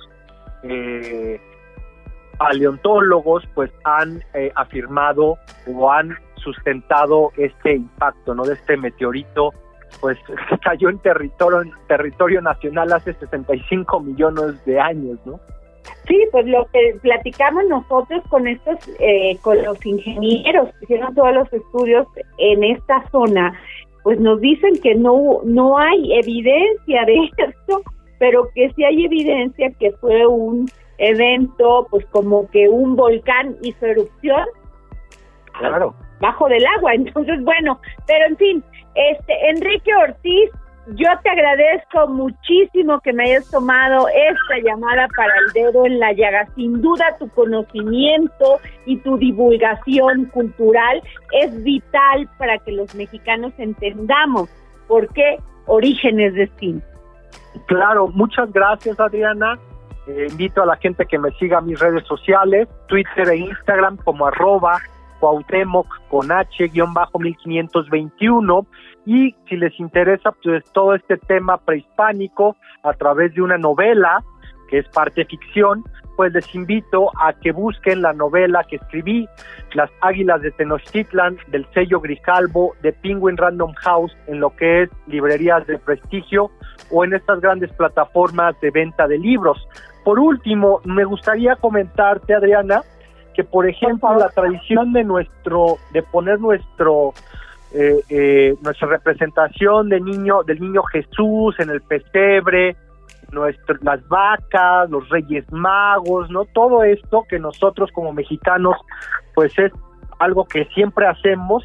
paleontólogos, 2.38 3.42
pues 3.54 3.72
han 3.84 4.22
afirmado 4.54 5.38
o 5.66 5.90
han 5.90 6.16
sustentado 6.36 7.32
este 7.36 7.74
impacto, 7.74 8.34
¿no? 8.34 8.44
De 8.44 8.54
este 8.54 8.76
meteorito, 8.76 9.52
pues 10.00 10.18
cayó 10.64 10.88
en 10.88 10.98
territorio, 10.98 11.72
territorio 11.88 12.40
nacional 12.40 12.92
hace 12.92 13.14
65 13.14 14.00
millones 14.00 14.64
de 14.64 14.80
años, 14.80 15.18
¿no? 15.24 15.40
Sí, 16.06 16.18
pues 16.32 16.46
lo 16.46 16.66
que 16.72 16.96
platicamos 17.02 17.64
nosotros 17.68 18.22
con 18.28 18.46
estos, 18.46 18.76
eh, 18.98 19.36
con 19.42 19.62
los 19.62 19.84
ingenieros 19.84 20.68
que 20.74 20.84
hicieron 20.84 21.14
todos 21.14 21.34
los 21.34 21.52
estudios 21.52 22.06
en 22.38 22.64
esta 22.64 23.08
zona, 23.10 23.58
pues 24.02 24.18
nos 24.20 24.40
dicen 24.40 24.80
que 24.82 24.94
no, 24.94 25.40
no 25.44 25.78
hay 25.78 26.12
evidencia 26.18 27.04
de 27.04 27.30
esto, 27.38 27.82
pero 28.18 28.48
que 28.54 28.70
sí 28.74 28.84
hay 28.84 29.04
evidencia 29.04 29.70
que 29.78 29.92
fue 29.92 30.26
un 30.26 30.68
evento, 30.98 31.86
pues 31.90 32.04
como 32.06 32.48
que 32.50 32.68
un 32.68 32.96
volcán 32.96 33.56
hizo 33.62 33.86
erupción. 33.86 34.46
Claro 35.58 35.94
bajo 36.20 36.48
del 36.48 36.64
agua. 36.78 36.94
Entonces, 36.94 37.42
bueno, 37.42 37.80
pero 38.06 38.26
en 38.26 38.36
fin, 38.36 38.64
este 38.94 39.50
Enrique 39.50 39.90
Ortiz, 39.94 40.50
yo 40.96 41.08
te 41.22 41.30
agradezco 41.30 42.08
muchísimo 42.08 43.00
que 43.00 43.12
me 43.12 43.24
hayas 43.24 43.48
tomado 43.50 44.06
esta 44.08 44.58
llamada 44.62 45.08
para 45.16 45.32
el 45.38 45.52
dedo 45.52 45.86
en 45.86 45.98
la 45.98 46.12
llaga. 46.12 46.46
Sin 46.54 46.80
duda 46.80 47.16
tu 47.18 47.28
conocimiento 47.30 48.60
y 48.86 48.96
tu 48.98 49.16
divulgación 49.16 50.26
cultural 50.26 51.02
es 51.32 51.62
vital 51.62 52.28
para 52.38 52.58
que 52.58 52.72
los 52.72 52.94
mexicanos 52.94 53.52
entendamos 53.58 54.48
por 54.88 55.08
qué 55.12 55.38
orígenes 55.66 56.34
destino. 56.34 56.80
Claro, 57.66 58.08
muchas 58.08 58.52
gracias 58.52 58.98
Adriana. 58.98 59.58
Eh, 60.06 60.26
invito 60.30 60.62
a 60.62 60.66
la 60.66 60.76
gente 60.76 61.04
que 61.06 61.18
me 61.18 61.30
siga 61.32 61.58
a 61.58 61.60
mis 61.60 61.78
redes 61.78 62.06
sociales, 62.06 62.68
Twitter 62.88 63.28
e 63.28 63.36
Instagram 63.36 63.98
como 63.98 64.26
arroba 64.26 64.80
Cuauhtémoc 65.20 65.86
con 66.08 66.32
H-1521 66.32 68.66
y 69.06 69.34
si 69.48 69.56
les 69.56 69.78
interesa 69.80 70.32
pues 70.42 70.64
todo 70.72 70.94
este 70.94 71.16
tema 71.16 71.58
prehispánico 71.58 72.56
a 72.82 72.92
través 72.92 73.34
de 73.34 73.42
una 73.42 73.58
novela 73.58 74.22
que 74.68 74.78
es 74.78 74.88
parte 74.88 75.24
ficción, 75.24 75.84
pues 76.16 76.32
les 76.32 76.54
invito 76.54 77.10
a 77.18 77.32
que 77.32 77.50
busquen 77.50 78.02
la 78.02 78.12
novela 78.12 78.62
que 78.64 78.76
escribí, 78.76 79.26
Las 79.72 79.90
Águilas 80.02 80.42
de 80.42 80.50
Tenochtitlan, 80.52 81.38
del 81.48 81.66
sello 81.72 82.00
Grijalbo, 82.00 82.74
de 82.82 82.92
Penguin 82.92 83.36
Random 83.36 83.72
House, 83.74 84.16
en 84.26 84.38
lo 84.38 84.54
que 84.54 84.82
es 84.82 84.90
librerías 85.06 85.66
de 85.66 85.78
prestigio 85.78 86.50
o 86.90 87.04
en 87.04 87.14
estas 87.14 87.40
grandes 87.40 87.72
plataformas 87.72 88.54
de 88.60 88.70
venta 88.70 89.08
de 89.08 89.18
libros. 89.18 89.66
Por 90.04 90.18
último, 90.18 90.80
me 90.84 91.04
gustaría 91.04 91.56
comentarte, 91.56 92.34
Adriana, 92.34 92.82
que 93.34 93.42
por 93.42 93.66
ejemplo 93.66 94.14
la 94.16 94.28
tradición 94.28 94.92
de 94.92 95.04
nuestro 95.04 95.78
de 95.92 96.02
poner 96.02 96.38
nuestro 96.40 97.14
eh, 97.72 98.00
eh, 98.08 98.54
nuestra 98.62 98.88
representación 98.88 99.88
de 99.88 100.00
niño 100.00 100.42
del 100.42 100.60
niño 100.60 100.82
Jesús 100.84 101.54
en 101.60 101.70
el 101.70 101.80
pesebre 101.82 102.76
nuestro, 103.30 103.76
las 103.82 104.06
vacas 104.08 104.90
los 104.90 105.08
reyes 105.08 105.44
magos 105.52 106.28
no 106.30 106.46
todo 106.46 106.82
esto 106.82 107.24
que 107.28 107.38
nosotros 107.38 107.90
como 107.92 108.12
mexicanos 108.12 108.74
pues 109.36 109.56
es 109.56 109.70
algo 110.18 110.46
que 110.46 110.64
siempre 110.74 111.06
hacemos 111.06 111.62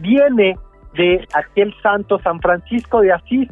viene 0.00 0.58
de 0.94 1.24
aquel 1.34 1.72
santo 1.82 2.18
San 2.18 2.40
Francisco 2.40 3.00
de 3.00 3.12
Asís 3.12 3.48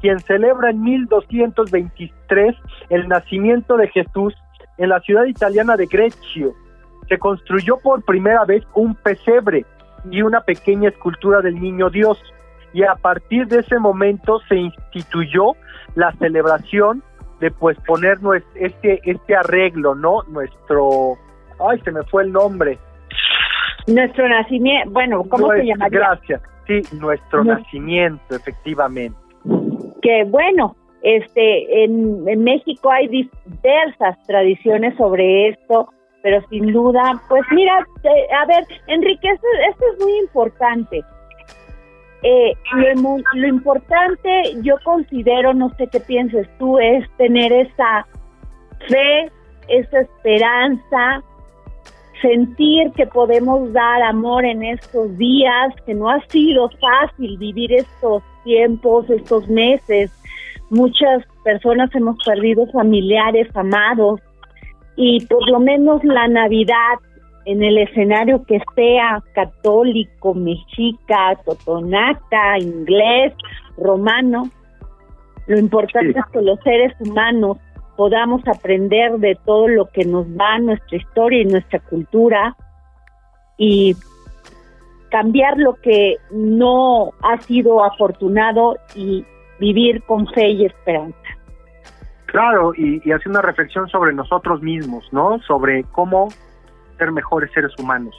quien 0.00 0.18
celebra 0.18 0.70
en 0.70 0.82
1223 0.82 2.56
el 2.90 3.06
nacimiento 3.06 3.76
de 3.76 3.86
Jesús 3.86 4.34
en 4.78 4.88
la 4.88 4.98
ciudad 4.98 5.26
italiana 5.26 5.76
de 5.76 5.86
Greccio 5.86 6.54
se 7.08 7.18
construyó 7.18 7.78
por 7.78 8.04
primera 8.04 8.44
vez 8.44 8.64
un 8.74 8.96
pesebre 8.96 9.64
y 10.10 10.22
una 10.22 10.40
pequeña 10.40 10.88
escultura 10.88 11.40
del 11.40 11.60
niño 11.60 11.90
Dios. 11.90 12.22
Y 12.72 12.82
a 12.82 12.94
partir 12.94 13.46
de 13.46 13.60
ese 13.60 13.78
momento 13.78 14.40
se 14.48 14.56
instituyó 14.56 15.52
la 15.94 16.12
celebración 16.12 17.02
de 17.40 17.50
pues 17.50 17.76
poner 17.86 18.18
este, 18.54 19.00
este 19.04 19.36
arreglo, 19.36 19.94
¿no? 19.94 20.22
Nuestro, 20.28 21.14
ay, 21.60 21.80
se 21.80 21.92
me 21.92 22.02
fue 22.04 22.24
el 22.24 22.32
nombre. 22.32 22.78
Nuestro 23.86 24.28
nacimiento, 24.28 24.90
bueno, 24.90 25.22
¿cómo 25.28 25.52
se 25.52 25.64
llama? 25.64 25.88
Gracias, 25.88 26.42
sí, 26.66 26.82
nuestro 26.96 27.44
nacimiento, 27.44 28.34
efectivamente. 28.34 29.16
Que 30.02 30.24
bueno, 30.26 30.76
este, 31.02 31.84
en, 31.84 32.28
en 32.28 32.42
México 32.42 32.90
hay 32.90 33.06
diversas 33.08 34.20
tradiciones 34.26 34.96
sobre 34.96 35.50
esto, 35.50 35.90
pero 36.26 36.44
sin 36.48 36.72
duda, 36.72 37.22
pues 37.28 37.44
mira, 37.52 37.86
a 38.40 38.46
ver, 38.46 38.66
Enrique, 38.88 39.28
esto, 39.30 39.84
es 39.92 40.00
muy 40.02 40.18
importante. 40.18 41.04
Eh, 42.24 42.52
lo, 42.96 43.16
lo, 43.32 43.46
importante, 43.46 44.56
yo 44.62 44.74
considero, 44.82 45.54
no 45.54 45.72
sé 45.76 45.86
qué 45.86 46.00
pienses 46.00 46.48
tú, 46.58 46.80
es 46.80 47.08
tener 47.16 47.52
esa 47.52 48.08
fe, 48.88 49.30
esa 49.68 50.00
esperanza, 50.00 51.22
sentir 52.20 52.90
que 52.96 53.06
podemos 53.06 53.72
dar 53.72 54.02
amor 54.02 54.44
en 54.44 54.64
estos 54.64 55.16
días, 55.18 55.72
que 55.86 55.94
no 55.94 56.10
ha 56.10 56.20
sido 56.26 56.68
fácil 56.80 57.38
vivir 57.38 57.72
estos 57.72 58.24
tiempos, 58.42 59.08
estos 59.10 59.46
meses. 59.46 60.10
Muchas 60.70 61.22
personas 61.44 61.94
hemos 61.94 62.16
perdido 62.24 62.66
familiares 62.72 63.46
amados, 63.54 64.20
y 64.96 65.24
por 65.26 65.48
lo 65.48 65.60
menos 65.60 66.02
la 66.04 66.26
Navidad 66.26 66.98
en 67.44 67.62
el 67.62 67.78
escenario 67.78 68.44
que 68.44 68.60
sea 68.74 69.22
católico, 69.32 70.34
mexica, 70.34 71.38
totonaca, 71.44 72.58
inglés, 72.58 73.34
romano. 73.76 74.50
Lo 75.46 75.58
importante 75.58 76.18
es 76.18 76.26
que 76.32 76.42
los 76.42 76.58
seres 76.60 76.92
humanos 76.98 77.58
podamos 77.96 78.42
aprender 78.48 79.12
de 79.18 79.38
todo 79.44 79.68
lo 79.68 79.86
que 79.86 80.04
nos 80.04 80.26
da 80.34 80.58
nuestra 80.58 80.96
historia 80.96 81.42
y 81.42 81.44
nuestra 81.44 81.78
cultura 81.78 82.56
y 83.56 83.94
cambiar 85.10 85.56
lo 85.56 85.74
que 85.74 86.16
no 86.30 87.12
ha 87.22 87.40
sido 87.42 87.84
afortunado 87.84 88.76
y 88.94 89.24
vivir 89.60 90.02
con 90.02 90.26
fe 90.26 90.48
y 90.50 90.66
esperanza. 90.66 91.25
Claro, 92.26 92.72
y, 92.74 93.00
y 93.08 93.12
hacer 93.12 93.28
una 93.28 93.42
reflexión 93.42 93.88
sobre 93.88 94.12
nosotros 94.12 94.60
mismos, 94.62 95.04
¿no? 95.12 95.38
Sobre 95.40 95.84
cómo 95.92 96.28
ser 96.98 97.12
mejores 97.12 97.50
seres 97.52 97.72
humanos. 97.78 98.14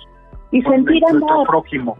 Y 0.51 0.61
sentir 0.61 1.03
amor. 1.09 1.47
prójimo. 1.47 1.97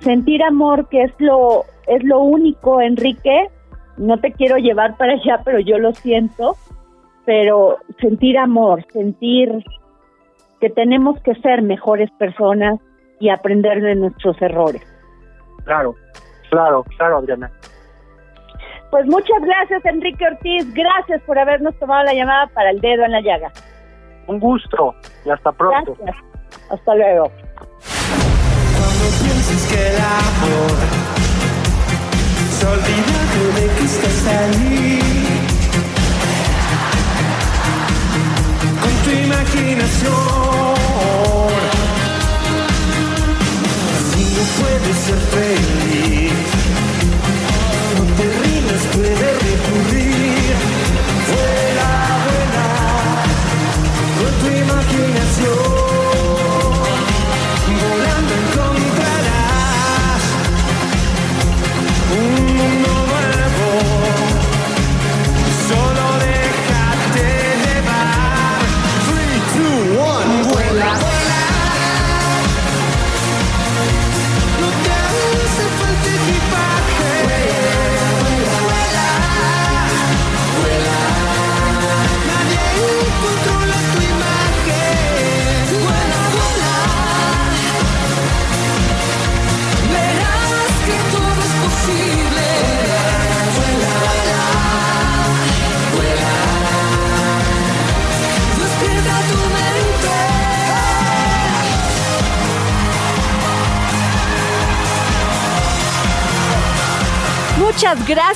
Sentir 0.00 0.42
amor, 0.42 0.88
que 0.88 1.02
es 1.02 1.12
lo, 1.18 1.64
es 1.86 2.02
lo 2.04 2.20
único, 2.20 2.80
Enrique. 2.80 3.48
No 3.96 4.18
te 4.18 4.32
quiero 4.32 4.56
llevar 4.56 4.96
para 4.96 5.12
allá, 5.12 5.40
pero 5.44 5.60
yo 5.60 5.78
lo 5.78 5.92
siento. 5.92 6.56
Pero 7.24 7.78
sentir 8.00 8.36
amor, 8.36 8.84
sentir 8.92 9.64
que 10.60 10.68
tenemos 10.68 11.20
que 11.20 11.34
ser 11.36 11.62
mejores 11.62 12.10
personas 12.18 12.80
y 13.20 13.30
aprender 13.30 13.80
de 13.80 13.94
nuestros 13.94 14.40
errores. 14.42 14.82
Claro, 15.64 15.94
claro, 16.50 16.84
claro, 16.96 17.18
Adriana. 17.18 17.50
Pues 18.94 19.06
muchas 19.06 19.40
gracias, 19.40 19.84
Enrique 19.86 20.24
Ortiz. 20.24 20.72
Gracias 20.72 21.20
por 21.22 21.36
habernos 21.36 21.76
tomado 21.80 22.04
la 22.04 22.14
llamada 22.14 22.46
para 22.54 22.70
el 22.70 22.80
dedo 22.80 23.04
en 23.04 23.10
la 23.10 23.20
llaga. 23.20 23.50
Un 24.28 24.38
gusto 24.38 24.94
y 25.24 25.30
hasta 25.30 25.50
pronto. 25.50 25.96
Gracias. 25.98 26.24
Hasta 26.70 26.94
luego. 26.94 27.28
Cuando 28.78 29.04
pienses 29.20 29.66
que 29.66 29.88
el 29.88 29.96
amor 29.96 30.78
se 32.50 32.66
olvida 32.68 33.18
de 33.58 33.66
que 33.74 33.84
estás 33.84 34.26
ahí. 34.28 35.00
Con 38.80 38.94
tu 39.02 39.10
imaginación. 39.10 40.14
Si 44.12 44.22
no 44.36 44.42
puedes 44.62 44.96
ser 44.98 45.20
feliz, 45.34 46.23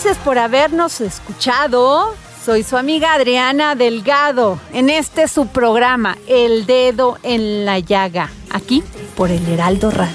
gracias 0.09 0.25
por 0.25 0.39
habernos 0.39 1.03
escuchado. 1.03 2.15
Soy 2.43 2.63
su 2.63 2.79
amiga 2.79 3.13
Adriana 3.13 3.75
Delgado 3.75 4.59
en 4.73 4.89
este 4.89 5.29
su 5.29 5.49
programa, 5.49 6.17
El 6.27 6.65
Dedo 6.65 7.19
en 7.23 7.67
la 7.67 7.79
Llaga, 7.79 8.31
aquí 8.49 8.83
por 9.17 9.31
el 9.31 9.47
Heraldo 9.47 9.91
Radio. 9.91 10.15